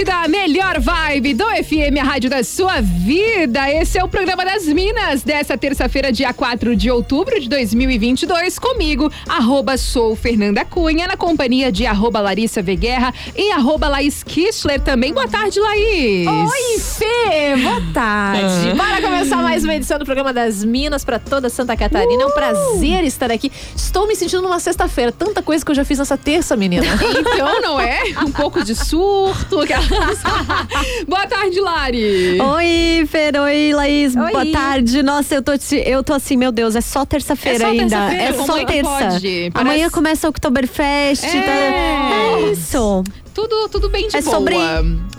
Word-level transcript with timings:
Da 0.00 0.28
melhor 0.28 0.76
vibe 0.78 1.01
do 1.20 1.44
FM, 1.44 2.00
a 2.00 2.04
rádio 2.04 2.30
da 2.30 2.42
sua 2.42 2.80
vida. 2.80 3.70
Esse 3.70 3.98
é 3.98 4.02
o 4.02 4.08
programa 4.08 4.46
das 4.46 4.64
Minas 4.64 5.22
dessa 5.22 5.58
terça-feira, 5.58 6.10
dia 6.10 6.32
4 6.32 6.74
de 6.74 6.90
outubro 6.90 7.38
de 7.38 7.50
2022, 7.50 8.58
comigo, 8.58 9.12
arroba 9.28 9.76
sou 9.76 10.16
Fernanda 10.16 10.64
Cunha, 10.64 11.06
na 11.06 11.14
companhia 11.14 11.70
de 11.70 11.84
arroba 11.84 12.18
Larissa 12.18 12.62
Veguerra 12.62 13.12
e 13.36 13.52
arroba 13.52 13.88
Laís 13.88 14.22
Kistler 14.22 14.80
também. 14.80 15.12
Boa 15.12 15.28
tarde, 15.28 15.60
Laís. 15.60 16.26
Oi, 16.26 16.78
Fê! 16.80 17.56
Boa 17.62 17.82
tarde. 17.92 18.70
Ah. 18.70 18.74
Bora 18.74 19.02
começar 19.02 19.42
mais 19.42 19.64
uma 19.64 19.74
edição 19.74 19.98
do 19.98 20.06
programa 20.06 20.32
das 20.32 20.64
Minas 20.64 21.04
para 21.04 21.18
toda 21.18 21.50
Santa 21.50 21.76
Catarina. 21.76 22.16
Uh. 22.16 22.22
É 22.22 22.26
um 22.26 22.30
uh! 22.30 22.34
prazer 22.34 23.04
estar 23.04 23.30
aqui. 23.30 23.52
Estou 23.76 24.08
me 24.08 24.16
sentindo 24.16 24.40
numa 24.40 24.58
sexta-feira. 24.58 25.12
Tanta 25.12 25.42
coisa 25.42 25.62
que 25.62 25.70
eu 25.70 25.74
já 25.74 25.84
fiz 25.84 25.98
nessa 25.98 26.16
terça, 26.16 26.56
menina. 26.56 26.86
então, 27.18 27.60
não 27.60 27.78
é? 27.78 28.00
Um 28.22 28.30
pouco 28.30 28.64
de 28.64 28.74
surto, 28.74 29.58
Boa 31.06 31.26
tarde, 31.26 31.60
Lari. 31.60 32.40
Oi, 32.40 33.06
Fer. 33.08 33.36
Oi, 33.38 33.72
Laís. 33.74 34.16
Oi. 34.16 34.32
Boa 34.32 34.46
tarde. 34.46 35.02
Nossa, 35.02 35.34
eu 35.34 35.42
tô, 35.42 35.52
eu 35.84 36.02
tô 36.02 36.12
assim, 36.12 36.36
meu 36.36 36.52
Deus, 36.52 36.76
é 36.76 36.80
só 36.80 37.04
terça-feira 37.04 37.64
é 37.64 37.66
ainda. 37.68 38.08
Terça 38.08 38.42
é 38.42 38.46
só 38.46 38.64
terça. 38.64 39.20
Amanhã 39.54 39.90
começa 39.90 40.26
o 40.26 40.30
Oktoberfest. 40.30 41.24
É, 41.24 41.42
tá... 41.42 41.52
é 41.52 42.52
isso 42.52 43.02
tudo, 43.34 43.68
tudo 43.68 43.88
bem 43.88 44.08
de 44.08 44.16
é 44.16 44.22
boa. 44.22 44.36
Sobre... 44.36 44.54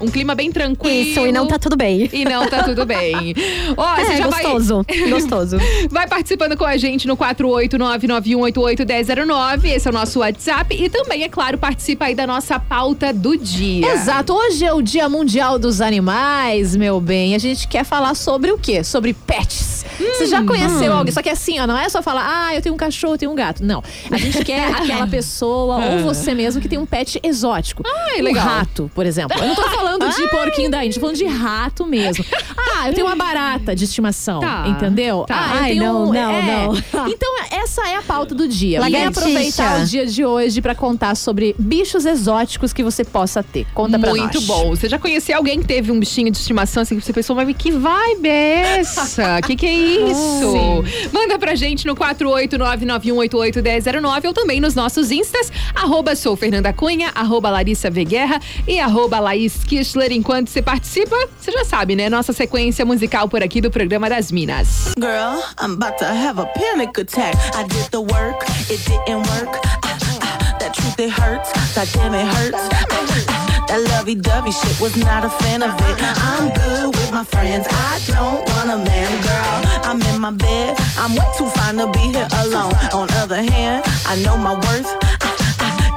Um 0.04 0.12
clima 0.12 0.36
bem 0.36 0.52
tranquilo. 0.52 1.10
Isso, 1.10 1.26
e 1.26 1.32
não 1.32 1.48
tá 1.48 1.58
tudo 1.58 1.78
bem. 1.78 2.10
E 2.12 2.26
não 2.26 2.46
tá 2.48 2.64
tudo 2.64 2.86
bem. 2.86 3.34
Ó, 3.78 3.96
é, 3.96 4.18
já 4.18 4.26
gostoso. 4.26 4.86
Vai... 4.86 4.98
gostoso. 5.10 5.58
Vai 5.90 6.06
participando 6.08 6.58
com 6.58 6.66
a 6.66 6.76
gente 6.76 7.08
no 7.08 7.16
48991881009. 7.16 9.64
Esse 9.66 9.88
é 9.88 9.92
o 9.92 9.94
nosso 9.94 10.20
WhatsApp. 10.20 10.76
E 10.76 10.90
também, 10.90 11.24
é 11.24 11.30
claro, 11.30 11.58
participa 11.58 12.04
aí 12.06 12.16
da 12.16 12.28
nossa 12.28 12.60
pauta 12.60 13.14
do 13.14 13.38
dia. 13.38 13.94
Exato. 13.94 14.34
Hoje 14.34 14.66
é 14.66 14.74
o 14.74 14.82
Dia 14.82 15.08
Mundial 15.08 15.58
dos 15.58 15.80
Animais, 15.80 16.76
meu 16.76 17.00
bem. 17.00 17.34
A 17.34 17.38
gente 17.38 17.66
quer 17.68 17.86
falar 17.86 18.14
sobre 18.14 18.52
o 18.52 18.58
quê? 18.58 18.84
Sobre 18.84 19.14
pets. 19.14 19.86
Hum, 20.02 20.06
Você 20.18 20.26
já 20.26 20.44
conheceu 20.44 20.92
hum. 20.92 20.98
alguém? 20.98 21.14
Só 21.14 21.22
que 21.22 21.30
assim, 21.30 21.60
ó, 21.60 21.68
não 21.68 21.78
é 21.78 21.88
só 21.88 22.02
falar, 22.02 22.26
ah, 22.28 22.54
eu 22.54 22.62
tenho 22.62 22.76
um 22.76 22.78
cachorro, 22.78 23.14
eu 23.14 23.18
tenho 23.18 23.32
um 23.32 23.36
gato. 23.36 23.64
Não. 23.64 23.82
A 24.12 24.18
gente 24.18 24.44
quer 24.44 24.68
aquela 24.74 25.08
pessoa 25.08 25.78
ou 25.86 26.00
você 26.00 26.34
mesmo 26.34 26.60
que 26.62 26.68
tem 26.68 26.78
um 26.78 26.86
pet 26.86 27.22
exótico. 27.24 27.84
Ah, 27.86 28.22
legal. 28.22 28.44
Um 28.44 28.48
rato, 28.50 28.92
por 28.94 29.06
exemplo. 29.06 29.40
Eu 29.40 29.48
não 29.48 29.56
tô 29.56 29.64
falando 29.70 29.93
de 30.00 30.28
porquinho 30.30 30.70
da 30.70 30.84
Índia, 30.84 30.96
tô 30.96 31.02
falando 31.02 31.18
de 31.18 31.26
rato 31.26 31.86
mesmo. 31.86 32.24
Ah, 32.76 32.90
eu 32.90 32.94
tenho 32.94 33.08
uma 33.08 33.16
barata 33.16 33.76
de 33.76 33.86
estimação, 33.86 34.40
tá. 34.40 34.66
entendeu? 34.68 35.26
Tá. 35.28 35.36
Ah, 35.38 35.58
eu 35.58 35.64
Ai, 35.64 35.76
não, 35.76 36.10
um, 36.10 36.14
não, 36.14 36.32
é. 36.32 36.42
não. 36.42 36.74
Então, 37.08 37.30
essa 37.52 37.88
é 37.88 37.96
a 37.96 38.02
pauta 38.02 38.34
do 38.34 38.48
dia. 38.48 38.80
Lagartixa. 38.80 39.20
aproveitar 39.20 39.82
o 39.82 39.86
dia 39.86 40.06
de 40.06 40.26
hoje 40.26 40.62
para 40.62 40.74
contar 40.74 41.16
sobre 41.16 41.56
bichos 41.58 42.06
exóticos 42.06 42.74
que 42.74 42.84
você 42.84 43.04
possa 43.04 43.44
ter. 43.44 43.66
Conta 43.74 44.00
pra 44.00 44.10
Muito 44.10 44.36
nós. 44.36 44.46
bom. 44.46 44.70
Você 44.72 44.90
já 44.90 44.98
conheceu 44.98 45.38
alguém 45.38 45.60
que 45.60 45.68
teve 45.68 45.92
um 45.92 46.00
bichinho 46.00 46.32
de 46.32 46.38
estimação 46.38 46.84
assim 46.84 46.98
que 46.98 47.06
você 47.06 47.14
pensou, 47.14 47.36
mas 47.36 47.54
que 47.56 47.72
vibe 47.72 48.28
é 48.28 48.80
essa? 48.80 49.42
que 49.46 49.56
que 49.56 49.66
é 49.66 49.74
isso? 49.74 50.84
Manda 51.12 51.38
pra 51.38 51.56
gente 51.56 51.86
no 51.86 51.96
48991881009 51.96 54.26
ou 54.26 54.34
também 54.34 54.60
nos 54.60 54.76
nossos 54.76 55.12
instas, 55.12 55.52
arroba 55.76 56.16
sou 56.16 56.36
Fernanda 56.36 56.74
Cunha, 56.74 57.12
arroba 57.14 57.50
Larissa 57.50 57.90
V 57.90 58.06
Guerra 58.06 58.40
e 58.68 58.80
arroba 58.80 59.20
Laís 59.20 59.64
Kistler. 59.74 60.12
Enquanto 60.12 60.50
você 60.52 60.62
participa, 60.62 61.16
você 61.40 61.52
já 61.52 61.66
sabe, 61.66 61.96
né? 61.96 62.08
Nossa 62.08 62.32
sequência 62.32 62.86
musical 62.86 63.28
por 63.28 63.42
aqui 63.42 63.60
do 63.60 63.72
programa 63.72 64.08
das 64.08 64.32
Minas. 64.32 64.94
Girl, 65.00 65.42
I'm 65.60 65.74
about 65.74 65.98
to 65.98 66.06
have 66.06 66.40
a 66.40 66.46
panic 66.46 67.00
attack. 67.02 67.36
I 67.56 67.64
did 67.64 67.90
the 67.90 68.02
work, 68.02 68.46
it 68.70 68.80
didn't 68.86 69.28
work. 69.32 69.60
Ah, 69.84 69.98
ah, 70.22 70.58
that 70.60 70.74
truth, 70.74 71.00
it 71.00 71.10
hurts. 71.10 71.52
That 71.74 71.92
damn, 71.92 72.14
it 72.14 72.24
hurts. 72.24 72.62
Ah, 72.72 73.66
that 73.68 73.82
lovey-dovey 73.98 74.52
shit 74.52 74.80
was 74.80 74.96
not 74.96 75.26
a 75.26 75.30
fan 75.42 75.64
of 75.64 75.74
it. 75.90 75.98
I'm 76.22 76.54
good 76.54 76.96
with 76.96 77.12
my 77.12 77.24
friends. 77.24 77.66
I 77.68 78.00
don't 78.06 78.48
want 78.50 78.70
a 78.70 78.78
man, 78.78 79.22
girl. 79.24 79.90
I'm 79.90 80.00
in 80.14 80.22
my 80.22 80.32
bed. 80.32 80.78
I'm 81.00 81.16
way 81.16 81.26
too 81.36 81.50
fine 81.50 81.78
to 81.78 81.88
be 81.88 82.14
here 82.14 82.28
alone. 82.46 82.74
On 82.94 83.10
other 83.18 83.42
hand, 83.42 83.84
I 84.06 84.22
know 84.22 84.38
my 84.38 84.54
worth. 84.54 85.03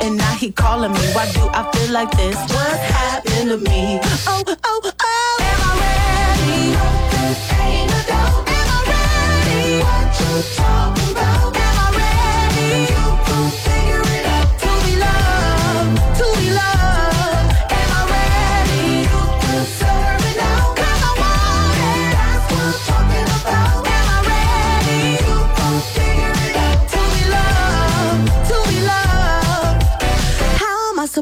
And 0.06 0.17
now 0.17 0.34
he 0.34 0.53
calling 0.53 0.93
me. 0.93 1.05
Why 1.15 1.27
do 1.33 1.43
I 1.53 1.62
feel 1.72 1.93
like 1.93 2.11
this? 2.17 2.37
What 2.37 2.78
happened 2.78 3.49
to 3.50 3.59
me? 3.59 3.99
Oh, 4.27 4.44
oh, 4.65 4.93
oh. 5.03 5.39
Am 5.50 5.61
I 5.67 5.72
ready? 5.83 6.62
Ain't 7.62 7.91
no 7.91 8.00
doubt. 8.11 8.49
Am 8.59 8.69
I 8.75 8.81
ready? 8.93 9.83
What 9.83 10.21
you 10.21 10.33
talking 10.56 11.06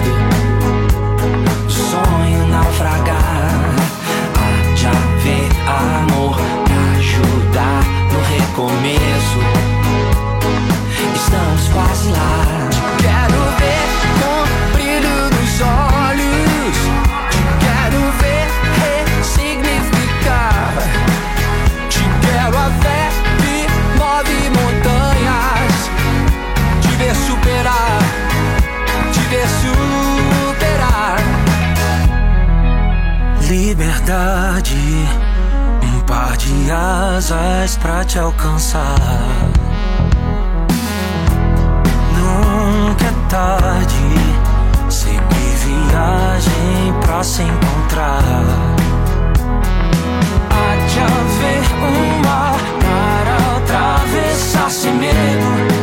head 0.00 0.27
asas 37.18 37.76
pra 37.78 38.04
te 38.04 38.16
alcançar. 38.16 38.94
Nunca 42.16 43.06
é 43.06 43.28
tarde, 43.28 44.14
seguir 44.88 45.56
viagem 45.66 46.94
pra 47.00 47.22
se 47.24 47.42
encontrar. 47.42 48.22
Há 50.50 50.76
de 50.86 51.00
haver 51.00 51.64
um 51.88 52.22
mar 52.22 52.56
para 52.84 53.34
atravessar 53.56 54.70
sem 54.70 54.94
medo. 54.94 55.77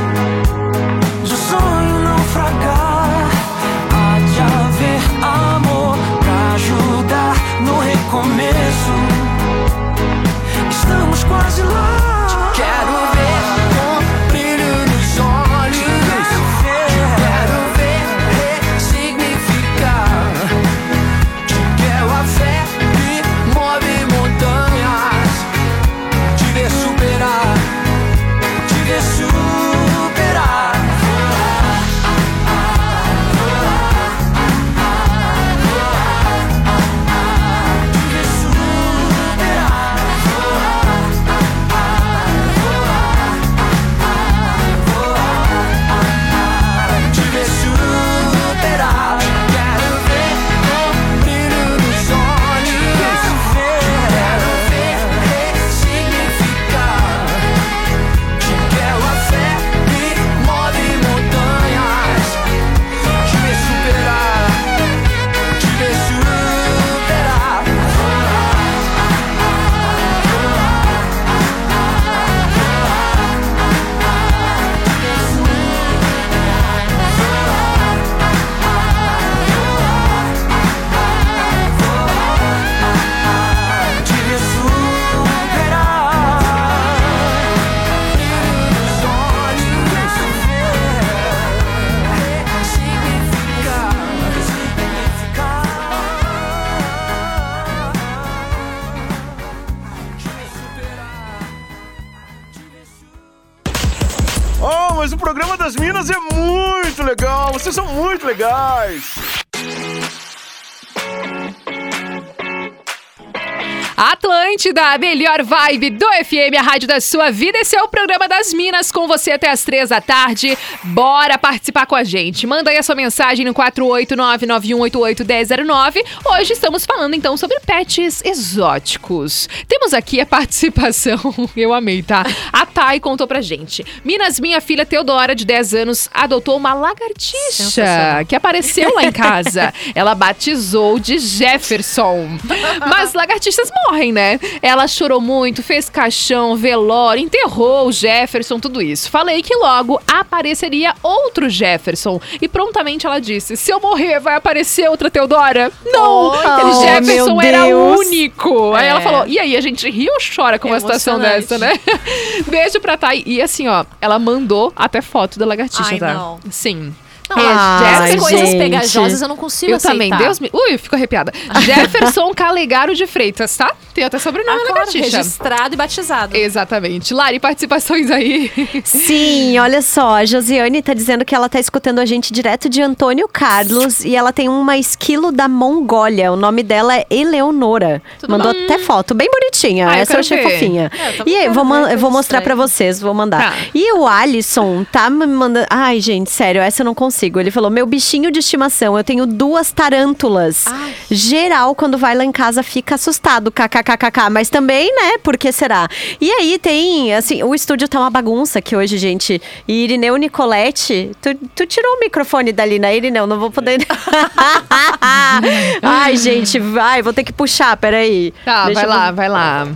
Atlântida, 113.97 114.93
a 114.93 114.97
melhor 114.97 115.41
vibe 115.41 115.91
do 115.91 116.05
FM, 116.05 116.59
a 116.59 116.61
rádio 116.61 116.85
da 116.85 116.99
sua 116.99 117.31
vida. 117.31 117.57
Esse 117.59 117.77
é 117.77 117.81
o 117.81 117.87
programa 117.87 118.27
das 118.27 118.53
Minas 118.53 118.91
com 118.91 119.07
você 119.07 119.31
até 119.31 119.49
as 119.49 119.63
três 119.63 119.87
da 119.87 120.01
tarde. 120.01 120.57
Bora 120.83 121.37
participar 121.37 121.85
com 121.85 121.95
a 121.95 122.03
gente. 122.03 122.45
Manda 122.45 122.71
aí 122.71 122.77
a 122.77 122.83
sua 122.83 122.95
mensagem 122.95 123.45
no 123.45 123.53
489-9188-1009. 123.53 126.03
Hoje 126.25 126.51
estamos 126.51 126.85
falando 126.85 127.13
então 127.13 127.37
sobre 127.37 127.57
pets 127.61 128.21
exóticos. 128.25 129.47
Temos 129.65 129.93
aqui 129.93 130.19
a 130.19 130.25
participação, 130.25 131.17
eu 131.55 131.73
amei, 131.73 132.03
tá? 132.03 132.25
A 132.51 132.65
Thay 132.65 132.99
contou 132.99 133.27
pra 133.27 133.39
gente. 133.39 133.85
Minas, 134.03 134.41
minha 134.41 134.59
filha 134.59 134.85
Teodora, 134.85 135.33
de 135.33 135.45
10 135.45 135.73
anos, 135.73 136.09
adotou 136.13 136.57
uma 136.57 136.73
lagartixa 136.73 138.25
que 138.27 138.35
apareceu 138.35 138.93
lá 138.93 139.05
em 139.05 139.11
casa. 139.11 139.73
Ela 139.95 140.13
batizou 140.13 140.99
de 140.99 141.17
Jefferson. 141.17 142.27
Mas 142.89 143.13
lagartixas 143.13 143.71
morrem, 143.71 143.84
né? 144.11 144.39
Ela 144.61 144.87
chorou 144.87 145.21
muito, 145.21 145.61
fez 145.63 145.89
caixão, 145.89 146.55
velório, 146.55 147.21
enterrou 147.23 147.87
o 147.87 147.91
Jefferson, 147.91 148.59
tudo 148.59 148.81
isso. 148.81 149.09
Falei 149.09 149.41
que 149.41 149.55
logo 149.55 150.01
apareceria 150.11 150.93
outro 151.03 151.49
Jefferson. 151.49 152.19
E 152.41 152.47
prontamente 152.47 153.05
ela 153.05 153.19
disse: 153.19 153.55
se 153.55 153.71
eu 153.71 153.79
morrer, 153.79 154.19
vai 154.19 154.35
aparecer 154.35 154.89
outra 154.89 155.09
Teodora? 155.09 155.71
Não! 155.85 156.31
Oh, 156.31 156.81
Jefferson 156.81 157.41
era 157.41 157.65
único. 157.65 158.73
Aí 158.73 158.85
É. 158.85 158.89
ela 158.89 159.01
falou: 159.01 159.27
e 159.27 159.39
aí, 159.39 159.55
a 159.55 159.61
gente 159.61 159.89
ri 159.89 160.09
ou 160.09 160.17
chora 160.35 160.57
com 160.59 160.67
uma 160.67 160.79
situação 160.79 161.19
dessa, 161.19 161.57
né? 161.57 161.73
Beijo 162.47 162.79
pra 162.79 162.97
Thay. 162.97 163.23
E 163.25 163.41
assim, 163.41 163.67
ó, 163.67 163.85
ela 164.01 164.17
mandou 164.19 164.71
até 164.75 165.01
foto 165.01 165.37
da 165.39 165.45
lagartixa, 165.45 165.91
Ai, 165.91 165.99
tá? 165.99 166.13
não. 166.13 166.39
Sim. 166.49 166.93
Não, 167.29 168.19
coisas 168.19 168.49
pegajosas 168.55 169.21
eu 169.21 169.27
não 169.27 169.35
consigo 169.37 169.71
Eu 169.71 169.77
aceitar. 169.77 169.93
também, 169.93 170.09
Deus 170.17 170.39
me. 170.39 170.49
Ui, 170.53 170.77
fico 170.77 170.95
arrepiada. 170.95 171.31
Jefferson 171.61 172.31
Calegaro 172.33 172.93
de 172.95 173.07
Freitas, 173.07 173.55
tá? 173.55 173.73
Tem 173.93 174.03
até 174.03 174.19
sobrenome 174.19 174.51
Ah, 174.51 174.63
na 174.63 174.65
claro, 174.73 174.79
lagartixa. 174.87 175.17
registrado 175.17 175.73
e 175.73 175.77
batizado. 175.77 176.35
Exatamente. 176.35 177.13
Lari, 177.13 177.39
participações 177.39 178.11
aí. 178.11 178.51
Sim, 178.83 179.57
olha 179.59 179.81
só, 179.81 180.15
a 180.17 180.25
Josiane 180.25 180.81
tá 180.81 180.93
dizendo 180.93 181.23
que 181.25 181.33
ela 181.33 181.47
tá 181.49 181.59
escutando 181.59 181.99
a 181.99 182.05
gente 182.05 182.31
direto 182.33 182.67
de 182.69 182.81
Antônio 182.81 183.27
Carlos 183.27 184.03
e 184.03 184.15
ela 184.15 184.31
tem 184.33 184.49
uma 184.49 184.77
esquilo 184.77 185.31
da 185.31 185.47
Mongólia. 185.47 186.31
O 186.31 186.35
nome 186.35 186.61
dela 186.63 186.95
é 186.95 187.05
Eleonora. 187.09 188.01
Mandou 188.27 188.51
até 188.51 188.77
foto, 188.79 189.13
bem 189.13 189.29
bonitinha. 189.31 189.87
Ah, 189.89 189.97
eu 189.97 190.01
Essa 190.01 190.13
eu 190.13 190.15
quero 190.17 190.19
achei 190.19 190.37
ver. 190.37 190.51
fofinha. 190.51 190.91
É, 190.97 191.21
eu 191.21 191.23
e 191.27 191.35
aí, 191.35 191.49
vou, 191.49 191.63
man- 191.63 191.89
eu 191.89 191.97
vou 191.97 192.11
mostrar 192.11 192.41
pra 192.41 192.53
estranha. 192.53 192.67
vocês, 192.67 193.01
vou 193.01 193.13
mandar. 193.13 193.51
Tá. 193.51 193.57
E 193.73 193.93
o 193.93 194.05
Alisson 194.07 194.85
tá 194.91 195.09
me 195.09 195.25
mandando. 195.25 195.67
Ai, 195.69 195.99
gente, 196.01 196.29
sério, 196.29 196.61
essa 196.61 196.81
eu 196.81 196.85
não 196.85 196.93
consigo. 196.93 197.14
Ele 197.23 197.51
falou: 197.51 197.69
meu 197.69 197.85
bichinho 197.85 198.31
de 198.31 198.39
estimação, 198.39 198.97
eu 198.97 199.03
tenho 199.03 199.25
duas 199.25 199.71
tarântulas. 199.71 200.65
Geral, 201.09 201.73
quando 201.75 201.97
vai 201.97 202.15
lá 202.15 202.23
em 202.25 202.31
casa, 202.31 202.61
fica 202.63 202.95
assustado. 202.95 203.51
KKKKK. 203.51 204.29
Mas 204.31 204.49
também, 204.49 204.93
né? 204.95 205.17
Por 205.23 205.37
que 205.37 205.51
será? 205.51 205.87
E 206.19 206.29
aí 206.31 206.57
tem, 206.59 207.13
assim, 207.13 207.41
o 207.43 207.53
estúdio 207.55 207.87
tá 207.87 207.99
uma 207.99 208.09
bagunça 208.09 208.59
aqui 208.59 208.75
hoje, 208.75 208.97
gente. 208.97 209.41
E 209.67 209.83
Irineu 209.83 210.15
Nicolette, 210.17 211.11
tu, 211.21 211.33
tu 211.55 211.65
tirou 211.65 211.95
o 211.95 211.99
microfone 211.99 212.51
dali, 212.51 212.79
né, 212.79 212.95
Irineu? 212.95 213.25
Não 213.27 213.39
vou 213.39 213.51
poder. 213.51 213.79
Ai, 215.81 216.15
gente, 216.17 216.59
vai, 216.59 217.01
vou 217.01 217.13
ter 217.13 217.23
que 217.23 217.33
puxar, 217.33 217.75
peraí. 217.77 218.33
Tá, 218.43 218.65
Deixa 218.65 218.81
vai 218.81 218.85
eu- 218.85 218.89
lá, 218.89 219.11
vai 219.11 219.29
lá. 219.29 219.67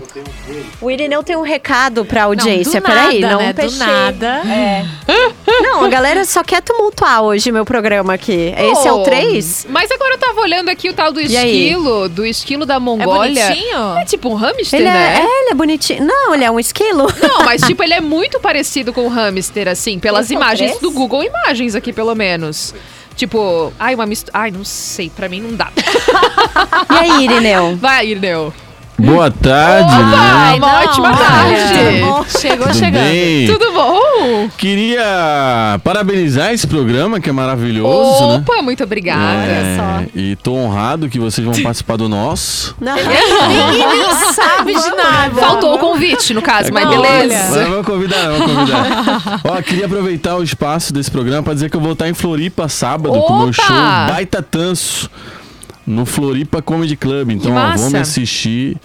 O 0.81 0.89
Irineu 0.89 1.24
tem 1.24 1.36
um 1.36 1.41
recado 1.41 2.05
pra 2.05 2.22
Não, 2.22 2.27
audiência, 2.29 2.79
do 2.81 2.86
peraí, 2.88 3.19
nada, 3.19 3.34
não 3.34 3.41
né? 3.41 3.53
Do 3.53 3.72
nada. 3.77 4.41
Não, 5.62 5.84
a 5.84 5.88
galera 5.89 6.25
só 6.25 6.43
quer 6.43 6.62
tumultuar 6.62 7.22
hoje 7.30 7.52
meu 7.52 7.64
programa 7.66 8.14
aqui. 8.14 8.54
Esse 8.58 8.88
é 8.88 8.92
o 8.92 9.00
Oh, 9.00 9.04
3? 9.04 9.68
Mas 9.70 9.90
agora 9.92 10.14
eu 10.16 10.18
tava 10.18 10.42
olhando 10.42 10.70
aqui 10.70 10.90
o 10.90 10.94
tal 10.94 11.12
do 11.12 11.20
esquilo, 11.22 12.10
do 12.10 12.26
esquilo 12.26 12.66
da 12.66 12.80
Mongólia. 12.80 13.48
bonitinho? 13.50 13.98
É 13.98 14.06
tipo 14.06 14.30
um 14.30 14.36
hamster, 14.36 14.80
Ele 14.80 14.90
é, 14.90 14.92
né? 14.92 15.16
é, 15.22 15.42
ele 15.42 15.50
é 15.52 15.56
bonitinho. 15.56 16.06
Não, 16.06 16.34
ele 16.36 16.44
é 16.44 16.52
um 16.52 16.60
esquilo. 16.60 17.08
Não, 17.22 17.46
mas 17.46 17.62
tipo, 17.68 17.82
ele 17.84 17.94
é 17.94 18.02
muito 18.02 18.40
parecido 18.40 18.92
com 18.92 19.06
o 19.06 19.10
hamster, 19.10 19.68
assim, 19.68 19.98
pelas 20.00 20.26
Esse 20.26 20.34
é 20.34 20.38
o 20.38 20.40
imagens 20.40 20.72
três? 20.72 20.82
do 20.82 20.92
Google 20.92 21.24
Imagens 21.24 21.76
aqui, 21.76 21.94
pelo 21.94 22.14
menos. 22.16 22.74
Tipo, 23.16 23.74
ai, 23.78 23.96
uma 23.96 24.06
mistura. 24.06 24.32
Ai, 24.38 24.52
não 24.52 24.64
sei, 24.64 25.10
pra 25.10 25.28
mim 25.28 25.42
não 25.42 25.54
dá. 25.56 25.70
E 25.76 26.96
aí, 26.96 27.24
Irineu? 27.26 27.76
Vai, 27.76 28.08
Irineu. 28.08 28.54
Boa 29.00 29.32
tarde, 29.32 29.94
Opa! 29.94 30.06
né? 30.06 30.56
uma 30.56 30.79
ótima 30.84 31.15
tarde. 31.15 31.56
Chegou 32.39 32.68
Tudo 32.68 32.75
chegando. 32.77 33.03
bem? 33.03 33.48
Tudo 33.48 33.72
bom? 33.72 34.50
Queria 34.58 35.79
parabenizar 35.84 36.51
esse 36.53 36.68
programa 36.68 37.20
que 37.20 37.29
é 37.29 37.32
maravilhoso, 37.32 38.27
né? 38.27 38.36
Opa, 38.46 38.62
muito 38.62 38.84
obrigada. 38.84 39.22
É, 39.46 40.08
E 40.13 40.36
tô 40.36 40.53
honrado 40.53 41.08
que 41.08 41.18
vocês 41.18 41.46
vão 41.46 41.53
participar 41.63 41.96
do 41.98 42.10
nosso. 42.10 42.75
Não. 42.79 42.96
Ninguém 42.96 43.88
nem 43.88 44.34
sabe 44.34 44.74
de 44.74 44.89
nada. 44.96 45.36
Faltou 45.39 45.75
o 45.75 45.79
convite, 45.79 46.34
no 46.34 46.41
caso, 46.41 46.72
mas 46.74 46.86
Olha. 46.86 47.00
beleza. 47.00 47.56
Mas 47.60 47.68
vamos 47.70 47.86
convidar, 47.86 48.29
vamos 48.32 48.53
convidar. 48.53 49.41
Ó, 49.46 49.62
queria 49.62 49.86
aproveitar 49.86 50.36
o 50.36 50.44
espaço 50.44 50.91
desse 50.94 51.10
programa 51.10 51.41
pra 51.44 51.53
dizer 51.53 51.70
que 51.70 51.77
eu 51.77 51.82
vou 51.82 51.94
estar 51.94 52.10
em 52.10 52.13
Floripa 52.13 52.68
sábado 52.68 53.13
com 53.22 53.34
o 53.34 53.38
meu 53.39 53.50
Opa! 53.50 53.53
show 53.53 53.75
Baita 54.13 54.41
Tanso. 54.44 55.10
No 55.89 56.05
Floripa 56.05 56.62
Comedy 56.62 56.96
Club. 56.96 57.31
Então, 57.31 57.51
ó, 57.51 57.55
massa. 57.55 57.84
vamos 57.86 57.96
assistir 58.00 58.77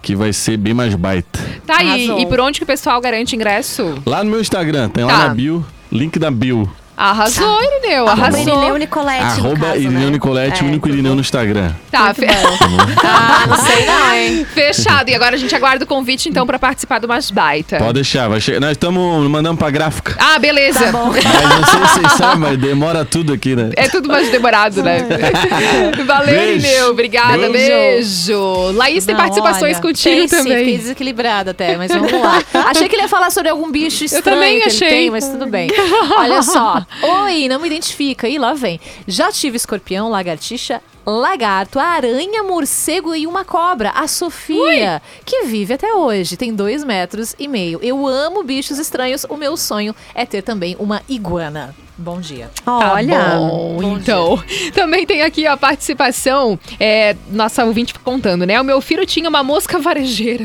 que 0.00 0.16
vai 0.16 0.32
ser 0.32 0.56
bem 0.56 0.72
mais 0.72 0.94
baita. 0.94 1.38
Tá 1.66 1.78
aí. 1.78 2.06
Arrasou. 2.06 2.20
E 2.20 2.26
por 2.26 2.40
onde 2.40 2.58
que 2.58 2.64
o 2.64 2.66
pessoal 2.66 2.98
garante 3.00 3.36
ingresso? 3.36 3.94
Lá 4.06 4.24
no 4.24 4.30
meu 4.30 4.40
Instagram, 4.40 4.88
tem 4.88 5.06
Tá. 5.06 5.12
lá 5.12 5.28
na 5.28 5.34
bio, 5.34 5.64
link 5.92 6.18
da 6.18 6.30
bio. 6.30 6.70
Arrasou, 6.96 7.58
Irineu. 7.62 8.06
Arroba 8.08 8.22
Arrasou. 8.22 8.40
Irineu 8.40 8.76
Nicolete, 8.78 9.22
Arroba 9.22 9.66
caso, 9.66 9.78
Irineu 9.78 10.00
né? 10.06 10.10
Nicolete, 10.10 10.62
É. 10.62 10.66
único 10.66 10.88
Irineu 10.88 11.14
no 11.14 11.20
Instagram. 11.20 11.72
Tá, 11.90 12.14
fe... 12.14 12.26
Ah, 13.04 13.44
não 13.46 13.56
sei 13.58 13.84
não, 13.86 14.12
hein? 14.14 14.46
fechado. 14.52 15.08
E 15.10 15.14
agora 15.14 15.34
a 15.34 15.38
gente 15.38 15.54
aguarda 15.54 15.84
o 15.84 15.86
convite, 15.86 16.28
então, 16.28 16.46
pra 16.46 16.58
participar 16.58 16.98
do 16.98 17.06
Mais 17.08 17.30
Baita. 17.30 17.76
Pode 17.78 17.92
deixar, 17.94 18.28
vai 18.28 18.40
chegar. 18.40 18.60
Nós 18.60 18.72
estamos 18.72 19.28
mandando 19.30 19.58
pra 19.58 19.70
gráfica. 19.70 20.16
Ah, 20.18 20.38
beleza. 20.38 20.90
Tá 20.90 20.92
Mas 20.92 21.24
não 21.24 21.64
sei 21.64 21.86
se 21.86 21.92
vocês 21.94 22.12
sabem, 22.12 22.38
mas 22.38 22.58
demora 22.58 23.04
tudo 23.04 23.32
aqui, 23.32 23.54
né? 23.54 23.70
É 23.76 23.88
tudo 23.88 24.08
mais 24.08 24.30
demorado, 24.30 24.82
né? 24.82 25.04
Valeu, 26.06 26.26
Beijo. 26.26 26.66
Irineu. 26.66 26.90
Obrigada. 26.90 27.38
Beijo. 27.50 27.52
Beijo. 27.52 28.72
Laís, 28.74 29.04
tem 29.04 29.14
Não, 29.14 29.20
participações 29.22 29.74
olha, 29.76 29.82
contigo 29.82 30.16
tem, 30.16 30.28
Sim, 30.28 30.36
também. 30.36 30.58
fiquei 30.58 30.78
desequilibrada 30.78 31.50
até, 31.50 31.76
mas 31.76 31.90
vamos 31.92 32.12
lá. 32.12 32.42
Achei 32.70 32.88
que 32.88 32.94
ele 32.96 33.02
ia 33.02 33.08
falar 33.08 33.30
sobre 33.30 33.50
algum 33.50 33.70
bicho 33.70 34.04
estranho 34.04 34.24
também 34.24 34.60
que 34.60 34.66
achei. 34.68 34.88
ele 34.88 34.96
tem, 34.96 35.10
mas 35.10 35.28
tudo 35.28 35.46
bem. 35.46 35.68
Olha 36.16 36.42
só. 36.42 36.85
Oi, 37.02 37.48
não 37.48 37.60
me 37.60 37.66
identifica. 37.66 38.28
E 38.28 38.38
lá 38.38 38.54
vem. 38.54 38.80
Já 39.06 39.30
tive 39.30 39.56
escorpião, 39.56 40.08
lagartixa, 40.08 40.82
lagarto, 41.06 41.78
aranha, 41.78 42.42
morcego 42.42 43.14
e 43.14 43.26
uma 43.26 43.44
cobra, 43.44 43.90
a 43.90 44.08
Sofia, 44.08 45.00
que 45.24 45.44
vive 45.44 45.74
até 45.74 45.94
hoje, 45.94 46.36
tem 46.36 46.52
dois 46.52 46.82
metros 46.82 47.34
e 47.38 47.46
meio. 47.46 47.78
Eu 47.80 48.06
amo 48.06 48.42
bichos 48.42 48.78
estranhos, 48.78 49.24
o 49.28 49.36
meu 49.36 49.56
sonho 49.56 49.94
é 50.14 50.26
ter 50.26 50.42
também 50.42 50.76
uma 50.80 51.02
iguana. 51.08 51.74
Bom 51.98 52.20
dia. 52.20 52.50
Tá 52.62 52.92
Olha. 52.92 53.18
bom, 53.38 53.78
então. 53.98 54.42
Também 54.74 55.06
tem 55.06 55.22
aqui 55.22 55.46
a 55.46 55.56
participação, 55.56 56.58
é, 56.78 57.16
nossa 57.30 57.64
ouvinte 57.64 57.94
contando, 58.00 58.44
né? 58.44 58.60
O 58.60 58.64
meu 58.64 58.82
filho 58.82 59.06
tinha 59.06 59.26
uma 59.30 59.42
mosca 59.42 59.78
varejeira. 59.78 60.44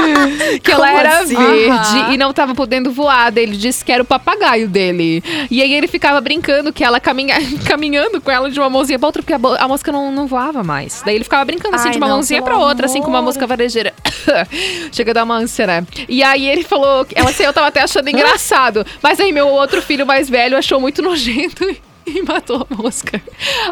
que 0.64 0.72
ela 0.72 0.90
era 0.90 1.18
assim? 1.20 1.36
verde 1.36 1.70
Aham. 1.70 2.14
e 2.14 2.16
não 2.16 2.32
tava 2.32 2.54
podendo 2.54 2.90
voar. 2.90 3.30
Daí 3.30 3.44
Ele 3.44 3.56
disse 3.56 3.84
que 3.84 3.92
era 3.92 4.02
o 4.02 4.06
papagaio 4.06 4.66
dele. 4.66 5.22
E 5.50 5.60
aí 5.60 5.74
ele 5.74 5.86
ficava 5.86 6.18
brincando 6.22 6.72
que 6.72 6.82
ela 6.82 6.98
caminha, 6.98 7.36
caminhando 7.68 8.18
com 8.20 8.30
ela 8.30 8.50
de 8.50 8.58
uma 8.58 8.70
mãozinha 8.70 8.98
pra 8.98 9.08
outra, 9.08 9.22
porque 9.22 9.34
a, 9.34 9.62
a 9.62 9.68
mosca 9.68 9.92
não, 9.92 10.10
não 10.10 10.26
voava 10.26 10.64
mais. 10.64 11.02
Daí 11.04 11.16
ele 11.16 11.24
ficava 11.24 11.44
brincando 11.44 11.76
assim 11.76 11.88
Ai, 11.88 11.92
de 11.92 11.98
uma 11.98 12.08
não, 12.08 12.14
mãozinha 12.14 12.40
pra 12.40 12.56
outra, 12.56 12.86
assim 12.86 13.02
com 13.02 13.08
uma 13.08 13.18
amor. 13.18 13.26
mosca 13.28 13.46
varejeira. 13.46 13.92
Chega 14.90 15.10
a 15.10 15.14
dar 15.14 15.24
uma 15.24 15.36
ânsia, 15.36 15.66
né? 15.66 15.86
E 16.08 16.22
aí 16.22 16.48
ele 16.48 16.64
falou, 16.64 17.06
ela 17.14 17.28
assim, 17.28 17.42
eu 17.42 17.52
tava 17.52 17.66
até 17.66 17.82
achando 17.82 18.08
engraçado. 18.08 18.86
Mas 19.02 19.20
aí 19.20 19.32
meu 19.32 19.48
outro 19.48 19.82
filho 19.82 20.06
mais 20.06 20.30
velho 20.30 20.61
achou 20.62 20.80
muito 20.80 21.02
nojento 21.02 21.64
e- 21.68 21.80
e 22.06 22.22
matou 22.22 22.66
a 22.68 22.74
mosca. 22.74 23.20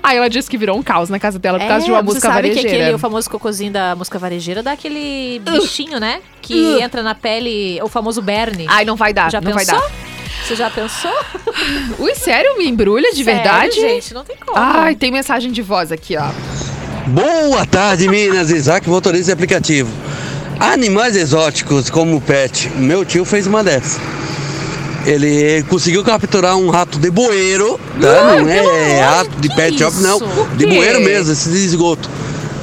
Aí 0.02 0.16
ela 0.16 0.28
disse 0.28 0.49
que 0.50 0.56
virou 0.59 0.76
um 0.78 0.82
caos 0.82 1.09
na 1.09 1.18
casa 1.18 1.38
dela 1.38 1.59
por 1.59 1.66
causa 1.66 1.85
de 1.85 1.90
uma 1.90 1.99
É, 1.99 2.02
você 2.02 2.14
mosca 2.14 2.20
sabe 2.28 2.49
que 2.50 2.54
varejeira. 2.56 2.76
aquele, 2.85 2.94
o 2.94 2.99
famoso 2.99 3.28
cocôzinho 3.30 3.73
da 3.73 3.97
mosca 3.97 4.18
varejeira 4.18 4.62
dá 4.62 4.73
aquele 4.73 5.40
bichinho, 5.40 5.99
né? 5.99 6.20
Que 6.42 6.80
entra 6.80 7.02
na 7.02 7.14
pele, 7.14 7.80
o 7.82 7.88
famoso 7.88 8.20
berne. 8.23 8.66
Ai, 8.68 8.85
não 8.85 8.94
vai 8.97 9.12
dar, 9.12 9.30
já 9.32 9.40
não 9.40 9.52
pensou? 9.52 9.75
vai 9.75 9.80
dar. 9.80 9.90
Você 10.47 10.54
já 10.56 10.70
pensou? 10.70 11.12
Ui, 11.99 12.14
sério? 12.14 12.56
Me 12.56 12.66
embrulha 12.68 13.11
de 13.12 13.23
Sério, 13.25 13.42
verdade? 13.42 13.75
gente, 13.80 14.14
não 14.14 14.25
tem 14.25 14.37
como. 14.37 14.56
Ai, 14.56 14.94
tem 14.94 15.11
mensagem 15.11 15.50
de 15.52 15.61
voz 15.62 15.90
aqui, 15.92 16.16
ó. 16.16 16.30
Boa 17.09 17.66
tarde, 17.66 18.09
Minas. 18.09 18.50
Isaac, 18.52 18.88
motorista 18.88 19.26
de 19.26 19.32
aplicativo. 19.32 19.90
Animais 20.59 21.16
exóticos 21.16 21.90
como 21.90 22.20
pet. 22.20 22.68
Meu 22.76 23.04
tio 23.04 23.25
fez 23.25 23.47
uma 23.47 23.62
dessas. 23.64 23.99
Ele 25.07 25.62
conseguiu 25.69 26.04
capturar 26.04 26.57
um 26.57 26.69
rato 26.71 26.99
de 26.99 27.11
bueiro, 27.11 27.78
tá? 28.00 28.28
Ai, 28.33 28.42
não 28.42 28.49
é 28.50 29.00
rato 29.00 29.30
de 29.40 29.49
pet 29.54 29.78
shop, 29.78 29.97
não. 30.00 30.19
De 30.57 30.66
bueiro 30.66 31.00
mesmo, 31.00 31.33
esse 31.33 31.49
de 31.49 31.57
esgoto. 31.64 32.09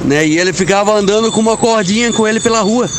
Né? 0.04 0.26
E 0.26 0.38
ele 0.38 0.52
ficava 0.52 0.92
andando 0.94 1.32
com 1.32 1.40
uma 1.40 1.56
cordinha 1.56 2.12
com 2.12 2.26
ele 2.26 2.40
pela 2.40 2.60
rua. 2.60 2.88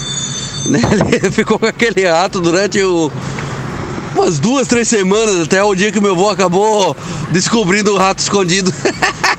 Né? 0.65 0.79
Ele 1.13 1.31
ficou 1.31 1.57
com 1.57 1.65
aquele 1.65 2.05
rato 2.05 2.41
durante 2.41 2.83
o- 2.83 3.09
umas 4.13 4.37
duas, 4.39 4.67
três 4.67 4.87
semanas, 4.89 5.39
até 5.43 5.63
o 5.63 5.73
dia 5.73 5.89
que 5.91 5.99
meu 6.01 6.11
avô 6.11 6.29
acabou 6.29 6.95
descobrindo 7.31 7.93
o 7.93 7.97
rato 7.97 8.19
escondido. 8.19 8.71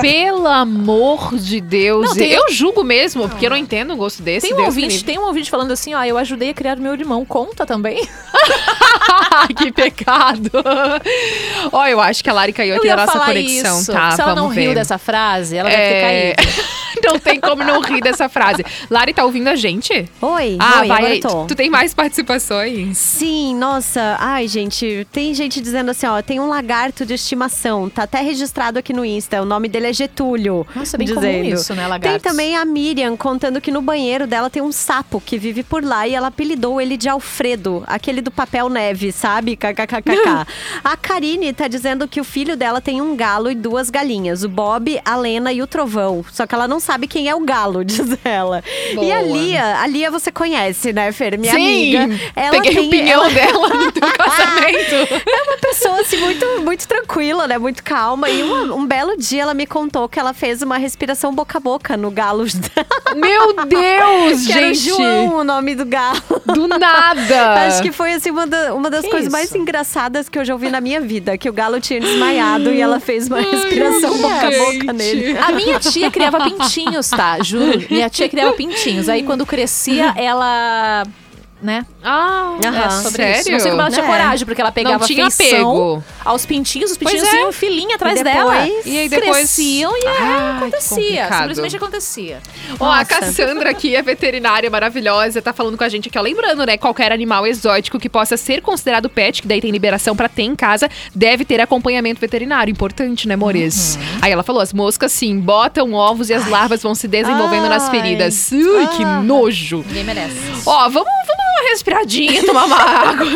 Pelo 0.00 0.46
amor 0.46 1.36
de 1.36 1.60
Deus. 1.60 2.08
Não, 2.10 2.14
tem- 2.14 2.30
Eu 2.32 2.50
julgo 2.50 2.82
mesmo, 2.84 3.28
porque 3.28 3.46
eu 3.46 3.50
não 3.50 3.56
entendo 3.56 3.94
um 3.94 3.96
gosto 3.96 4.22
desse. 4.22 4.46
Tem 4.46 4.54
um, 4.54 4.58
Deus 4.58 4.68
ouvinte, 4.68 5.04
tem 5.04 5.18
um 5.18 5.24
ouvinte 5.26 5.50
falando 5.50 5.72
assim, 5.72 5.94
ó, 5.94 6.04
eu 6.04 6.16
ajudei 6.18 6.50
a 6.50 6.54
criar 6.54 6.78
o 6.78 6.80
meu 6.80 6.94
irmão. 6.94 7.24
Conta 7.24 7.64
também. 7.66 8.00
Que 9.56 9.72
pecado. 9.72 10.50
Ó, 11.72 11.86
eu 11.86 12.00
acho 12.00 12.22
que 12.22 12.30
a 12.30 12.32
Lari 12.32 12.52
caiu 12.52 12.76
aqui 12.76 12.86
na 12.88 12.96
nossa 12.96 13.18
conexão, 13.20 13.80
isso. 13.80 13.92
tá? 13.92 14.10
Se 14.12 14.20
ela 14.20 14.34
Vamos 14.34 14.48
não 14.50 14.54
ver. 14.54 14.62
riu 14.62 14.74
dessa 14.74 14.98
frase, 14.98 15.56
ela 15.56 15.68
deve 15.68 15.82
É, 15.82 16.34
ter 16.34 16.36
caído. 16.36 16.70
não 17.06 17.18
tem 17.18 17.40
como 17.40 17.62
não 17.64 17.80
rir 17.80 18.00
dessa 18.00 18.28
frase. 18.28 18.64
Lari, 18.90 19.12
tá 19.12 19.24
ouvindo 19.24 19.48
a 19.48 19.56
gente? 19.56 20.08
Oi, 20.20 20.56
Ah, 20.60 20.80
oi, 20.80 20.88
vai. 20.88 21.20
Tu 21.48 21.54
tem 21.54 21.70
mais 21.70 21.94
participações? 21.94 22.96
Sim, 22.98 23.54
nossa. 23.56 24.16
Ai, 24.18 24.46
gente, 24.48 25.06
tem 25.12 25.32
gente 25.34 25.60
dizendo 25.60 25.90
assim, 25.90 26.06
ó, 26.06 26.20
tem 26.22 26.40
um 26.40 26.48
lagarto 26.48 27.04
de 27.06 27.14
estimação. 27.14 27.88
Tá 27.88 28.04
até 28.04 28.20
registrado 28.20 28.78
aqui 28.78 28.92
no 28.92 29.04
Insta. 29.04 29.40
O 29.42 29.44
nome 29.44 29.68
dele 29.68 29.88
é 29.88 29.92
Getúlio. 29.92 30.66
Nossa, 30.74 30.96
bem 30.98 31.08
comum 31.08 31.20
dizendo. 31.20 31.44
isso, 31.54 31.74
né, 31.74 31.82
Tem 31.82 31.90
lagartos? 31.90 32.22
também 32.22 32.56
a 32.56 32.64
Miriam 32.64 33.16
contando 33.16 33.60
que 33.60 33.70
no 33.70 33.80
banheiro 33.82 34.26
dela 34.26 34.50
tem 34.50 34.62
um 34.62 34.72
sapo 34.72 35.20
que 35.20 35.38
vive 35.38 35.62
por 35.62 35.82
lá 35.84 36.06
e 36.06 36.14
ela 36.14 36.28
apelidou 36.28 36.80
ele 36.80 36.96
de 36.96 37.08
Alfredo, 37.08 37.82
aquele 37.86 38.20
do 38.20 38.30
papel 38.30 38.68
neve, 38.68 39.12
sabe? 39.12 39.56
KKKKK. 39.56 40.46
a 40.84 40.96
Karine 40.96 41.52
tá 41.52 41.68
dizendo 41.68 42.06
que 42.08 42.20
o 42.20 42.24
filho 42.24 42.56
dela 42.56 42.80
tem 42.80 43.00
um 43.00 43.16
galo 43.16 43.50
e 43.50 43.54
duas 43.54 43.90
galinhas, 43.90 44.44
o 44.44 44.48
Bob, 44.48 45.00
a 45.04 45.16
Lena 45.16 45.52
e 45.52 45.62
o 45.62 45.66
Trovão. 45.66 46.24
Só 46.30 46.46
que 46.46 46.54
ela 46.54 46.68
não 46.68 46.80
sabe 46.80 46.89
quem 47.06 47.28
é 47.28 47.34
o 47.34 47.40
galo, 47.40 47.84
diz 47.84 48.00
ela. 48.24 48.62
E 48.90 49.12
a 49.12 49.20
Boa. 49.20 49.36
Lia, 49.36 49.80
a 49.80 49.86
Lia 49.86 50.10
você 50.10 50.30
conhece, 50.30 50.92
né, 50.92 51.10
Fer? 51.12 51.38
Minha 51.38 51.54
Sim, 51.54 51.96
amiga. 51.96 52.20
Ela 52.36 52.50
peguei 52.52 52.74
tem, 52.74 52.86
o 52.86 52.90
pinhão 52.90 53.22
ela- 53.24 53.30
dela 53.30 53.68
no 53.68 53.92
teu 53.92 54.08
casamento. 54.12 54.94
é 55.26 55.42
uma 55.48 55.56
pessoa 55.58 56.00
assim 56.00 56.16
muito, 56.18 56.46
muito 56.62 56.86
tranquila, 56.88 57.46
né? 57.46 57.58
Muito 57.58 57.82
calma. 57.82 58.28
E 58.28 58.42
uma- 58.42 58.74
um 58.74 58.86
belo 58.86 59.16
dia 59.16 59.42
ela 59.42 59.54
me 59.54 59.66
contou 59.66 60.08
que 60.08 60.18
ela 60.18 60.32
fez 60.34 60.62
uma 60.62 60.76
respiração 60.78 61.34
boca 61.34 61.58
a 61.58 61.60
boca 61.60 61.96
no 61.96 62.10
galo. 62.10 62.44
Meu 63.16 63.54
Deus, 63.66 64.46
que 64.46 64.52
era 64.52 64.70
o 64.70 64.74
gente. 64.74 64.88
João 64.88 65.36
o 65.38 65.44
nome 65.44 65.74
do 65.74 65.84
galo. 65.84 66.20
Do 66.46 66.66
nada. 66.68 67.66
Acho 67.66 67.82
que 67.82 67.92
foi 67.92 68.12
assim 68.14 68.30
uma, 68.30 68.46
da- 68.46 68.74
uma 68.74 68.88
das 68.90 69.02
Que 69.04 69.10
coisas 69.10 69.26
isso? 69.26 69.32
mais 69.32 69.54
engraçadas 69.54 70.28
que 70.28 70.38
eu 70.38 70.44
já 70.44 70.52
ouvi 70.52 70.70
na 70.70 70.80
minha 70.80 71.00
vida. 71.00 71.36
Que 71.36 71.48
o 71.48 71.52
galo 71.52 71.80
tinha 71.80 72.00
desmaiado 72.00 72.72
e 72.72 72.80
ela 72.80 73.00
fez 73.00 73.26
uma 73.28 73.40
respiração 73.40 74.16
boca 74.18 74.46
a 74.46 74.50
boca 74.50 74.92
nele. 74.92 75.36
A 75.38 75.52
minha 75.52 75.78
tia 75.78 76.10
criava 76.10 76.38
pintinhos, 76.84 77.08
tá? 77.08 77.42
Juro. 77.42 77.86
Minha 77.90 78.08
tia 78.08 78.28
criava 78.28 78.52
pintinhos. 78.52 79.08
Aí 79.08 79.22
quando 79.22 79.44
crescia, 79.46 80.14
ela. 80.16 81.04
Né? 81.62 81.84
Ah, 82.02 82.56
Aham. 82.64 82.84
é 82.86 82.90
Sobre 82.90 83.10
sério? 83.22 83.40
isso. 83.40 83.50
Não 83.50 83.60
sei 83.60 83.70
como 83.70 83.82
ela 83.82 83.90
tinha 83.90 84.04
É. 84.04 84.08
coragem, 84.08 84.46
porque 84.46 84.60
ela 84.62 84.72
pegava 84.72 84.98
Não 84.98 85.06
tinha 85.06 85.26
apego. 85.26 86.02
aos 86.24 86.46
pintinhos, 86.46 86.92
os 86.92 86.96
Pois 86.96 87.12
pintinhos 87.12 87.34
é. 87.34 87.40
iam 87.42 87.52
filinha 87.52 87.96
atrás 87.96 88.18
E 88.18 88.24
dela. 88.24 88.54
depois- 88.62 88.86
E 88.86 88.98
aí 88.98 89.08
depois- 89.10 89.36
Cresciam 89.36 89.94
e 89.94 90.00
que 90.00 90.06
acontecia. 90.06 90.96
complicado. 90.96 91.38
Simplesmente 91.40 91.76
acontecia. 91.76 92.38
Ó, 92.78 92.84
a 92.86 92.88
Nossa. 92.98 93.04
Cassandra 93.04 93.70
aqui, 93.70 93.94
é 93.94 94.00
veterinária 94.02 94.70
maravilhosa, 94.70 95.42
tá 95.42 95.52
falando 95.52 95.76
com 95.76 95.84
a 95.84 95.88
gente 95.88 96.08
aqui, 96.08 96.18
ó. 96.18 96.22
Lembrando, 96.22 96.64
né? 96.64 96.76
Qualquer 96.78 97.12
animal 97.12 97.46
exótico 97.46 97.98
que 97.98 98.08
possa 98.08 98.36
ser 98.36 98.62
considerado 98.62 99.10
pet, 99.10 99.42
que 99.42 99.48
daí 99.48 99.60
tem 99.60 99.70
liberação 99.70 100.16
pra 100.16 100.28
ter 100.28 100.42
em 100.44 100.56
casa, 100.56 100.88
deve 101.14 101.44
ter 101.44 101.60
acompanhamento 101.60 102.20
veterinário. 102.20 102.70
Importante, 102.72 103.28
né, 103.28 103.36
Mores? 103.36 103.96
Uhum. 103.96 104.18
Aí 104.22 104.32
ela 104.32 104.42
falou: 104.42 104.62
as 104.62 104.72
moscas, 104.72 105.12
sim, 105.12 105.38
botam 105.38 105.92
ovos 105.92 106.30
e 106.30 106.34
as 106.34 106.48
larvas 106.48 106.82
vão 106.82 106.94
se 106.94 107.06
desenvolvendo 107.06 107.68
nas 107.68 107.84
Ai. 107.84 107.90
feridas. 107.90 108.50
Ui, 108.52 108.86
que 108.96 109.02
Ah. 109.04 109.20
nojo. 109.20 109.84
Ninguém 109.86 110.04
merece. 110.04 110.36
Ó, 110.64 110.88
vamos, 110.88 110.94
vamos 110.94 111.39
uma 111.60 111.70
respiradinha, 111.70 112.44
tomar 112.44 112.64
uma 112.64 112.76
água. 112.80 113.26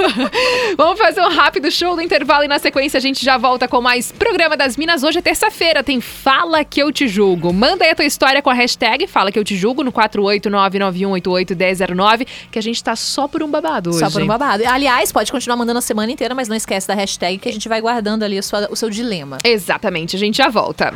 vamos 0.77 0.99
fazer 0.99 1.21
um 1.21 1.29
rápido 1.29 1.71
show 1.71 1.95
no 1.95 2.03
intervalo 2.03 2.45
e 2.45 2.49
na 2.49 2.59
sequência 2.59 2.99
a 2.99 3.01
gente 3.01 3.25
já 3.25 3.37
volta 3.37 3.69
com 3.69 3.81
mais 3.81 4.11
Programa 4.13 4.57
das 4.57 4.77
Minas. 4.77 5.03
Hoje 5.03 5.19
é 5.19 5.23
terça-feira, 5.23 5.83
tem 5.83 6.01
Fala 6.01 6.65
Que 6.65 6.83
Eu 6.83 6.91
Te 6.93 7.07
Julgo. 7.09 7.53
Manda 7.53 7.85
aí 7.85 7.91
a 7.91 7.95
tua 7.95 8.05
história 8.05 8.43
com 8.43 8.51
a 8.51 8.55
hashtag 8.55 9.07
Fala 9.07 9.31
Que 9.31 9.39
Eu 9.39 9.45
Te 9.45 9.57
Julgo 9.57 9.83
no 9.85 9.93
48991881009, 9.93 12.27
que 12.51 12.59
a 12.59 12.63
gente 12.63 12.83
tá 12.83 12.97
só 12.97 13.29
por 13.29 13.43
um 13.43 13.51
babado 13.51 13.91
hoje. 13.91 13.99
Só 14.01 14.11
por 14.11 14.23
um 14.23 14.27
babado. 14.27 14.65
Aliás, 14.67 15.13
pode 15.13 15.31
continuar 15.31 15.57
mandando 15.57 15.79
a 15.79 15.83
semana 15.83 16.11
inteira, 16.11 16.35
mas 16.35 16.49
não 16.49 16.57
esquece 16.57 16.89
da 16.89 16.95
hashtag 16.95 17.39
que 17.39 17.49
a 17.49 17.53
gente 17.53 17.69
vai 17.69 17.81
guardando 17.81 18.23
ali 18.23 18.43
sua- 18.43 18.69
o 18.71 18.77
seu 18.77 18.91
dilema. 18.91 19.39
Exatamente, 19.45 20.17
a 20.17 20.19
gente 20.19 20.37
já 20.39 20.49
volta. 20.49 20.93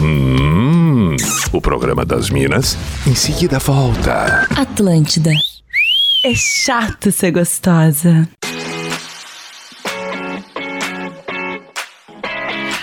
Hum, 0.00 1.16
o 1.52 1.60
programa 1.60 2.04
das 2.04 2.30
Minas 2.30 2.76
em 3.06 3.14
seguida 3.14 3.58
volta. 3.58 4.46
Atlântida. 4.56 5.30
É 6.28 6.34
chato 6.34 7.12
ser 7.12 7.30
gostosa. 7.30 8.28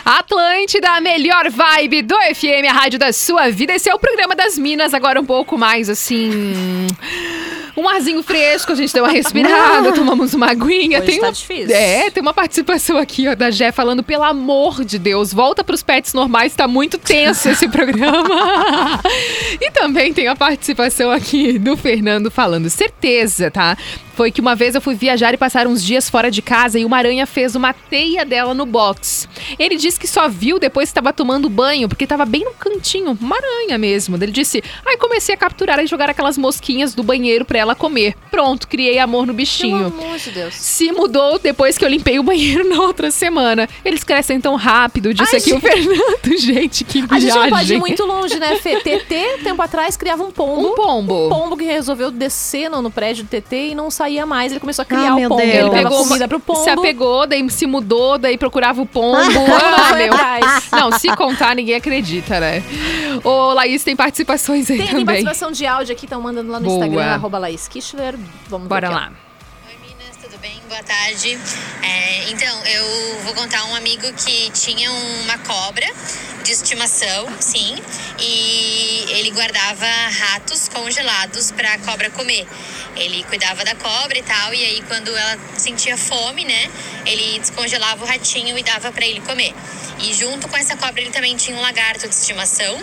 Atlântida, 0.05 0.89
a 0.91 1.01
melhor 1.01 1.49
vibe 1.49 2.03
do 2.03 2.15
FM, 2.15 2.69
a 2.69 2.71
rádio 2.71 2.97
da 2.97 3.11
sua 3.11 3.49
vida. 3.49 3.73
Esse 3.73 3.89
é 3.89 3.93
o 3.93 3.99
programa 3.99 4.33
das 4.33 4.57
Minas, 4.57 4.93
agora 4.93 5.19
um 5.19 5.25
pouco 5.25 5.57
mais 5.57 5.89
assim. 5.89 6.87
Um 7.75 7.89
arzinho 7.89 8.21
fresco, 8.21 8.71
a 8.71 8.75
gente 8.75 8.93
deu 8.93 9.03
uma 9.03 9.11
respirada, 9.11 9.91
tomamos 9.93 10.33
uma 10.33 10.51
aguinha. 10.51 10.99
Hoje 10.99 11.07
tem 11.07 11.19
tá 11.19 11.27
uma, 11.27 11.31
difícil. 11.31 11.75
É, 11.75 12.11
tem 12.11 12.21
uma 12.21 12.33
participação 12.33 12.97
aqui 12.97 13.27
ó, 13.27 13.33
da 13.33 13.49
Jé 13.49 13.71
falando, 13.71 14.03
pelo 14.03 14.23
amor 14.23 14.85
de 14.85 14.99
Deus, 14.99 15.33
volta 15.33 15.63
pros 15.63 15.81
pets 15.81 16.13
normais, 16.13 16.55
tá 16.55 16.67
muito 16.67 16.99
tenso 16.99 17.49
esse 17.49 17.67
programa. 17.67 19.01
e 19.59 19.71
também 19.71 20.13
tem 20.13 20.27
a 20.27 20.35
participação 20.35 21.09
aqui 21.09 21.57
do 21.57 21.75
Fernando 21.75 22.29
falando, 22.29 22.69
certeza, 22.69 23.49
tá? 23.49 23.75
Foi 24.15 24.31
que 24.31 24.39
uma 24.39 24.55
vez 24.55 24.75
eu 24.75 24.81
fui 24.81 24.93
viajar 24.93 25.33
e 25.33 25.37
passar 25.37 25.65
uns 25.65 25.83
dias 25.83 26.07
fora 26.07 26.29
de 26.29 26.41
casa 26.41 26.77
e 26.77 26.85
uma 26.85 26.97
aranha 26.97 27.25
fez 27.25 27.55
uma 27.55 27.73
teia 27.73 28.23
dela 28.23 28.53
no 28.53 28.65
box. 28.65 29.27
Ele 29.57 29.75
disse 29.75 29.99
que 29.99 30.07
só 30.07 30.29
viu 30.29 30.59
depois 30.59 30.89
que 30.89 30.91
estava 30.91 31.11
tomando 31.11 31.49
banho, 31.49 31.89
porque 31.89 32.03
estava 32.03 32.23
bem 32.23 32.43
no 32.45 32.51
cantinho, 32.51 33.17
uma 33.19 33.35
aranha 33.35 33.75
mesmo. 33.79 34.15
Ele 34.15 34.31
disse: 34.31 34.63
Aí 34.85 34.97
comecei 34.97 35.33
a 35.33 35.37
capturar 35.37 35.79
e 35.79 35.87
jogar 35.87 36.11
aquelas 36.11 36.37
mosquinhas 36.37 36.93
do 36.93 37.01
banheiro 37.01 37.43
pra 37.43 37.62
ela 37.63 37.75
comer. 37.75 38.15
Pronto, 38.29 38.67
criei 38.67 38.99
amor 38.99 39.25
no 39.25 39.33
bichinho. 39.33 39.91
Pelo 39.91 40.03
amor 40.03 40.17
de 40.17 40.31
Deus. 40.31 40.53
Se 40.55 40.91
mudou 40.91 41.39
depois 41.39 41.77
que 41.77 41.83
eu 41.85 41.89
limpei 41.89 42.19
o 42.19 42.23
banheiro 42.23 42.67
na 42.69 42.81
outra 42.81 43.09
semana. 43.11 43.67
Eles 43.83 44.03
crescem 44.03 44.39
tão 44.39 44.55
rápido, 44.55 45.13
disse 45.13 45.35
Ai, 45.35 45.41
aqui 45.41 45.53
o 45.53 45.59
Fernando. 45.59 46.37
Gente, 46.37 46.83
que 46.83 47.03
A 47.09 47.19
gente 47.19 47.29
não 47.33 47.41
pode 47.49 47.49
viagem. 47.49 47.77
ir 47.77 47.79
muito 47.79 48.05
longe, 48.05 48.39
né, 48.39 48.55
Fê? 48.57 48.75
TT, 48.77 49.39
tempo 49.43 49.61
atrás, 49.61 49.95
criava 49.95 50.23
um 50.23 50.31
pombo. 50.31 50.71
Um 50.71 50.75
pombo. 50.75 51.25
Um 51.27 51.29
pombo 51.29 51.57
que 51.57 51.63
resolveu 51.63 52.11
descer 52.11 52.69
no, 52.69 52.81
no 52.81 52.91
prédio 52.91 53.23
do 53.23 53.29
TT 53.29 53.69
e 53.69 53.75
não 53.75 53.89
saía 53.89 54.25
mais. 54.25 54.51
Ele 54.51 54.59
começou 54.59 54.83
a 54.83 54.85
criar 54.85 55.11
Ah, 55.11 55.15
o 55.15 55.21
pombo. 55.29 55.37
Deus. 55.37 55.53
Ele 55.53 55.69
Pegou 55.69 56.03
comida 56.05 56.27
pro 56.27 56.39
pombo. 56.39 56.63
Se 56.63 56.69
apegou, 56.69 57.25
daí 57.27 57.49
se 57.49 57.65
mudou, 57.65 58.17
daí 58.17 58.37
procurava 58.37 58.81
o 58.81 58.85
pombo. 58.85 59.13
Não 59.33 59.45
ah, 59.55 59.95
meu. 59.95 60.13
Não, 60.71 60.91
se 60.99 61.07
contar, 61.15 61.55
ninguém 61.55 61.75
acredita, 61.75 62.39
né? 62.39 62.63
Ô, 63.23 63.53
Laís, 63.53 63.83
tem 63.83 63.95
participações 63.95 64.69
aí 64.69 64.77
Tem, 64.77 64.85
tem 64.87 64.87
também. 64.95 65.05
participação 65.05 65.51
de 65.51 65.65
áudio 65.65 65.93
aqui, 65.93 66.05
estão 66.05 66.21
mandando 66.21 66.51
lá 66.51 66.59
no 66.59 66.65
Boa. 66.65 66.77
Instagram, 66.85 67.05
arroba 67.13 67.37
Laís 67.37 67.52
Kichler. 67.67 68.17
Vamos 68.47 68.67
Bora 68.67 68.89
lá. 68.89 69.11
Oi 69.67 69.77
meninas, 69.77 70.17
tudo 70.21 70.37
bem? 70.39 70.59
Boa 70.67 70.83
tarde. 70.83 71.39
É, 71.81 72.29
então, 72.29 72.65
eu 72.65 73.19
vou 73.23 73.33
contar 73.33 73.63
um 73.65 73.75
amigo 73.75 74.11
que 74.13 74.51
tinha 74.51 74.91
uma 74.91 75.37
cobra 75.39 75.85
de 76.43 76.51
estimação, 76.51 77.27
sim, 77.39 77.75
e 78.19 79.05
ele 79.09 79.31
guardava 79.31 79.85
ratos 79.85 80.67
congelados 80.67 81.51
para 81.51 81.73
a 81.73 81.77
cobra 81.79 82.09
comer. 82.09 82.45
Ele 82.95 83.23
cuidava 83.23 83.63
da 83.63 83.75
cobra 83.75 84.17
e 84.17 84.23
tal, 84.23 84.53
e 84.53 84.63
aí 84.63 84.83
quando 84.87 85.15
ela 85.15 85.39
sentia 85.57 85.97
fome, 85.97 86.43
né, 86.43 86.69
ele 87.05 87.39
descongelava 87.39 88.03
o 88.03 88.07
ratinho 88.07 88.57
e 88.57 88.63
dava 88.63 88.91
para 88.91 89.05
ele 89.05 89.21
comer. 89.21 89.53
E 89.99 90.13
junto 90.13 90.47
com 90.47 90.57
essa 90.57 90.75
cobra 90.75 91.01
ele 91.01 91.11
também 91.11 91.35
tinha 91.35 91.55
um 91.57 91.61
lagarto 91.61 92.07
de 92.07 92.13
estimação 92.13 92.77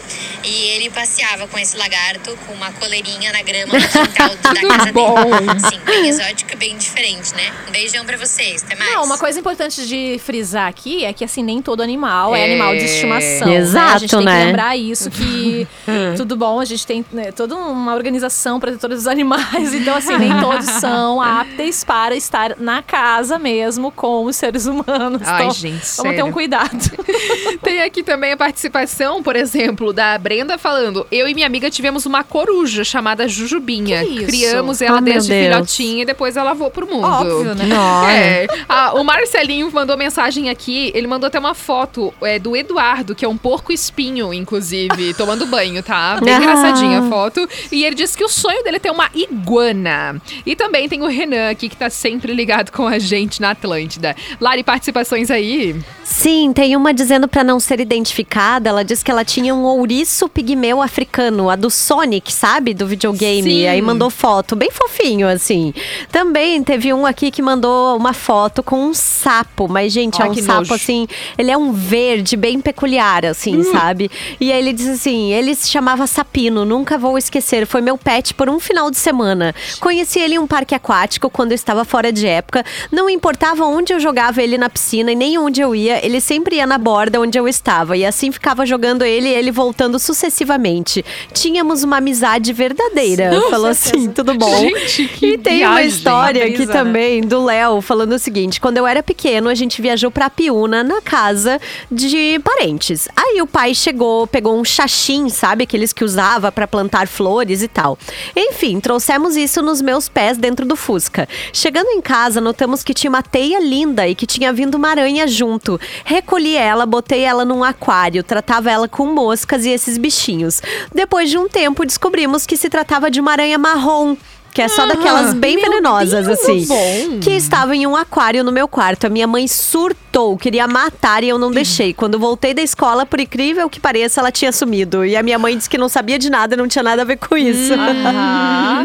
e 0.44 0.68
ele 0.76 0.90
passeava 0.90 1.46
com 1.48 1.58
esse 1.58 1.76
lagarto 1.76 2.36
com 2.46 2.52
uma 2.54 2.72
coleirinha 2.72 3.32
na 3.32 3.42
grama 3.42 3.74
no 3.74 3.80
quintal 3.88 4.28
da 4.28 4.60
casa 4.68 4.92
dele. 4.92 5.60
Sim, 5.70 5.80
bem 5.84 6.08
exótico 6.08 6.52
e 6.52 6.56
bem 6.56 6.76
diferente, 6.76 7.34
né? 7.34 7.52
Um 7.68 7.72
beijão 7.72 8.04
pra 8.04 8.16
vocês, 8.16 8.62
até 8.62 8.74
mais. 8.76 8.90
Não, 8.92 9.04
uma 9.04 9.18
coisa 9.18 9.38
importante 9.38 9.86
de 9.86 10.18
frisar 10.24 10.68
aqui 10.68 11.04
é 11.04 11.12
que 11.12 11.24
assim, 11.24 11.42
nem 11.42 11.60
todo 11.60 11.82
animal 11.82 12.34
é, 12.34 12.40
É. 12.40 12.44
animal 12.44 12.74
de 12.76 12.84
estimação. 12.84 13.48
né? 13.48 13.56
A 13.56 13.60
Exato, 13.60 13.98
gente 14.00 14.16
tem 14.16 14.24
né? 14.24 14.38
que 14.40 14.46
lembrar 14.46 14.76
isso, 14.76 15.10
que 15.10 15.66
tudo 16.16 16.36
bom, 16.36 16.60
a 16.60 16.64
gente 16.64 16.86
tem 16.86 17.04
né, 17.12 17.32
toda 17.32 17.54
uma 17.56 17.94
organização 17.94 18.58
protetora 18.60 18.94
dos 18.94 19.06
animais, 19.06 19.74
então 19.74 19.96
assim, 19.96 20.16
nem 20.16 20.38
todos 20.40 20.66
são 20.80 21.20
aptos 21.22 21.84
para 21.84 22.14
estar 22.14 22.56
na 22.58 22.82
casa 22.82 23.38
mesmo 23.38 23.90
com 23.90 24.24
os 24.24 24.36
seres 24.36 24.66
humanos. 24.66 25.22
Ai, 25.26 25.42
então, 25.42 25.50
gente, 25.52 25.84
vamos 25.96 26.14
ter 26.14 26.22
um 26.22 26.26
sério. 26.26 26.32
cuidado. 26.32 26.99
Tem 27.62 27.82
aqui 27.82 28.02
também 28.02 28.32
a 28.32 28.36
participação, 28.36 29.22
por 29.22 29.36
exemplo, 29.36 29.92
da 29.92 30.16
Brenda 30.18 30.56
falando: 30.58 31.06
Eu 31.10 31.28
e 31.28 31.34
minha 31.34 31.46
amiga 31.46 31.70
tivemos 31.70 32.06
uma 32.06 32.22
coruja 32.24 32.84
chamada 32.84 33.26
Jujubinha. 33.28 34.04
Que 34.04 34.10
isso? 34.10 34.26
Criamos 34.26 34.80
ela 34.82 34.98
Oh, 34.98 35.00
desde 35.00 35.32
filhotinha 35.32 36.02
e 36.02 36.04
depois 36.06 36.36
ela 36.36 36.52
voou 36.54 36.70
pro 36.70 36.86
mundo. 36.86 37.04
Óbvio, 37.06 37.54
né? 37.54 37.64
É. 38.10 38.46
Ah, 38.68 38.92
o 38.94 39.04
Marcelinho 39.04 39.70
mandou 39.72 39.96
mensagem 39.96 40.48
aqui. 40.50 40.90
Ele 40.94 41.06
mandou 41.06 41.26
até 41.28 41.38
uma 41.38 41.54
foto 41.54 42.12
é, 42.22 42.38
do 42.38 42.56
Eduardo, 42.56 43.14
que 43.14 43.24
é 43.24 43.28
um 43.28 43.36
porco 43.36 43.72
espinho, 43.72 44.32
inclusive, 44.34 45.14
tomando 45.14 45.46
banho, 45.46 45.82
tá? 45.82 46.18
Bem 46.22 46.34
Ah. 46.34 46.38
engraçadinha 46.38 47.00
a 47.00 47.08
foto. 47.08 47.48
E 47.72 47.84
ele 47.84 47.94
disse 47.94 48.16
que 48.16 48.24
o 48.24 48.28
sonho 48.28 48.62
dele 48.62 48.76
é 48.76 48.80
ter 48.80 48.90
uma 48.90 49.08
iguana. 49.14 50.20
E 50.44 50.54
também 50.56 50.88
tem 50.88 51.02
o 51.02 51.06
Renan 51.06 51.50
aqui, 51.50 51.68
que 51.68 51.76
tá 51.76 51.90
sempre 51.90 52.32
ligado 52.32 52.70
com 52.70 52.86
a 52.86 52.98
gente 52.98 53.40
na 53.40 53.50
Atlântida. 53.50 54.14
Lari, 54.40 54.62
participações 54.62 55.30
aí? 55.30 55.76
Sim, 56.04 56.52
tem 56.52 56.76
uma 56.76 56.89
dizendo 56.92 57.28
pra 57.28 57.42
não 57.44 57.58
ser 57.60 57.80
identificada. 57.80 58.68
Ela 58.70 58.84
disse 58.84 59.04
que 59.04 59.10
ela 59.10 59.24
tinha 59.24 59.54
um 59.54 59.64
ouriço 59.64 60.28
pigmeu 60.28 60.80
africano, 60.82 61.48
a 61.50 61.56
do 61.56 61.70
Sonic, 61.70 62.32
sabe? 62.32 62.74
Do 62.74 62.86
videogame. 62.86 63.42
Sim. 63.50 63.66
Aí 63.66 63.80
mandou 63.82 64.10
foto, 64.10 64.54
bem 64.56 64.70
fofinho, 64.70 65.28
assim. 65.28 65.72
Também 66.10 66.62
teve 66.62 66.92
um 66.92 67.06
aqui 67.06 67.30
que 67.30 67.42
mandou 67.42 67.96
uma 67.96 68.12
foto 68.12 68.62
com 68.62 68.84
um 68.86 68.94
sapo, 68.94 69.68
mas, 69.68 69.92
gente, 69.92 70.20
Ai, 70.20 70.28
é 70.28 70.30
um 70.30 70.34
que 70.34 70.42
sapo 70.42 70.58
nojo. 70.60 70.74
assim. 70.74 71.06
Ele 71.38 71.50
é 71.50 71.56
um 71.56 71.72
verde 71.72 72.36
bem 72.36 72.60
peculiar, 72.60 73.24
assim, 73.24 73.58
Hum. 73.58 73.64
sabe? 73.72 74.10
E 74.40 74.52
aí 74.52 74.58
ele 74.58 74.72
diz 74.72 74.88
assim: 74.88 75.32
ele 75.32 75.54
se 75.54 75.68
chamava 75.68 76.06
Sapino, 76.06 76.64
nunca 76.64 76.98
vou 76.98 77.16
esquecer. 77.18 77.66
Foi 77.66 77.80
meu 77.80 77.96
pet 77.98 78.34
por 78.34 78.48
um 78.48 78.58
final 78.60 78.90
de 78.90 78.96
semana. 78.98 79.54
Conheci 79.80 80.18
ele 80.18 80.34
em 80.34 80.38
um 80.38 80.46
parque 80.46 80.74
aquático 80.74 81.28
quando 81.30 81.52
eu 81.52 81.56
estava 81.56 81.84
fora 81.84 82.12
de 82.12 82.26
época. 82.26 82.64
Não 82.90 83.08
importava 83.08 83.64
onde 83.64 83.92
eu 83.92 84.00
jogava 84.00 84.42
ele 84.42 84.56
na 84.58 84.68
piscina 84.68 85.12
e 85.12 85.14
nem 85.14 85.38
onde 85.38 85.60
eu 85.60 85.74
ia, 85.74 86.04
ele 86.04 86.20
sempre 86.20 86.56
ia 86.56 86.66
na 86.66 86.78
borda 86.80 87.20
onde 87.20 87.38
eu 87.38 87.46
estava. 87.46 87.96
E 87.96 88.04
assim 88.04 88.32
ficava 88.32 88.66
jogando 88.66 89.02
ele 89.02 89.28
e 89.28 89.34
ele 89.34 89.50
voltando 89.52 89.98
sucessivamente. 89.98 91.04
Tínhamos 91.32 91.82
uma 91.82 91.98
amizade 91.98 92.52
verdadeira. 92.52 93.30
Com 93.40 93.50
Falou 93.50 93.68
assim, 93.68 94.10
tudo 94.10 94.34
bom. 94.34 94.60
Gente, 94.60 95.08
que 95.08 95.26
E 95.34 95.38
tem 95.38 95.64
uma 95.64 95.74
viagem. 95.76 95.88
história 95.88 96.44
aqui 96.46 96.66
né? 96.66 96.72
também 96.72 97.20
do 97.20 97.44
Léo 97.44 97.80
falando 97.80 98.12
o 98.14 98.18
seguinte: 98.18 98.60
quando 98.60 98.78
eu 98.78 98.86
era 98.86 99.02
pequeno, 99.02 99.48
a 99.48 99.54
gente 99.54 99.82
viajou 99.82 100.10
pra 100.10 100.30
Piúna 100.30 100.82
na 100.82 101.00
casa 101.02 101.60
de 101.90 102.40
parentes. 102.40 103.08
Aí 103.16 103.42
o 103.42 103.46
pai 103.46 103.74
chegou, 103.74 104.26
pegou 104.26 104.58
um 104.58 104.64
xaxim, 104.64 105.28
sabe? 105.28 105.64
Aqueles 105.64 105.92
que 105.92 106.04
usava 106.04 106.50
pra 106.50 106.66
plantar 106.66 107.06
flores 107.06 107.62
e 107.62 107.68
tal. 107.68 107.98
Enfim, 108.36 108.80
trouxemos 108.80 109.36
isso 109.36 109.60
nos 109.62 109.82
meus 109.82 110.08
pés 110.08 110.38
dentro 110.38 110.64
do 110.64 110.76
Fusca. 110.76 111.28
Chegando 111.52 111.88
em 111.88 112.00
casa, 112.00 112.40
notamos 112.40 112.82
que 112.82 112.94
tinha 112.94 113.10
uma 113.10 113.22
teia 113.22 113.60
linda 113.60 114.06
e 114.08 114.14
que 114.14 114.26
tinha 114.26 114.52
vindo 114.52 114.76
uma 114.76 114.88
aranha 114.88 115.26
junto. 115.26 115.78
Recolhi 116.04 116.56
ela, 116.56 116.69
botei 116.86 117.22
ela 117.22 117.44
num 117.44 117.62
aquário, 117.62 118.22
tratava 118.22 118.70
ela 118.70 118.88
com 118.88 119.06
moscas 119.06 119.64
e 119.64 119.70
esses 119.70 119.98
bichinhos. 119.98 120.60
Depois 120.94 121.30
de 121.30 121.38
um 121.38 121.48
tempo, 121.48 121.84
descobrimos 121.84 122.46
que 122.46 122.56
se 122.56 122.68
tratava 122.68 123.10
de 123.10 123.20
uma 123.20 123.32
aranha 123.32 123.58
marrom. 123.58 124.16
Que 124.52 124.62
é 124.62 124.68
só 124.68 124.84
daquelas 124.84 125.32
bem 125.34 125.54
meu 125.56 125.70
venenosas, 125.70 126.26
Deus, 126.26 126.40
assim. 126.40 126.66
bom. 126.66 127.20
Que 127.20 127.30
estava 127.30 127.74
em 127.76 127.86
um 127.86 127.94
aquário 127.94 128.42
no 128.42 128.50
meu 128.50 128.66
quarto. 128.66 129.06
A 129.06 129.08
minha 129.10 129.26
mãe 129.26 129.46
surtou, 129.46 130.36
queria 130.36 130.66
matar 130.66 131.22
e 131.22 131.28
eu 131.28 131.38
não 131.38 131.52
deixei. 131.52 131.94
Quando 131.94 132.18
voltei 132.18 132.52
da 132.52 132.60
escola, 132.60 133.06
por 133.06 133.20
incrível 133.20 133.70
que 133.70 133.78
pareça, 133.78 134.20
ela 134.20 134.32
tinha 134.32 134.50
sumido. 134.50 135.04
E 135.04 135.16
a 135.16 135.22
minha 135.22 135.38
mãe 135.38 135.56
disse 135.56 135.70
que 135.70 135.78
não 135.78 135.88
sabia 135.88 136.18
de 136.18 136.28
nada, 136.28 136.56
não 136.56 136.66
tinha 136.66 136.82
nada 136.82 137.02
a 137.02 137.04
ver 137.04 137.16
com 137.16 137.36
isso. 137.36 137.72
Aham. 137.74 138.84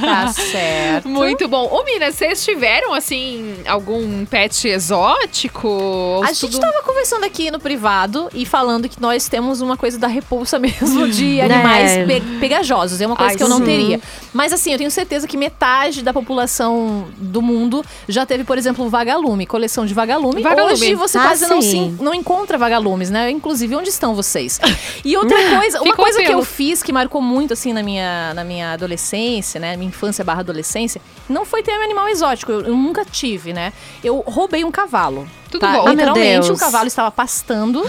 tá 0.00 0.28
certo. 0.32 1.08
Muito 1.08 1.46
bom. 1.46 1.68
Ô, 1.70 1.84
Mina, 1.84 2.10
vocês 2.10 2.42
tiveram, 2.44 2.94
assim, 2.94 3.54
algum 3.66 4.24
pet 4.24 4.66
exótico? 4.68 6.22
A 6.24 6.28
gente 6.32 6.40
Tudo- 6.52 6.60
tava 6.60 6.82
conversando 6.82 7.24
aqui 7.24 7.50
no 7.50 7.58
privado 7.60 8.28
e 8.34 8.44
falando 8.46 8.88
que 8.88 9.00
nós 9.00 9.28
temos 9.28 9.60
uma 9.60 9.76
coisa 9.76 9.98
da 9.98 10.06
repulsa 10.06 10.58
mesmo 10.60 11.08
de 11.08 11.36
Né? 11.36 11.42
animais 11.54 12.06
pe- 12.06 12.22
pegajosos. 12.40 13.00
É 13.00 13.06
uma 13.06 13.16
coisa 13.16 13.32
Ai, 13.32 13.36
que 13.36 13.42
eu 13.42 13.48
não 13.48 13.58
sim. 13.58 13.64
teria. 13.64 14.00
Mas 14.32 14.52
assim, 14.52 14.69
eu 14.72 14.78
tenho 14.78 14.90
certeza 14.90 15.26
que 15.26 15.36
metade 15.36 16.02
da 16.02 16.12
população 16.12 17.08
do 17.16 17.40
mundo 17.42 17.84
já 18.08 18.24
teve, 18.26 18.44
por 18.44 18.58
exemplo, 18.58 18.84
um 18.84 18.88
vagalume, 18.88 19.46
coleção 19.46 19.86
de 19.86 19.94
vagalume. 19.94 20.42
Vagalume. 20.42 20.72
Hoje 20.72 20.94
você 20.94 21.18
Ah, 21.18 21.22
quase 21.22 21.46
não, 21.46 21.60
se, 21.60 21.78
não 22.00 22.14
encontra 22.14 22.56
vagalumes, 22.58 23.10
né? 23.10 23.30
Inclusive, 23.30 23.74
onde 23.76 23.88
estão 23.88 24.14
vocês? 24.14 24.60
E 25.04 25.16
outra 25.16 25.36
coisa, 25.58 25.80
uma 25.82 25.94
coisa 25.94 26.18
que 26.20 26.26
pelo. 26.26 26.40
eu 26.40 26.44
fiz 26.44 26.82
que 26.82 26.92
marcou 26.92 27.20
muito 27.20 27.52
assim 27.52 27.72
na 27.72 27.82
minha, 27.82 28.32
na 28.34 28.44
minha 28.44 28.72
adolescência, 28.72 29.60
né? 29.60 29.76
Minha 29.76 29.88
infância 29.88 30.24
barra 30.24 30.40
adolescência, 30.40 31.00
não 31.28 31.44
foi 31.44 31.62
ter 31.62 31.72
um 31.72 31.82
animal 31.82 32.08
exótico. 32.08 32.52
Eu, 32.52 32.60
eu 32.62 32.76
nunca 32.76 33.04
tive, 33.04 33.52
né? 33.52 33.72
Eu 34.02 34.22
roubei 34.26 34.64
um 34.64 34.70
cavalo. 34.70 35.28
Tudo 35.50 35.60
tá? 35.62 35.72
bom. 35.72 35.80
Ah, 35.80 35.82
meu 35.84 35.92
Literalmente, 35.92 36.46
Deus. 36.46 36.58
o 36.58 36.60
cavalo 36.60 36.86
estava 36.86 37.10
pastando 37.10 37.82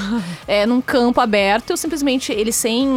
é, 0.48 0.66
num 0.68 0.82
campo 0.82 1.22
aberto. 1.22 1.70
Eu 1.70 1.78
simplesmente, 1.78 2.32
ele 2.32 2.52
sem. 2.52 2.88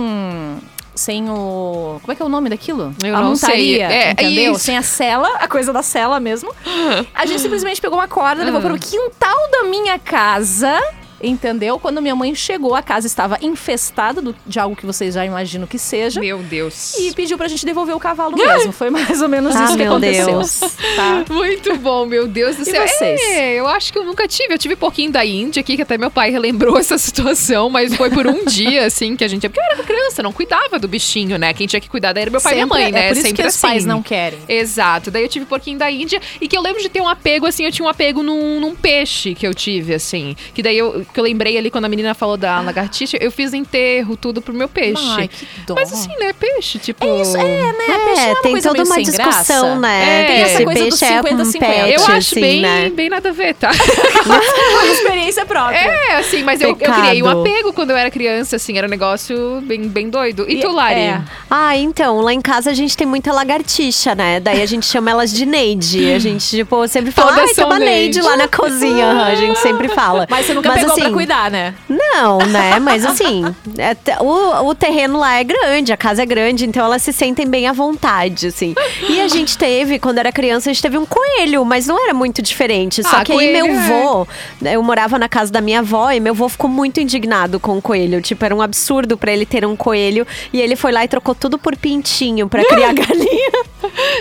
Sem 0.94 1.28
o. 1.28 1.98
Como 2.00 2.12
é 2.12 2.14
que 2.14 2.22
é 2.22 2.24
o 2.24 2.28
nome 2.28 2.48
daquilo? 2.48 2.94
Eu 3.02 3.16
a 3.16 3.20
não 3.20 3.34
sei. 3.34 3.48
montaria. 3.48 3.92
É, 3.92 4.10
entendeu? 4.12 4.52
isso. 4.52 4.64
Sem 4.64 4.76
a 4.76 4.82
cela, 4.82 5.28
a 5.36 5.48
coisa 5.48 5.72
da 5.72 5.82
cela 5.82 6.20
mesmo. 6.20 6.54
A 7.14 7.26
gente 7.26 7.40
simplesmente 7.40 7.80
pegou 7.80 7.98
uma 7.98 8.08
corda, 8.08 8.44
levou 8.44 8.60
para 8.60 8.74
o 8.74 8.78
quintal 8.78 9.36
da 9.50 9.64
minha 9.64 9.98
casa. 9.98 10.80
Entendeu? 11.26 11.78
Quando 11.78 12.00
minha 12.02 12.14
mãe 12.14 12.34
chegou, 12.34 12.74
a 12.74 12.82
casa 12.82 13.06
estava 13.06 13.38
infestada 13.40 14.20
do- 14.20 14.34
de 14.46 14.58
algo 14.60 14.76
que 14.76 14.84
vocês 14.86 15.14
já 15.14 15.24
imaginam 15.24 15.66
que 15.66 15.78
seja. 15.78 16.20
Meu 16.20 16.38
Deus. 16.38 16.94
E 16.98 17.12
pediu 17.14 17.36
pra 17.38 17.48
gente 17.48 17.64
devolver 17.64 17.94
o 17.96 18.00
cavalo 18.00 18.36
mesmo. 18.38 18.72
Foi 18.72 18.90
mais 18.90 19.22
ou 19.22 19.28
menos 19.28 19.54
Ah, 19.56 19.64
isso 19.64 19.72
que 19.76 19.82
meu 19.82 19.92
aconteceu. 19.92 20.26
Deus. 20.26 20.60
Tá? 20.96 21.24
Muito 21.30 21.76
bom, 21.78 22.04
meu 22.06 22.26
Deus 22.28 22.56
do 22.56 22.62
E 22.62 22.66
céu. 22.66 22.86
vocês? 22.86 23.20
É, 23.22 23.54
eu 23.54 23.66
acho 23.66 23.92
que 23.92 23.98
eu 23.98 24.04
nunca 24.04 24.28
tive. 24.28 24.54
Eu 24.54 24.58
tive 24.58 24.76
pouquinho 24.76 25.10
da 25.10 25.24
Índia 25.24 25.60
aqui, 25.60 25.76
que 25.76 25.82
até 25.82 25.96
meu 25.96 26.10
pai 26.10 26.30
relembrou 26.30 26.76
essa 26.78 26.98
situação, 26.98 27.70
mas 27.70 27.94
foi 27.96 28.10
por 28.10 28.26
um 28.26 28.44
dia, 28.44 28.84
assim, 28.86 29.16
que 29.16 29.24
a 29.24 29.28
gente. 29.28 29.48
Porque 29.48 29.60
eu 29.60 29.64
era 29.64 29.82
criança, 29.82 30.22
não 30.22 30.32
cuidava 30.32 30.78
do 30.78 30.86
bichinho, 30.88 31.38
né? 31.38 31.52
Quem 31.54 31.66
tinha 31.66 31.80
que 31.80 31.88
cuidar 31.88 32.12
daí 32.12 32.22
era 32.22 32.30
meu 32.30 32.40
pai 32.40 32.52
e 32.52 32.54
minha 32.56 32.66
Sempre- 32.66 32.82
mãe, 32.82 32.92
né? 32.92 33.04
É 33.04 33.08
por 33.08 33.12
isso 33.14 33.22
Sempre 33.22 33.42
que 33.42 33.48
os 33.48 33.54
assim. 33.54 33.66
pais 33.66 33.84
não 33.86 34.02
querem. 34.02 34.38
Exato. 34.48 35.10
Daí 35.10 35.22
eu 35.22 35.28
tive 35.28 35.46
porquinho 35.46 35.78
da 35.78 35.90
Índia 35.90 36.20
e 36.40 36.46
que 36.48 36.56
eu 36.56 36.62
lembro 36.62 36.82
de 36.82 36.88
ter 36.88 37.00
um 37.00 37.08
apego, 37.08 37.46
assim, 37.46 37.64
eu 37.64 37.72
tinha 37.72 37.84
um 37.86 37.88
apego 37.88 38.22
num, 38.22 38.60
num 38.60 38.74
peixe 38.74 39.34
que 39.34 39.46
eu 39.46 39.54
tive, 39.54 39.94
assim. 39.94 40.36
Que 40.52 40.62
daí 40.62 40.76
eu, 40.76 41.04
que 41.14 41.20
eu 41.20 41.24
lembrei 41.24 41.56
ali 41.56 41.70
quando 41.70 41.84
a 41.84 41.88
menina 41.88 42.12
falou 42.14 42.36
da 42.36 42.60
lagartixa, 42.60 43.16
eu 43.20 43.30
fiz 43.30 43.54
enterro, 43.54 44.16
tudo 44.16 44.42
pro 44.42 44.52
meu 44.52 44.68
peixe. 44.68 45.02
Ai, 45.16 45.28
que 45.28 45.46
dó. 45.66 45.74
Mas 45.74 45.92
assim, 45.92 46.10
né? 46.18 46.32
Peixe, 46.32 46.78
tipo. 46.78 47.04
É 47.04 47.22
isso, 47.22 47.36
é, 47.36 47.42
né? 47.42 47.72
Peixe 47.72 47.88
não 47.88 47.94
é 47.94 48.24
É, 48.24 48.32
uma 48.32 48.42
tem 48.42 48.60
toda 48.60 48.82
uma 48.84 49.02
discussão, 49.02 49.62
graça. 49.62 49.74
né? 49.76 50.22
É, 50.22 50.26
tem 50.26 50.36
essa 50.42 50.64
coisa 50.64 50.84
do 50.84 50.98
peixe 50.98 51.04
é 51.04 51.20
um 51.20 51.22
50-50. 51.24 51.58
pet, 51.60 51.92
Eu 51.94 52.00
acho 52.02 52.12
assim, 52.16 52.40
bem, 52.40 52.60
né? 52.62 52.90
bem 52.90 53.08
nada 53.08 53.28
a 53.28 53.32
ver, 53.32 53.54
tá? 53.54 53.70
Uma 54.24 54.86
experiência 54.86 55.44
própria. 55.46 55.76
É, 55.76 56.16
assim, 56.16 56.42
mas 56.42 56.60
eu, 56.60 56.70
eu 56.70 56.76
criei 56.76 57.22
um 57.22 57.28
apego 57.40 57.72
quando 57.72 57.90
eu 57.90 57.96
era 57.96 58.10
criança, 58.10 58.56
assim, 58.56 58.76
era 58.76 58.86
um 58.86 58.90
negócio 58.90 59.60
bem, 59.62 59.82
bem 59.88 60.08
doido. 60.10 60.44
E, 60.48 60.56
E- 60.56 60.60
tu, 60.60 60.70
Lari? 60.72 61.00
é. 61.00 61.20
Ah, 61.50 61.76
então, 61.76 62.20
lá 62.20 62.32
em 62.32 62.40
casa 62.40 62.70
a 62.70 62.74
gente 62.74 62.96
tem 62.96 63.06
muita 63.06 63.32
lagartixa, 63.32 64.14
né? 64.14 64.40
Daí 64.40 64.60
a 64.62 64.66
gente 64.66 64.86
chama 64.86 65.10
elas 65.10 65.32
de 65.32 65.46
Neide. 65.46 66.12
A 66.12 66.18
gente, 66.18 66.48
tipo, 66.48 66.86
sempre 66.88 67.10
fala, 67.12 67.32
Todas 67.34 67.50
ai, 67.50 67.54
tem 67.54 67.64
uma 67.64 67.78
Neide 67.78 68.18
Neide." 68.18 68.20
lá 68.22 68.36
na 68.36 68.48
cozinha. 68.48 69.24
A 69.24 69.34
gente 69.34 69.58
sempre 69.58 69.88
fala. 69.88 70.26
Mas 70.28 70.46
você 70.46 70.54
nunca 70.54 70.72
pegou 70.72 70.93
pra 70.94 71.04
assim, 71.04 71.12
cuidar, 71.14 71.50
né? 71.50 71.74
Não, 71.88 72.38
né? 72.38 72.78
Mas 72.80 73.04
assim, 73.04 73.44
é 73.78 73.96
o, 74.22 74.68
o 74.68 74.74
terreno 74.74 75.18
lá 75.18 75.34
é 75.38 75.44
grande, 75.44 75.92
a 75.92 75.96
casa 75.96 76.22
é 76.22 76.26
grande, 76.26 76.66
então 76.66 76.84
elas 76.84 77.02
se 77.02 77.12
sentem 77.12 77.46
bem 77.46 77.66
à 77.66 77.72
vontade, 77.72 78.48
assim. 78.48 78.74
E 79.08 79.20
a 79.20 79.28
gente 79.28 79.56
teve, 79.58 79.98
quando 79.98 80.18
era 80.18 80.30
criança, 80.32 80.70
a 80.70 80.72
gente 80.72 80.82
teve 80.82 80.96
um 80.98 81.06
coelho, 81.06 81.64
mas 81.64 81.86
não 81.86 82.02
era 82.02 82.14
muito 82.14 82.40
diferente. 82.42 83.02
Só 83.02 83.16
Ah, 83.18 83.24
que 83.24 83.32
aí 83.32 83.52
meu 83.52 83.66
é. 83.66 83.72
vô, 83.88 84.26
eu 84.64 84.82
morava 84.82 85.18
na 85.18 85.28
casa 85.28 85.50
da 85.52 85.60
minha 85.60 85.80
avó 85.80 86.10
e 86.10 86.20
meu 86.20 86.34
vô 86.34 86.48
ficou 86.48 86.68
muito 86.70 87.00
indignado 87.00 87.58
com 87.60 87.76
o 87.78 87.82
coelho. 87.82 88.20
Tipo, 88.20 88.44
era 88.44 88.54
um 88.54 88.62
absurdo 88.62 89.16
pra 89.16 89.32
ele 89.32 89.44
ter 89.46 89.64
um 89.66 89.76
coelho. 89.76 90.26
E 90.52 90.60
ele 90.60 90.76
foi 90.76 90.92
lá 90.92 91.04
e 91.04 91.08
trocou 91.08 91.34
tudo 91.34 91.58
por 91.58 91.76
pintinho 91.76 92.48
pra 92.48 92.64
criar 92.64 92.92
galinha. 92.94 93.52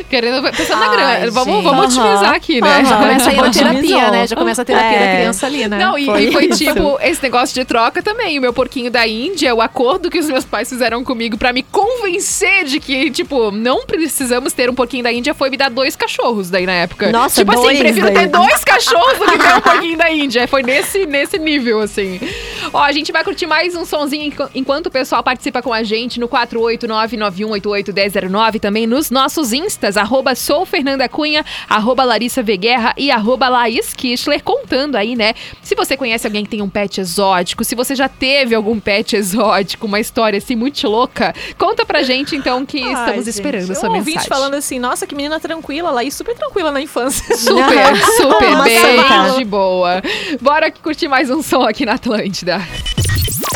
Querendo, 0.09 0.41
pensando 0.51 0.79
na 0.79 0.89
grana. 0.89 1.31
Vamos, 1.31 1.63
vamos 1.63 1.86
otimizar 1.97 2.33
aqui, 2.33 2.62
né? 2.62 2.67
Aham. 2.79 2.86
Já 2.86 2.97
começa 2.97 3.29
a 3.29 3.33
ir 3.33 3.36
na 3.38 3.43
Otimizou. 3.47 3.69
terapia, 3.73 4.12
né? 4.12 4.27
Já 4.27 4.36
começa 4.36 4.62
a 4.62 4.65
terapia 4.65 4.89
É. 4.97 5.05
da 5.07 5.15
criança 5.17 5.45
ali, 5.45 5.67
né? 5.67 5.77
Não, 5.79 5.97
e, 5.97 6.05
Foi 6.05 6.23
e 6.23 6.31
foi. 6.31 6.47
Tipo, 6.65 6.97
esse 7.02 7.21
negócio 7.23 7.54
de 7.54 7.65
troca 7.65 8.02
também. 8.02 8.38
O 8.38 8.41
meu 8.41 8.54
porquinho 8.54 8.89
da 8.91 9.08
Índia, 9.08 9.54
o 9.54 9.62
acordo 9.62 10.10
que 10.10 10.19
os 10.19 10.28
meus 10.28 10.45
pais 10.45 10.69
fizeram 10.69 11.04
comigo 11.04 11.38
pra 11.38 11.52
me 11.54 11.63
convencer 11.63 12.65
de 12.65 12.80
que, 12.80 13.10
tipo, 13.12 13.52
não 13.52 13.86
precisamos 13.86 14.54
ter 14.54 14.69
um 14.69 14.73
porquinho 14.76 15.04
da 15.04 15.12
Índia 15.12 15.34
foi 15.34 15.49
me 15.49 15.58
dar 15.58 15.69
dois 15.69 15.95
cachorros 15.95 16.49
daí 16.49 16.65
na 16.65 16.73
época. 16.73 17.12
Nossa, 17.12 17.41
tipo 17.41 17.52
assim, 17.52 17.62
dois 17.63 17.80
prefiro 17.80 18.06
daí. 18.08 18.15
ter 18.15 18.28
dois 18.28 18.63
cachorros 18.63 19.17
do 19.19 19.26
que 19.26 19.38
ter 19.38 19.54
um 19.56 19.62
porquinho 19.62 19.97
da 19.97 20.12
Índia. 20.12 20.47
Foi 20.47 20.63
nesse, 20.63 21.06
nesse 21.06 21.38
nível, 21.39 21.80
assim. 21.82 22.19
Ó, 22.71 22.82
a 22.82 22.91
gente 22.91 23.12
vai 23.12 23.23
curtir 23.23 23.45
mais 23.45 23.76
um 23.76 23.86
sonzinho 23.86 24.26
enqu- 24.28 24.49
enquanto 24.56 24.88
o 24.88 24.91
pessoal 24.91 25.21
participa 25.23 25.62
com 25.62 25.73
a 25.73 25.84
gente 25.84 26.19
no 26.19 26.28
48991881009, 26.30 28.60
também 28.60 28.88
nos 28.88 29.10
nossos 29.10 29.54
instas, 29.54 29.97
arroba 29.97 30.36
sou 30.36 30.65
Fernanda 30.65 31.08
Cunha, 31.10 31.45
arroba 31.69 32.04
Larissa 32.04 32.41
Veguerra 32.41 32.93
e 32.97 33.12
arroba 33.12 33.49
Laís 33.49 33.93
Kischler, 33.93 34.41
contando 34.43 34.95
aí, 34.95 35.15
né, 35.15 35.34
se 35.62 35.76
você 35.76 35.95
conhece 35.97 36.26
alguém 36.28 36.43
que 36.43 36.49
tem 36.54 36.62
um 36.62 36.70
pet 36.70 37.02
exótico, 37.02 37.63
se 37.63 37.74
você 37.74 37.96
já 37.96 38.08
teve 38.08 38.54
algum 38.54 38.80
pet 38.80 39.16
exótico, 39.16 39.88
uma 39.88 40.00
história 40.00 40.38
assim 40.38 40.56
muito 40.56 40.88
louca, 40.88 41.34
conta 41.58 41.84
pra 41.84 42.04
gente 42.04 42.36
então 42.36 42.63
que 42.63 42.80
Ai, 42.80 42.94
estamos 42.94 43.26
gente, 43.26 43.30
esperando 43.30 43.72
a 43.72 43.76
sua 43.76 43.89
um 43.89 43.94
mensagem. 43.94 44.30
falando 44.30 44.54
assim, 44.54 44.78
nossa, 44.78 45.08
que 45.08 45.16
menina 45.16 45.39
tranquila, 45.39 45.89
lá 45.89 46.04
e 46.04 46.12
super 46.12 46.36
tranquila 46.36 46.72
na 46.72 46.80
infância. 46.80 47.24
Super, 47.36 47.96
super, 48.18 48.63
bem 48.63 49.38
de 49.39 49.46
boa. 49.46 50.00
Bora 50.39 50.70
curtir 50.72 51.08
mais 51.08 51.32
um 51.32 51.42
som 51.42 51.63
aqui 51.63 51.88
na 51.88 51.94
Atlântida. 51.94 52.62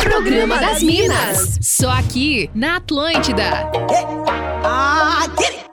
Programa 0.02 0.58
das 0.58 0.82
Minas. 0.82 1.58
Só 1.60 1.90
aqui 1.90 2.50
na 2.52 2.76
Atlântida. 2.78 3.70
It. 5.38 5.67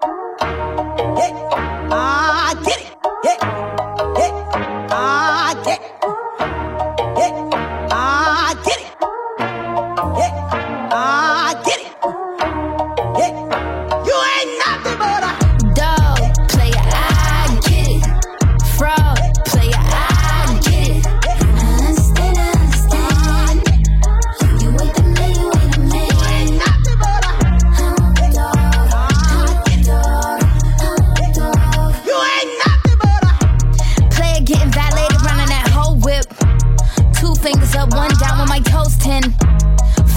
Up, 37.85 37.93
one 37.95 38.11
down 38.17 38.39
with 38.39 38.49
my 38.49 38.59
toes 38.59 38.97
ten. 38.97 39.21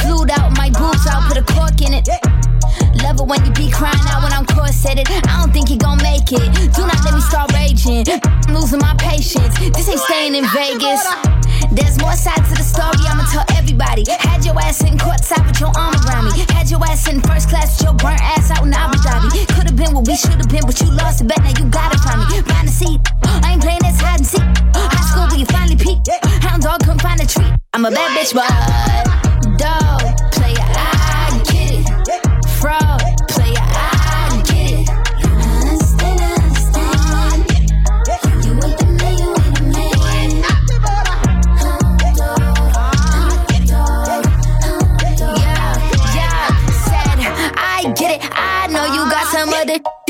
Flued 0.01 0.31
out, 0.31 0.57
my 0.57 0.71
boobs 0.71 1.07
out, 1.07 1.29
put 1.29 1.37
a 1.37 1.43
cork 1.43 1.81
in 1.83 1.93
it. 1.95 2.09
Love 3.03 3.21
it 3.21 3.27
when 3.27 3.45
you 3.45 3.53
be 3.53 3.71
crying 3.71 3.99
out 4.09 4.23
when 4.23 4.33
I'm 4.33 4.47
corseted. 4.47 5.09
I 5.09 5.41
don't 5.41 5.53
think 5.53 5.71
you 5.71 5.77
gon' 5.77 5.99
make 5.99 6.33
it. 6.33 6.75
Do 6.75 6.87
not 6.87 7.05
let 7.05 7.15
me 7.15 7.21
start 7.21 7.53
raging. 7.53 8.05
I'm 8.09 8.55
losing 8.55 8.81
my 8.81 8.95
patience. 8.99 9.59
This 9.59 9.89
ain't 9.89 10.01
staying 10.01 10.35
in 10.35 10.47
Vegas. 10.49 11.38
There's 11.73 11.99
more 11.99 12.15
sides 12.15 12.49
to 12.51 12.55
the 12.55 12.67
story, 12.67 12.99
I'ma 13.09 13.25
tell 13.31 13.45
everybody. 13.57 14.05
Had 14.09 14.45
your 14.45 14.59
ass 14.61 14.83
in 14.83 14.97
courtside 14.97 15.47
with 15.47 15.61
your 15.61 15.73
arm 15.77 15.95
around 16.07 16.27
me. 16.27 16.45
Had 16.55 16.71
your 16.71 16.83
ass 16.85 17.09
in 17.09 17.21
first 17.23 17.49
class 17.49 17.79
with 17.79 17.87
your 17.87 17.95
burnt 17.95 18.21
ass 18.21 18.51
out 18.51 18.65
in 18.65 18.73
Abu 18.73 18.99
Dhabi. 18.99 19.47
Could've 19.55 19.77
been 19.77 19.95
what 19.95 20.07
we 20.07 20.17
should've 20.17 20.49
been, 20.49 20.65
but 20.65 20.81
you 20.81 20.91
lost 20.93 21.21
it. 21.21 21.29
Bet 21.29 21.43
now 21.43 21.53
you 21.59 21.67
got 21.71 21.95
it 21.95 22.01
from 22.01 22.21
me. 22.21 22.41
Find 22.43 22.69
a 22.69 22.73
seat. 22.73 23.01
I 23.25 23.53
ain't 23.53 23.63
playing 23.63 23.83
this 23.83 24.01
hide 24.01 24.19
and 24.19 24.27
seek. 24.27 24.43
High 24.75 25.07
school, 25.11 25.27
but 25.29 25.39
you 25.39 25.47
finally 25.47 25.77
peaked. 25.77 26.09
Hound 26.45 26.63
dog 26.63 26.81
couldn't 26.81 27.03
find 27.03 27.21
a 27.21 27.27
treat. 27.27 27.53
I'm 27.73 27.85
a 27.85 27.91
bad 27.91 28.11
bitch, 28.17 28.35
but 28.35 29.18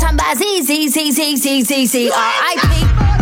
Tambazi, 0.00 0.64
Z, 0.64 0.88
Z, 0.88 1.12
Z, 1.12 1.36
Z, 1.36 1.62
Z, 1.66 1.86
Z, 1.86 1.94
R-I-P. 2.10 3.21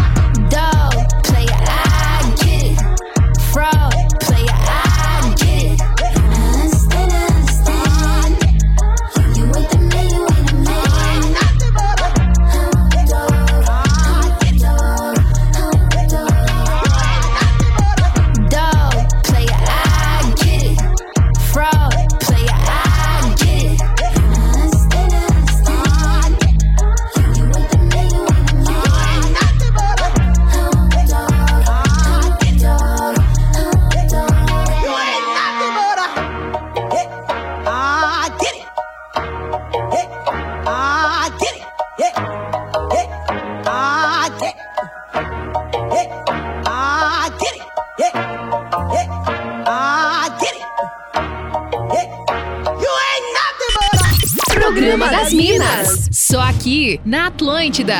Aqui 56.60 57.00
na 57.06 57.28
Atlântida. 57.28 57.94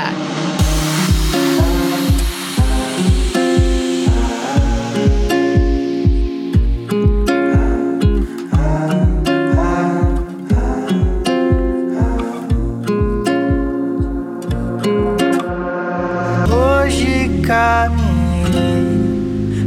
Hoje 16.53 17.41
caminhei 17.43 18.11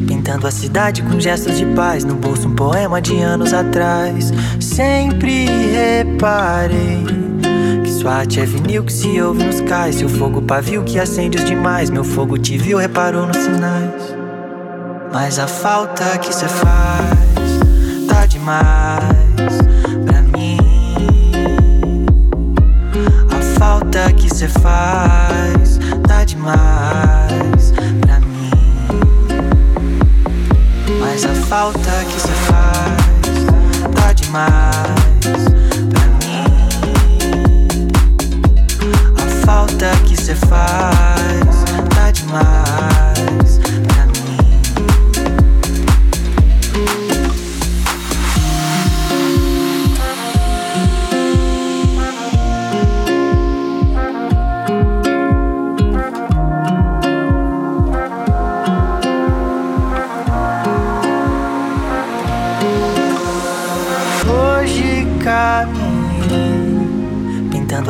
Pintando 0.08 0.46
a 0.46 0.52
cidade 0.52 1.02
com 1.02 1.20
gestos 1.20 1.58
de 1.58 1.66
paz. 1.74 2.04
No 2.04 2.14
bolso 2.14 2.48
um 2.48 2.56
poema 2.56 3.02
de 3.02 3.20
anos 3.20 3.54
atrás. 3.54 4.32
Sempre 4.60 5.48
reparei 5.72 7.33
Arte 8.08 8.42
é 8.42 8.46
vinil 8.46 8.84
que 8.84 8.92
se 8.92 9.22
ouve 9.22 9.44
nos 9.44 9.62
cais. 9.62 9.96
Seu 9.96 10.10
fogo 10.10 10.42
pavio 10.42 10.84
que 10.84 11.00
acende 11.00 11.38
os 11.38 11.46
demais. 11.46 11.90
Meu 11.90 12.04
fogo 12.04 12.38
te 12.38 12.58
viu, 12.58 12.78
reparou 12.78 13.26
nos 13.26 13.38
sinais. 13.38 14.16
Mas 15.14 15.40
a 15.40 15.48
falta 15.48 16.18
que 16.18 16.34
cê 16.34 16.48
faz 16.48 18.08
Tá 18.08 18.26
demais 18.26 19.58
pra 20.06 20.22
mim. 20.22 20.58
A 23.32 23.60
falta 23.60 24.12
que 24.14 24.34
cê 24.34 24.48
faz 24.48 25.80
Tá 26.08 26.24
demais 26.24 27.72
pra 28.02 28.20
mim. 28.20 28.52
Mas 31.00 31.24
a 31.26 31.34
falta 31.46 32.06
que 32.10 32.20
cê 32.20 32.32
faz 32.32 33.94
Tá 33.96 34.14
demais 34.14 35.13
que 40.06 40.16
cê 40.16 40.36
faz? 40.36 41.64
Tá 41.96 42.12
demais 42.12 42.83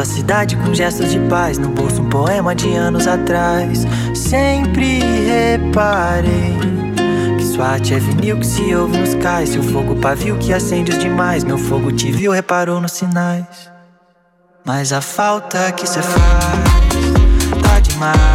a 0.04 0.06
cidade 0.06 0.58
com 0.58 0.74
gestos 0.74 1.12
de 1.12 1.20
paz 1.30 1.58
No 1.58 1.70
bolso 1.70 2.02
um 2.02 2.10
poema 2.10 2.54
de 2.54 2.76
anos 2.76 3.08
atrás. 3.08 3.86
Sempre 4.14 5.00
reparei 5.00 6.58
Que 7.38 7.46
sua 7.46 7.68
arte 7.70 7.94
é 7.94 8.00
vinil 8.00 8.38
que 8.38 8.46
se 8.46 8.76
ouve 8.76 8.98
nos 8.98 9.16
cais. 9.16 9.50
Seu 9.50 9.64
fogo 9.64 9.96
pavio 9.96 10.38
que 10.38 10.54
acende 10.54 10.92
os 10.92 11.00
demais. 11.00 11.46
Meu 11.46 11.58
fogo 11.58 11.92
te 11.92 12.12
viu, 12.12 12.34
reparou 12.34 12.82
nos 12.82 12.92
sinais. 12.92 13.72
Mas 14.66 14.92
a 14.92 15.00
falta 15.00 15.72
que 15.72 15.88
cê 15.88 16.02
faz 16.02 16.22
Tá 17.62 17.80
demais 17.80 18.33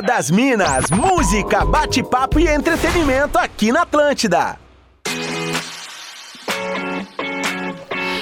Das 0.00 0.30
Minas, 0.30 0.90
música, 0.90 1.64
bate-papo 1.64 2.40
e 2.40 2.48
entretenimento 2.48 3.36
aqui 3.38 3.70
na 3.70 3.82
Atlântida. 3.82 4.56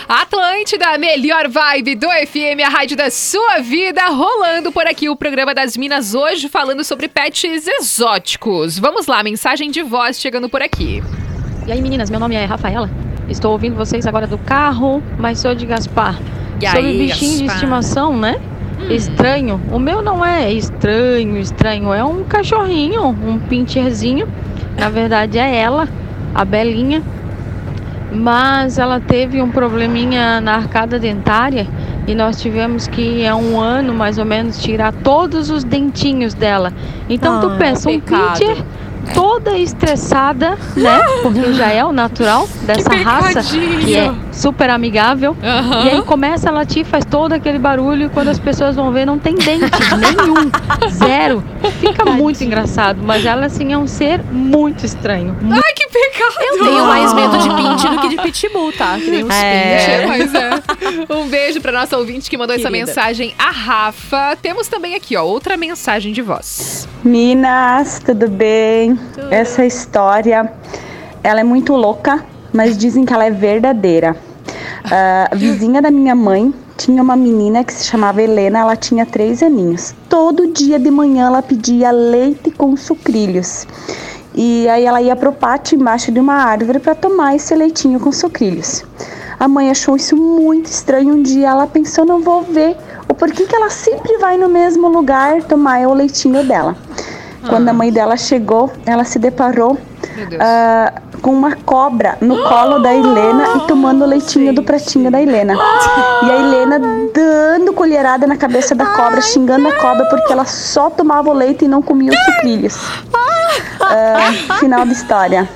Atlântida, 0.08 0.88
a 0.94 0.98
melhor 0.98 1.48
vibe 1.48 1.94
do 1.94 2.06
FM, 2.08 2.64
a 2.64 2.68
rádio 2.68 2.96
da 2.96 3.10
sua 3.10 3.58
vida, 3.58 4.06
rolando 4.08 4.72
por 4.72 4.86
aqui 4.86 5.08
o 5.08 5.14
programa 5.16 5.54
das 5.54 5.76
Minas 5.76 6.14
hoje, 6.14 6.48
falando 6.48 6.82
sobre 6.82 7.06
pets 7.08 7.66
exóticos. 7.68 8.78
Vamos 8.78 9.06
lá, 9.06 9.22
mensagem 9.22 9.70
de 9.70 9.82
voz 9.82 10.18
chegando 10.18 10.48
por 10.48 10.62
aqui. 10.62 11.02
E 11.66 11.72
aí, 11.72 11.82
meninas, 11.82 12.08
meu 12.10 12.18
nome 12.18 12.34
é 12.34 12.44
Rafaela. 12.44 12.90
Estou 13.28 13.52
ouvindo 13.52 13.76
vocês 13.76 14.06
agora 14.06 14.26
do 14.26 14.38
carro, 14.38 15.02
mas 15.18 15.38
sou 15.40 15.54
de 15.54 15.66
Gaspar. 15.66 16.18
E 16.60 16.66
Sobre 16.66 16.80
aí, 16.86 16.98
bichinho 16.98 17.30
de 17.32 17.38
Gaspar? 17.44 17.54
estimação, 17.54 18.16
né? 18.16 18.40
Estranho. 18.90 19.60
O 19.70 19.78
meu 19.78 20.00
não 20.02 20.24
é 20.24 20.52
estranho, 20.52 21.36
estranho. 21.38 21.92
É 21.92 22.04
um 22.04 22.24
cachorrinho, 22.24 23.06
um 23.08 23.38
pincherzinho. 23.38 24.28
Na 24.78 24.88
verdade 24.88 25.38
é 25.38 25.56
ela, 25.56 25.88
a 26.34 26.44
Belinha. 26.44 27.02
Mas 28.10 28.78
ela 28.78 29.00
teve 29.00 29.42
um 29.42 29.50
probleminha 29.50 30.40
na 30.40 30.54
arcada 30.54 30.98
dentária 30.98 31.66
e 32.06 32.14
nós 32.14 32.40
tivemos 32.40 32.86
que 32.86 33.26
há 33.26 33.36
um 33.36 33.60
ano 33.60 33.92
mais 33.92 34.16
ou 34.16 34.24
menos 34.24 34.62
tirar 34.62 34.92
todos 34.92 35.50
os 35.50 35.62
dentinhos 35.62 36.32
dela. 36.32 36.72
Então 37.08 37.40
tu 37.40 37.48
Ah, 37.48 37.56
pensa, 37.58 37.90
um 37.90 38.00
pecado. 38.00 38.32
pincher 38.38 38.56
toda 39.14 39.56
estressada, 39.56 40.58
né? 40.76 41.00
Porque 41.22 41.52
já 41.52 41.68
é 41.68 41.84
o 41.84 41.92
natural 41.92 42.48
dessa 42.62 42.90
raça 42.94 43.42
que 43.42 43.94
é 43.94 44.12
super 44.32 44.70
amigável. 44.70 45.36
Aham. 45.42 45.84
E 45.84 45.90
aí 45.90 46.02
começa 46.02 46.48
a 46.48 46.52
latir, 46.52 46.84
faz 46.84 47.04
todo 47.04 47.32
aquele 47.32 47.58
barulho 47.58 48.06
e 48.06 48.08
quando 48.08 48.28
as 48.28 48.38
pessoas 48.38 48.76
vão 48.76 48.92
ver 48.92 49.04
não 49.04 49.18
tem 49.18 49.34
dente 49.34 49.70
nenhum, 49.98 50.50
zero. 50.90 51.42
Fica 51.80 52.04
muito 52.04 52.42
engraçado, 52.42 53.00
mas 53.02 53.24
ela 53.24 53.46
assim 53.46 53.72
é 53.72 53.78
um 53.78 53.86
ser 53.86 54.20
muito 54.30 54.84
estranho. 54.84 55.36
Ai, 55.50 55.67
que 55.78 55.88
pecado! 55.88 56.34
Eu 56.40 56.58
tenho 56.58 56.86
mais 56.86 57.12
medo 57.14 57.38
de 57.38 57.48
pinche 57.54 57.88
do 57.88 58.00
que 58.00 58.08
de 58.08 58.16
pitbull, 58.16 58.72
tá? 58.72 58.96
Que 58.98 59.10
nem 59.10 59.24
uns 59.24 59.32
É, 59.32 60.06
mas 60.06 60.34
é. 60.34 60.50
Um 61.14 61.28
beijo 61.28 61.60
pra 61.60 61.70
nossa 61.70 61.96
ouvinte 61.96 62.28
que 62.28 62.36
mandou 62.36 62.56
essa 62.56 62.68
Querida. 62.68 62.86
mensagem, 62.86 63.34
a 63.38 63.50
Rafa. 63.50 64.36
Temos 64.42 64.66
também 64.66 64.94
aqui, 64.94 65.16
ó, 65.16 65.24
outra 65.24 65.56
mensagem 65.56 66.12
de 66.12 66.20
voz. 66.20 66.88
Minas, 67.04 68.00
tudo 68.04 68.28
bem? 68.28 68.98
Essa 69.30 69.64
história, 69.64 70.52
ela 71.22 71.40
é 71.40 71.44
muito 71.44 71.74
louca, 71.74 72.24
mas 72.52 72.76
dizem 72.76 73.04
que 73.04 73.12
ela 73.12 73.24
é 73.24 73.30
verdadeira. 73.30 74.16
A 75.30 75.34
vizinha 75.36 75.80
da 75.80 75.90
minha 75.90 76.14
mãe 76.14 76.52
tinha 76.76 77.02
uma 77.02 77.16
menina 77.16 77.62
que 77.64 77.72
se 77.72 77.84
chamava 77.84 78.22
Helena, 78.22 78.60
ela 78.60 78.76
tinha 78.76 79.04
três 79.06 79.42
aninhos. 79.42 79.94
Todo 80.08 80.52
dia 80.52 80.78
de 80.78 80.90
manhã 80.90 81.26
ela 81.26 81.42
pedia 81.42 81.90
leite 81.90 82.50
com 82.50 82.76
sucrilhos. 82.76 83.66
E 84.40 84.68
aí 84.68 84.84
ela 84.84 85.02
ia 85.02 85.16
pro 85.16 85.32
pátio 85.32 85.76
embaixo 85.76 86.12
de 86.12 86.20
uma 86.20 86.34
árvore 86.34 86.78
para 86.78 86.94
tomar 86.94 87.34
esse 87.34 87.52
leitinho 87.56 87.98
com 87.98 88.12
sucrilhos. 88.12 88.84
A 89.36 89.48
mãe 89.48 89.68
achou 89.68 89.96
isso 89.96 90.14
muito 90.14 90.66
estranho. 90.66 91.14
Um 91.14 91.22
dia 91.24 91.48
ela 91.48 91.66
pensou, 91.66 92.04
não 92.04 92.20
vou 92.20 92.42
ver 92.42 92.76
o 93.08 93.14
porquê 93.14 93.46
que 93.46 93.56
ela 93.56 93.68
sempre 93.68 94.16
vai 94.18 94.38
no 94.38 94.48
mesmo 94.48 94.86
lugar 94.86 95.42
tomar 95.42 95.80
o 95.88 95.92
leitinho 95.92 96.46
dela. 96.46 96.76
Quando 97.48 97.68
a 97.68 97.72
mãe 97.72 97.90
dela 97.90 98.16
chegou, 98.16 98.70
ela 98.86 99.02
se 99.02 99.18
deparou 99.18 99.76
ah, 100.38 101.02
com 101.28 101.34
uma 101.34 101.54
cobra 101.56 102.16
no 102.22 102.42
colo 102.42 102.78
da 102.78 102.94
Helena 102.94 103.58
e 103.58 103.66
tomando 103.66 104.02
o 104.02 104.06
leitinho 104.06 104.54
do 104.54 104.62
pratinho 104.62 105.10
da 105.10 105.20
Helena. 105.20 105.52
E 106.24 106.30
a 106.30 106.36
Helena 106.38 106.80
dando 107.12 107.74
colherada 107.74 108.26
na 108.26 108.34
cabeça 108.34 108.74
da 108.74 108.86
cobra, 108.86 109.20
xingando 109.20 109.68
a 109.68 109.74
cobra 109.74 110.06
porque 110.06 110.32
ela 110.32 110.46
só 110.46 110.88
tomava 110.88 111.28
o 111.28 111.34
leite 111.34 111.66
e 111.66 111.68
não 111.68 111.82
comia 111.82 112.12
os 112.12 112.18
sucrilhos. 112.24 112.78
Ah, 113.78 114.32
final 114.58 114.86
da 114.86 114.92
história. 114.92 115.46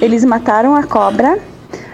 Eles 0.00 0.24
mataram 0.24 0.74
a 0.74 0.84
cobra. 0.84 1.38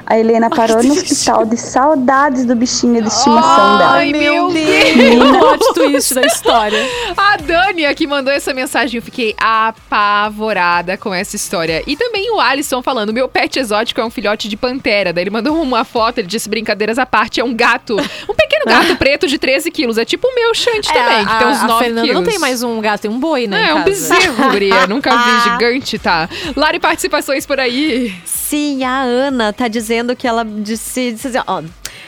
A 0.06 0.16
Helena 0.16 0.48
parou 0.48 0.80
no 0.84 0.92
hospital 0.92 1.44
de 1.44 1.56
saudades 1.56 2.44
do 2.44 2.54
bichinho 2.54 3.02
de 3.02 3.08
estimação 3.08 3.78
dela. 3.78 3.94
Ai, 3.94 4.12
meu 4.12 4.52
Deus! 4.52 5.38
Plot 5.40 5.74
twist 5.74 6.14
da 6.14 6.22
história. 6.22 6.78
A 7.16 7.36
Dani 7.36 7.92
que 7.92 8.06
mandou 8.06 8.32
essa 8.32 8.54
mensagem, 8.54 8.98
eu 8.98 9.02
fiquei 9.02 9.34
apavorada 9.36 10.96
com 10.96 11.12
essa 11.12 11.34
história. 11.34 11.82
E 11.88 11.96
também 11.96 12.30
o 12.30 12.38
Alisson 12.38 12.82
falando, 12.82 13.12
meu 13.12 13.28
pet 13.28 13.58
exótico 13.58 14.00
é 14.00 14.04
um 14.04 14.10
filhote 14.10 14.48
de 14.48 14.56
pantera. 14.56 15.12
Daí 15.12 15.24
ele 15.24 15.30
mandou 15.30 15.60
uma 15.60 15.84
foto, 15.84 16.18
ele 16.18 16.28
disse 16.28 16.48
brincadeiras 16.48 17.00
à 17.00 17.04
parte, 17.04 17.40
é 17.40 17.44
um 17.44 17.52
gato. 17.52 17.96
Um 18.28 18.34
pequeno 18.34 18.64
gato 18.64 18.94
preto 18.96 19.26
de 19.26 19.38
13 19.38 19.72
quilos. 19.72 19.98
É 19.98 20.04
tipo 20.04 20.28
o 20.28 20.34
meu 20.36 20.54
Shanti 20.54 20.92
também, 20.92 21.26
que 21.26 21.36
tem 21.36 21.48
uns 21.48 21.58
a, 21.58 21.66
9 21.66 21.72
a 21.72 21.78
Fernanda 21.78 22.06
quilos. 22.06 22.22
não 22.22 22.30
tem 22.30 22.38
mais 22.38 22.62
um 22.62 22.80
gato, 22.80 23.00
tem 23.00 23.10
um 23.10 23.18
boi, 23.18 23.48
né? 23.48 23.64
É, 23.64 23.70
é 23.70 23.74
um 23.74 23.82
bezerro, 23.82 24.50
guria. 24.50 24.86
Nunca 24.86 25.16
vi, 25.16 25.50
gigante, 25.50 25.98
tá? 25.98 26.28
Lari, 26.54 26.78
participações 26.78 27.44
por 27.44 27.58
aí. 27.58 28.14
Sim, 28.24 28.84
a 28.84 29.00
Ana 29.00 29.52
tá 29.52 29.66
dizendo 29.66 29.95
que 30.16 30.26
ela 30.26 30.44
disse, 30.44 31.12
disse 31.12 31.28
assim, 31.28 31.38
ó. 31.46 31.62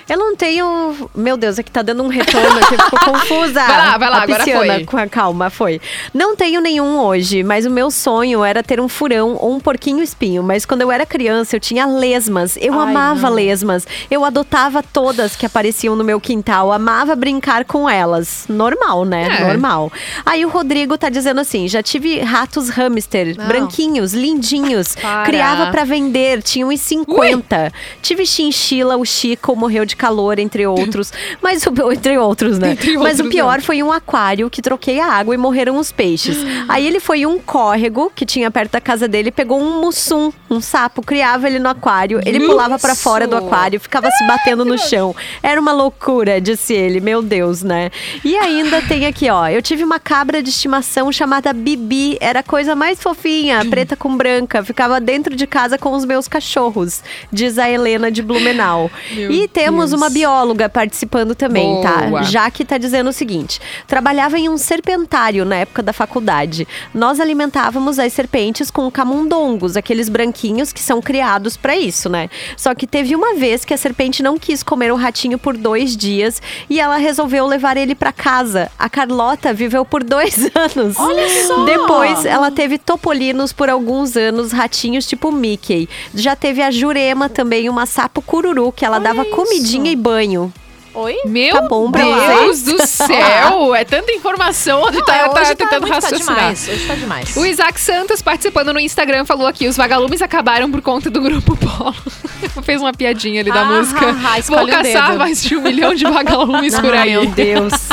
Eu 0.08 0.18
não 0.18 0.34
tenho. 0.36 1.10
Meu 1.14 1.36
Deus, 1.36 1.58
aqui 1.58 1.70
tá 1.70 1.82
dando 1.82 2.02
um 2.02 2.08
retorno 2.08 2.58
aqui, 2.58 2.76
ficou 2.82 2.98
confusa. 3.12 3.60
Vai 3.64 3.76
lá, 3.76 3.98
vai 3.98 4.10
lá, 4.10 4.18
a 4.18 4.22
agora 4.22 4.44
foi. 4.44 4.84
Com 4.84 4.96
a 4.96 5.06
calma, 5.06 5.50
foi. 5.50 5.80
Não 6.14 6.34
tenho 6.36 6.60
nenhum 6.60 6.98
hoje, 6.98 7.42
mas 7.42 7.66
o 7.66 7.70
meu 7.70 7.90
sonho 7.90 8.42
era 8.44 8.62
ter 8.62 8.80
um 8.80 8.88
furão 8.88 9.36
ou 9.38 9.54
um 9.54 9.60
porquinho 9.60 10.02
espinho. 10.02 10.42
Mas 10.42 10.64
quando 10.64 10.82
eu 10.82 10.90
era 10.90 11.04
criança, 11.04 11.56
eu 11.56 11.60
tinha 11.60 11.86
lesmas. 11.86 12.56
Eu 12.60 12.74
Ai, 12.78 12.88
amava 12.88 13.28
não. 13.28 13.36
lesmas. 13.36 13.86
Eu 14.10 14.24
adotava 14.24 14.82
todas 14.82 15.36
que 15.36 15.44
apareciam 15.46 15.94
no 15.94 16.04
meu 16.04 16.20
quintal. 16.20 16.72
Amava 16.72 17.14
brincar 17.14 17.64
com 17.64 17.88
elas. 17.88 18.46
Normal, 18.48 19.04
né? 19.04 19.28
É. 19.40 19.44
Normal. 19.46 19.92
Aí 20.24 20.44
o 20.44 20.48
Rodrigo 20.48 20.96
tá 20.96 21.08
dizendo 21.08 21.40
assim: 21.40 21.68
já 21.68 21.82
tive 21.82 22.18
ratos 22.20 22.68
hamster, 22.70 23.36
Não. 23.36 23.46
branquinhos, 23.46 24.14
lindinhos. 24.14 24.94
Para. 24.96 25.24
Criava 25.24 25.66
pra 25.70 25.84
vender, 25.84 26.42
tinha 26.42 26.66
uns 26.66 26.80
50. 26.80 27.72
Tive 28.02 28.24
chinchila, 28.26 28.96
o 28.96 29.04
Chico 29.04 29.54
morreu 29.56 29.77
de 29.84 29.96
calor, 29.96 30.38
entre 30.38 30.66
outros. 30.66 31.12
Mas 31.42 31.64
o, 31.66 31.92
entre 31.92 32.18
outros, 32.18 32.58
né? 32.58 32.72
Entre 32.72 32.96
Mas 32.96 33.18
o 33.18 33.24
outros, 33.24 33.28
pior 33.28 33.58
não. 33.58 33.64
foi 33.64 33.82
um 33.82 33.92
aquário 33.92 34.50
que 34.50 34.62
troquei 34.62 35.00
a 35.00 35.06
água 35.06 35.34
e 35.34 35.38
morreram 35.38 35.76
os 35.76 35.92
peixes. 35.92 36.38
Aí 36.68 36.86
ele 36.86 37.00
foi 37.00 37.26
um 37.26 37.38
córrego 37.38 38.10
que 38.14 38.24
tinha 38.26 38.50
perto 38.50 38.72
da 38.72 38.80
casa 38.80 39.08
dele, 39.08 39.30
pegou 39.30 39.60
um 39.60 39.80
mussum, 39.80 40.32
um 40.50 40.60
sapo, 40.60 41.02
criava 41.02 41.46
ele 41.46 41.58
no 41.58 41.68
aquário. 41.68 42.20
Ele 42.24 42.40
pulava 42.40 42.78
pra 42.78 42.94
fora 42.94 43.26
do 43.26 43.36
Isso. 43.36 43.46
aquário, 43.46 43.80
ficava 43.80 44.10
se 44.10 44.26
batendo 44.26 44.64
no 44.64 44.78
chão. 44.78 45.14
Era 45.42 45.60
uma 45.60 45.72
loucura, 45.72 46.40
disse 46.40 46.74
ele. 46.74 47.00
Meu 47.00 47.22
Deus, 47.22 47.62
né? 47.62 47.90
E 48.24 48.36
ainda 48.36 48.82
tem 48.82 49.06
aqui, 49.06 49.28
ó. 49.30 49.48
Eu 49.48 49.62
tive 49.62 49.84
uma 49.84 49.98
cabra 49.98 50.42
de 50.42 50.50
estimação 50.50 51.10
chamada 51.12 51.52
Bibi. 51.52 52.18
Era 52.20 52.40
a 52.40 52.42
coisa 52.42 52.74
mais 52.74 53.00
fofinha, 53.00 53.64
preta 53.68 53.96
com 53.96 54.16
branca. 54.16 54.62
Ficava 54.64 55.00
dentro 55.00 55.34
de 55.34 55.46
casa 55.46 55.78
com 55.78 55.92
os 55.92 56.04
meus 56.04 56.28
cachorros, 56.28 57.02
diz 57.32 57.58
a 57.58 57.68
Helena 57.68 58.10
de 58.10 58.22
Blumenau. 58.22 58.90
Meu 59.12 59.30
e 59.30 59.48
temos 59.68 59.92
uma 59.92 60.08
bióloga 60.08 60.66
participando 60.66 61.34
também, 61.34 61.66
Boa. 61.66 61.82
tá? 61.82 62.22
Jaque 62.22 62.64
tá 62.64 62.78
dizendo 62.78 63.10
o 63.10 63.12
seguinte: 63.12 63.60
trabalhava 63.86 64.38
em 64.38 64.48
um 64.48 64.56
serpentário 64.56 65.44
na 65.44 65.56
época 65.56 65.82
da 65.82 65.92
faculdade. 65.92 66.66
Nós 66.94 67.20
alimentávamos 67.20 67.98
as 67.98 68.12
serpentes 68.14 68.70
com 68.70 68.90
camundongos, 68.90 69.76
aqueles 69.76 70.08
branquinhos 70.08 70.72
que 70.72 70.80
são 70.80 71.02
criados 71.02 71.56
pra 71.56 71.76
isso, 71.76 72.08
né? 72.08 72.30
Só 72.56 72.74
que 72.74 72.86
teve 72.86 73.14
uma 73.14 73.34
vez 73.34 73.64
que 73.64 73.74
a 73.74 73.76
serpente 73.76 74.22
não 74.22 74.38
quis 74.38 74.62
comer 74.62 74.90
o 74.90 74.96
ratinho 74.96 75.38
por 75.38 75.54
dois 75.56 75.94
dias 75.96 76.40
e 76.70 76.80
ela 76.80 76.96
resolveu 76.96 77.46
levar 77.46 77.76
ele 77.76 77.94
pra 77.94 78.10
casa. 78.10 78.70
A 78.78 78.88
Carlota 78.88 79.52
viveu 79.52 79.84
por 79.84 80.02
dois 80.02 80.34
anos. 80.56 80.96
Olha 80.98 81.28
só! 81.46 81.64
Depois 81.64 82.24
ela 82.24 82.50
teve 82.50 82.78
topolinos 82.78 83.52
por 83.52 83.68
alguns 83.68 84.16
anos, 84.16 84.50
ratinhos 84.50 85.06
tipo 85.06 85.30
Mickey. 85.30 85.88
Já 86.14 86.34
teve 86.34 86.62
a 86.62 86.70
Jurema 86.70 87.28
também, 87.28 87.68
uma 87.68 87.84
sapo 87.84 88.22
cururu 88.22 88.72
que 88.72 88.84
ela 88.84 88.98
dava 88.98 89.24
comidinha 89.48 89.90
e 89.90 89.96
banho. 89.96 90.52
Oi? 91.00 91.16
Meu 91.26 91.54
Tá 91.54 91.62
bom 91.68 91.90
pra 91.92 92.02
Deus 92.02 92.62
do 92.62 92.84
céu! 92.86 93.72
É 93.74 93.84
tanta 93.84 94.10
informação, 94.12 94.84
gente 94.92 95.04
tá, 95.04 95.16
é, 95.16 95.28
tá 95.28 95.40
hoje 95.42 95.54
tentando 95.54 95.82
muito- 95.86 95.88
tá 96.00 96.06
raciocinar. 96.06 96.36
demais, 96.36 96.68
hoje 96.68 96.86
tá 96.88 96.94
demais. 96.96 97.36
O 97.36 97.46
Isaac 97.46 97.80
Santos, 97.80 98.20
participando 98.20 98.72
no 98.72 98.80
Instagram, 98.80 99.24
falou 99.24 99.46
aqui: 99.46 99.68
os 99.68 99.76
vagalumes 99.76 100.20
acabaram 100.22 100.68
por 100.70 100.80
conta 100.82 101.08
do 101.08 101.20
grupo 101.20 101.56
Polo. 101.56 101.94
Fez 102.64 102.80
uma 102.80 102.92
piadinha 102.92 103.40
ali 103.42 103.52
da 103.52 103.60
Ah, 103.60 103.64
música. 103.64 104.06
ah, 104.10 104.34
ah, 104.36 104.40
Vou 104.42 104.64
um 104.64 104.66
caçar 104.66 105.06
dedo. 105.10 105.18
mais 105.18 105.42
de 105.42 105.56
um 105.56 105.60
milhão 105.62 105.94
de 105.94 106.04
vagalumes 106.04 106.78
por 106.80 106.92
aí. 106.92 107.10
meu 107.12 107.26
Deus. 107.26 107.72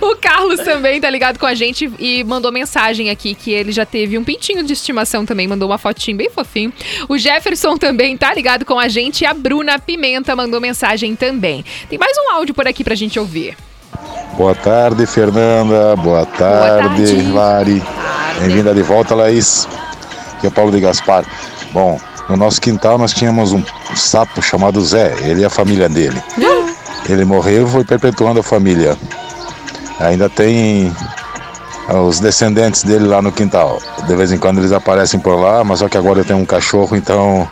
O 0.00 0.16
Carlos 0.16 0.60
também 0.60 1.00
tá 1.00 1.10
ligado 1.10 1.38
com 1.38 1.46
a 1.46 1.54
gente 1.54 1.90
e 1.98 2.22
mandou 2.24 2.50
mensagem 2.52 3.10
aqui 3.10 3.34
que 3.34 3.50
ele 3.50 3.72
já 3.72 3.84
teve 3.84 4.16
um 4.16 4.24
pintinho 4.24 4.62
de 4.62 4.72
estimação 4.72 5.26
também, 5.26 5.46
mandou 5.48 5.68
uma 5.68 5.78
fotinho 5.78 6.16
bem 6.16 6.30
fofinho. 6.30 6.72
O 7.08 7.18
Jefferson 7.18 7.76
também 7.76 8.16
tá 8.16 8.32
ligado 8.32 8.64
com 8.64 8.78
a 8.78 8.88
gente 8.88 9.22
e 9.22 9.26
a 9.26 9.34
Bruna 9.34 9.78
Pimenta 9.78 10.34
mandou 10.36 10.60
mensagem 10.60 11.14
também. 11.16 11.64
Tem 11.90 11.98
mais 11.98 12.16
um 12.18 12.30
áudio 12.32 12.47
por 12.52 12.66
aqui 12.66 12.84
pra 12.84 12.94
gente 12.94 13.18
ouvir. 13.18 13.56
Boa 14.36 14.54
tarde, 14.54 15.04
Fernanda. 15.06 15.96
Boa 15.96 16.24
tarde, 16.24 17.14
tarde. 17.14 17.32
Lari. 17.32 17.82
Bem-vinda 18.40 18.72
de 18.74 18.82
volta, 18.82 19.14
Laís. 19.14 19.66
Aqui 20.36 20.46
é 20.46 20.48
o 20.48 20.52
Paulo 20.52 20.70
de 20.70 20.80
Gaspar. 20.80 21.24
Bom, 21.72 21.98
no 22.28 22.36
nosso 22.36 22.60
quintal 22.60 22.98
nós 22.98 23.12
tínhamos 23.12 23.52
um 23.52 23.62
sapo 23.96 24.40
chamado 24.42 24.84
Zé, 24.84 25.14
ele 25.22 25.40
e 25.40 25.44
a 25.44 25.50
família 25.50 25.88
dele. 25.88 26.22
Ele 27.08 27.24
morreu 27.24 27.66
e 27.66 27.70
foi 27.70 27.84
perpetuando 27.84 28.40
a 28.40 28.42
família. 28.42 28.96
Ainda 29.98 30.28
tem 30.28 30.94
ah, 31.88 32.02
os 32.02 32.20
descendentes 32.20 32.84
dele 32.84 33.06
lá 33.06 33.22
no 33.22 33.32
quintal. 33.32 33.78
De 34.06 34.14
vez 34.14 34.30
em 34.30 34.38
quando 34.38 34.58
eles 34.58 34.72
aparecem 34.72 35.18
por 35.18 35.40
lá, 35.40 35.64
mas 35.64 35.78
só 35.78 35.88
que 35.88 35.96
agora 35.96 36.20
eu 36.20 36.24
tenho 36.24 36.38
um 36.38 36.44
cachorro, 36.44 36.94
então 36.94 37.48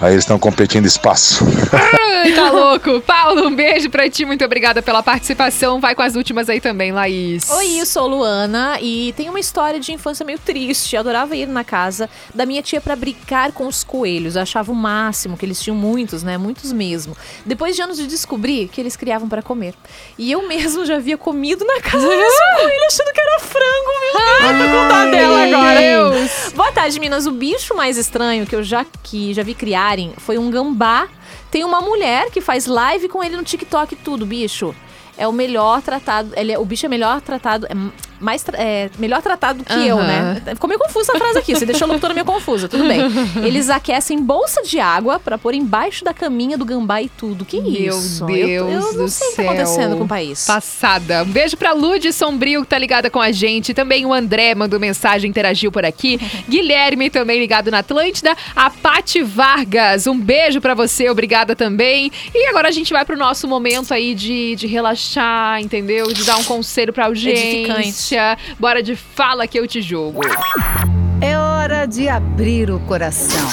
aí 0.00 0.12
eles 0.12 0.24
estão 0.24 0.38
competindo 0.38 0.86
espaço. 0.86 1.44
Ai, 1.72 2.32
tá 2.32 2.50
louco. 2.52 3.00
Paulo, 3.02 3.46
um 3.46 3.54
beijo 3.54 3.90
pra 3.90 4.08
ti. 4.08 4.24
Muito 4.24 4.44
obrigada 4.44 4.80
pela 4.82 5.02
participação. 5.02 5.80
Vai 5.80 5.94
com 5.94 6.02
as 6.02 6.14
últimas 6.14 6.48
aí 6.48 6.60
também, 6.60 6.92
Laís. 6.92 7.48
Oi, 7.50 7.80
eu 7.80 7.86
sou 7.86 8.06
Luana 8.06 8.78
e 8.80 9.12
tem 9.16 9.28
uma 9.28 9.38
história 9.40 9.78
de 9.78 9.92
infância 9.92 10.24
meio 10.24 10.38
triste. 10.38 10.94
Eu 10.96 11.00
adorava 11.00 11.36
ir 11.36 11.46
na 11.46 11.64
casa 11.64 12.08
da 12.34 12.46
minha 12.46 12.62
tia 12.62 12.80
pra 12.80 12.96
brincar 12.96 13.52
com 13.52 13.66
os 13.66 13.84
coelhos. 13.84 14.36
Eu 14.36 14.42
achava 14.42 14.72
o 14.72 14.74
máximo, 14.74 15.36
que 15.36 15.44
eles 15.44 15.60
tinham 15.60 15.76
muitos, 15.76 16.22
né? 16.22 16.38
Muitos 16.38 16.72
mesmo. 16.72 17.16
Depois 17.44 17.76
de 17.76 17.82
anos 17.82 17.96
de 17.96 18.06
descobrir 18.06 18.68
que 18.68 18.80
eles 18.80 18.96
criavam 18.96 19.28
pra 19.28 19.42
comer. 19.42 19.74
E 20.18 20.30
eu 20.32 20.46
mesmo 20.48 20.84
já 20.86 20.96
havia 20.96 21.18
comido 21.18 21.64
na 21.64 21.80
casa 21.80 22.08
desse 22.08 22.38
coelho 22.56 22.86
achando 22.86 23.12
que 23.12 23.20
era 23.20 23.40
frango, 23.40 23.90
meu 24.00 24.12
Deus. 24.12 24.40
Tô 24.40 24.76
com 24.76 24.88
dó 24.88 25.10
dela 25.10 25.44
agora. 25.44 25.80
Deus. 25.80 26.52
Boa 26.54 26.72
tarde, 26.72 26.98
Minas. 27.00 27.26
O 27.26 27.30
bicho 27.32 27.74
mais 27.74 27.96
estranho 27.96 28.46
que 28.46 28.54
eu 28.54 28.62
já, 28.62 28.84
que 29.02 29.32
já 29.34 29.42
vi 29.42 29.54
criarem 29.90 30.12
foi 30.16 30.38
um 30.38 30.50
gambá. 30.50 31.08
Tem 31.50 31.64
uma 31.64 31.80
mulher 31.80 32.30
que 32.30 32.40
faz 32.40 32.66
live 32.66 33.08
com 33.08 33.22
ele 33.22 33.36
no 33.36 33.42
TikTok 33.42 33.94
e 33.94 33.96
tudo, 33.96 34.24
bicho. 34.24 34.74
É 35.16 35.26
o 35.26 35.32
melhor 35.32 35.82
tratado. 35.82 36.32
Ele 36.36 36.52
é, 36.52 36.58
o 36.58 36.64
bicho 36.64 36.86
é 36.86 36.88
melhor 36.88 37.20
tratado. 37.20 37.66
É 37.66 37.74
mais 38.20 38.44
é, 38.52 38.90
melhor 38.98 39.22
tratado 39.22 39.64
que 39.64 39.72
eu, 39.72 39.96
né? 39.96 40.42
Ficou 40.54 40.68
meio 40.68 40.78
confusa 40.78 41.12
a 41.14 41.18
frase 41.18 41.38
aqui. 41.38 41.54
Você 41.54 41.66
deixou 41.66 41.86
a 41.86 41.88
locutora 41.88 42.12
meio 42.12 42.26
confusa, 42.26 42.68
tudo 42.68 42.86
bem. 42.86 43.00
Eles 43.44 43.70
aquecem 43.70 44.22
bolsa 44.22 44.62
de 44.62 44.78
água 44.78 45.18
pra 45.18 45.38
pôr 45.38 45.54
embaixo 45.54 46.04
da 46.04 46.12
caminha 46.12 46.58
do 46.58 46.64
gambá 46.64 47.00
e 47.00 47.08
tudo. 47.08 47.44
Que 47.44 47.60
Meu 47.60 47.96
isso? 47.96 48.24
Deus 48.26 48.48
eu, 48.48 48.70
eu 48.70 48.80
não 48.80 48.92
do 48.92 49.08
sei 49.08 49.26
o 49.26 49.30
que 49.30 49.36
tá 49.36 49.42
acontecendo 49.42 49.96
com 49.96 50.04
o 50.04 50.08
país. 50.08 50.44
Passada. 50.46 51.22
Um 51.22 51.30
beijo 51.30 51.56
pra 51.56 51.72
Lud 51.72 52.12
Sombrio, 52.12 52.62
que 52.62 52.68
tá 52.68 52.78
ligada 52.78 53.10
com 53.10 53.20
a 53.20 53.32
gente. 53.32 53.72
Também 53.72 54.04
o 54.04 54.12
André 54.12 54.54
mandou 54.54 54.78
mensagem, 54.78 55.30
interagiu 55.30 55.72
por 55.72 55.84
aqui. 55.84 56.20
Guilherme 56.48 57.08
também 57.08 57.40
ligado 57.40 57.70
na 57.70 57.78
Atlântida. 57.78 58.36
A 58.54 58.68
Pati 58.70 59.22
Vargas, 59.22 60.06
um 60.06 60.18
beijo 60.18 60.60
pra 60.60 60.74
você, 60.74 61.08
obrigada 61.08 61.56
também. 61.56 62.12
E 62.34 62.46
agora 62.48 62.68
a 62.68 62.72
gente 62.72 62.92
vai 62.92 63.04
pro 63.04 63.16
nosso 63.16 63.48
momento 63.48 63.94
aí 63.94 64.14
de, 64.14 64.56
de 64.56 64.66
relaxar, 64.66 65.60
entendeu? 65.60 66.12
De 66.12 66.24
dar 66.24 66.36
um 66.36 66.44
conselho 66.44 66.92
pra 66.92 67.06
audiência. 67.06 68.09
Bora 68.58 68.82
de 68.82 68.96
fala 68.96 69.46
que 69.46 69.58
eu 69.58 69.66
te 69.66 69.80
jogo. 69.80 70.20
É 71.20 71.36
hora 71.36 71.86
de 71.86 72.08
abrir 72.08 72.70
o 72.70 72.80
coração. 72.80 73.48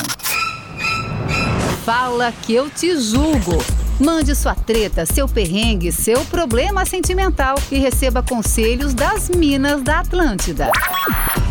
Fala 1.83 2.31
que 2.31 2.53
eu 2.53 2.69
te 2.69 2.97
julgo. 2.97 3.57
Mande 3.99 4.35
sua 4.35 4.53
treta, 4.53 5.05
seu 5.05 5.27
perrengue, 5.27 5.91
seu 5.91 6.23
problema 6.25 6.85
sentimental 6.85 7.57
e 7.71 7.79
receba 7.79 8.21
conselhos 8.21 8.93
das 8.93 9.29
Minas 9.29 9.81
da 9.81 9.99
Atlântida. 9.99 10.71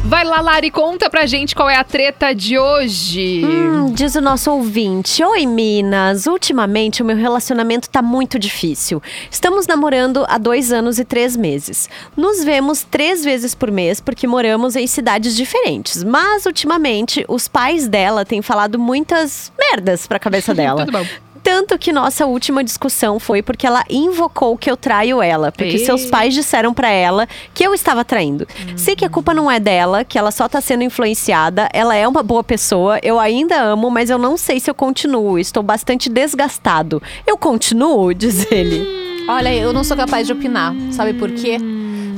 Vai 0.07 0.25
lá, 0.25 0.41
Lari, 0.41 0.71
conta 0.71 1.11
pra 1.11 1.27
gente 1.27 1.53
qual 1.53 1.69
é 1.69 1.75
a 1.75 1.83
treta 1.83 2.33
de 2.33 2.57
hoje. 2.57 3.45
Hum, 3.45 3.93
diz 3.93 4.15
o 4.15 4.21
nosso 4.21 4.53
ouvinte. 4.53 5.23
Oi, 5.25 5.45
Minas. 5.47 6.27
Ultimamente 6.27 7.03
o 7.03 7.05
meu 7.05 7.17
relacionamento 7.17 7.91
tá 7.91 8.01
muito 8.01 8.39
difícil. 8.39 9.03
Estamos 9.29 9.67
namorando 9.67 10.25
há 10.29 10.39
dois 10.39 10.73
anos 10.73 11.01
e 11.01 11.05
três 11.05 11.37
meses. 11.37 11.91
Nos 12.17 12.45
vemos 12.45 12.85
três 12.85 13.25
vezes 13.25 13.53
por 13.53 13.69
mês 13.73 14.01
porque 14.01 14.29
moramos 14.29 14.77
em 14.77 14.87
cidades 14.87 15.35
diferentes. 15.35 16.05
Mas 16.05 16.47
ultimamente 16.47 17.25
os 17.27 17.49
pais 17.49 17.89
dela 17.89 18.25
têm 18.25 18.41
falado 18.41 18.79
muitas 18.79 19.51
merdas 19.59 20.07
pra 20.07 20.21
cabeça 20.21 20.55
dela. 20.55 20.87
Tudo 20.87 20.99
bom. 20.99 21.07
Tanto 21.47 21.79
que 21.79 21.93
nossa 21.93 22.27
última 22.27 22.65
discussão 22.65 23.21
foi 23.21 23.41
porque 23.41 23.69
ela 23.69 23.85
invocou 23.89 24.59
que 24.59 24.69
eu 24.69 24.77
traio 24.77 25.23
ela. 25.23 25.53
Porque 25.53 25.77
Ei. 25.77 25.85
seus 25.85 26.07
pais 26.07 26.35
disseram 26.35 26.75
pra 26.75 26.89
ela 26.91 27.29
que 27.55 27.65
eu 27.65 27.73
estava 27.73 28.05
traindo. 28.05 28.49
Sei 28.77 28.97
que 28.97 29.05
a 29.05 29.09
culpa 29.09 29.33
não 29.33 29.49
é 29.49 29.61
dela, 29.61 30.05
que 30.05 30.19
ela 30.19 30.33
só 30.33 30.49
tá 30.49 30.61
sendo 30.61 30.83
influenciada. 30.83 31.69
Ela 31.73 31.95
é 31.95 32.09
uma 32.09 32.21
boa 32.21 32.43
pessoa, 32.43 32.99
eu 33.01 33.21
ainda 33.21 33.63
amo, 33.63 33.89
mas 33.93 34.11
eu 34.11 34.19
não 34.19 34.37
sei 34.37 34.59
se 34.59 34.69
eu 34.69 34.75
continuo. 34.75 35.39
Estou 35.39 35.63
bastante 35.63 36.09
desgastado. 36.09 37.01
Eu 37.25 37.39
continuo, 37.39 38.11
diz 38.13 38.51
ele. 38.51 38.85
Olha, 39.29 39.55
eu 39.55 39.73
não 39.73 39.85
sou 39.85 39.97
capaz 39.97 40.27
de 40.27 40.33
opinar. 40.33 40.75
Sabe 40.91 41.15
por 41.15 41.31
quê? 41.31 41.59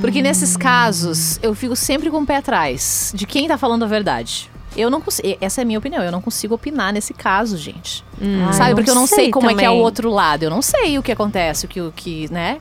Porque 0.01 0.23
nesses 0.23 0.57
casos, 0.57 1.39
eu 1.43 1.55
fico 1.55 1.77
sempre 1.77 2.09
com 2.09 2.23
o 2.23 2.27
pé 2.27 2.37
atrás 2.37 3.13
de 3.15 3.27
quem 3.27 3.47
tá 3.47 3.59
falando 3.59 3.83
a 3.83 3.87
verdade. 3.87 4.51
Eu 4.79 4.91
não 4.91 5.01
consigo. 5.01 5.37
Essa 5.41 5.61
é 5.61 5.63
a 5.63 5.65
minha 5.65 5.79
opinião. 5.79 6.03
Eu 6.03 6.13
não 6.13 6.21
consigo 6.21 6.55
opinar 6.55 6.93
nesse 6.93 7.13
caso, 7.13 7.57
gente. 7.57 8.05
Ai, 8.21 8.53
Sabe? 8.53 8.75
Porque 8.75 8.91
eu 8.91 8.95
não 8.95 9.07
sei, 9.07 9.31
como 9.31 9.51
é 9.51 9.55
que 9.55 9.65
é 9.65 9.69
o 9.69 9.73
também. 9.73 9.83
outro 9.83 10.11
lado. 10.11 10.45
Eu 10.45 10.51
não 10.51 10.63
sei 10.63 10.99
o 10.99 11.03
que 11.03 11.11
acontece, 11.13 11.67
o 11.67 11.69
que, 11.69 11.81
o 11.81 11.93
que, 11.95 12.33
né? 12.33 12.61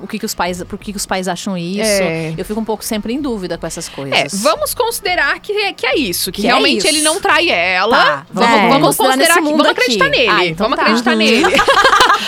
O 0.00 0.06
que, 0.06 0.18
que 0.18 0.26
os 0.26 0.34
pais, 0.34 0.62
por 0.64 0.78
que, 0.78 0.92
que 0.92 0.96
os 0.96 1.06
pais 1.06 1.28
acham 1.28 1.56
isso. 1.56 1.80
É. 2.02 2.34
Eu 2.36 2.44
fico 2.44 2.60
um 2.60 2.64
pouco 2.64 2.84
sempre 2.84 3.12
em 3.12 3.20
dúvida 3.20 3.56
com 3.58 3.66
essas 3.66 3.88
coisas. 3.88 4.34
É, 4.34 4.36
vamos 4.38 4.74
considerar 4.74 5.38
que 5.40 5.52
é, 5.52 5.72
que 5.72 5.86
é 5.86 5.96
isso, 5.98 6.30
que, 6.32 6.42
Que 6.42 6.46
é 6.48 6.50
realmente 6.50 6.78
isso. 6.78 6.86
ele 6.88 7.02
não 7.02 7.20
trai 7.20 7.48
ela. 7.50 7.96
Tá, 7.96 8.26
vamos, 8.32 8.68
vamos 8.72 8.96
considerar 8.96 9.34
que 9.36 9.40
vamos 9.42 9.60
aqui. 9.60 9.70
acreditar 9.70 10.08
nele. 10.08 10.28
Ah, 10.28 10.46
então 10.46 10.68
vamos 10.68 10.76
tá. 10.76 10.82
acreditar 10.82 11.10
Uhum. 11.12 11.16
nele. 11.18 11.44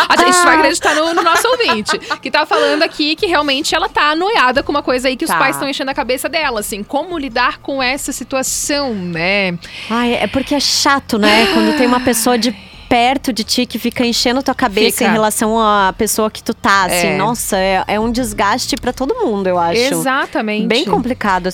a 0.09 0.17
gente 0.17 0.45
vai 0.45 0.57
acreditar 0.57 0.95
no, 0.95 1.15
no 1.15 1.23
nosso 1.23 1.47
ouvinte, 1.49 1.99
que 2.21 2.31
tá 2.31 2.47
falando 2.47 2.83
aqui 2.83 3.15
que 3.17 3.27
realmente 3.27 3.75
ela 3.75 3.89
tá 3.89 4.11
anoiada 4.11 4.63
com 4.63 4.71
uma 4.71 4.83
coisa 4.83 5.09
aí 5.09 5.17
que 5.17 5.25
os 5.25 5.29
Tá. 5.31 5.39
pais 5.39 5.57
estão 5.57 5.69
enchendo 5.69 5.91
a 5.91 5.95
cabeça 5.95 6.29
dela, 6.29 6.61
assim, 6.61 6.83
como 6.83 7.19
lidar 7.19 7.59
com 7.59 7.83
essa 7.83 8.13
situação, 8.13 8.95
né? 8.95 9.59
Ai, 9.91 10.15
é 10.15 10.27
porque 10.27 10.55
é 10.55 10.61
chato, 10.61 11.19
né? 11.19 11.47
Quando 11.53 11.77
tem 11.77 11.87
uma 11.87 12.01
pessoa 12.01 12.39
de 12.39 12.51
perto 12.89 13.33
de 13.33 13.45
ti 13.45 13.67
que 13.67 13.79
fica 13.79 14.05
enchendo 14.05 14.43
tua 14.43 14.55
cabeça 14.55 14.99
Fica. 14.99 15.11
em 15.11 15.13
relação 15.13 15.59
à 15.61 15.93
pessoa 15.97 16.31
que 16.31 16.43
tu 16.43 16.55
tá, 16.55 16.85
assim. 16.85 17.09
É. 17.09 17.17
Nossa, 17.19 17.57
é, 17.59 17.85
é 17.87 18.01
um 18.01 18.11
desgaste 18.11 18.77
pra 18.77 18.93
todo 18.93 19.15
mundo, 19.15 19.47
eu 19.47 19.59
acho. 19.59 19.79
Exatamente. 19.81 20.67
Bem 20.67 20.85
complicado. 20.87 21.51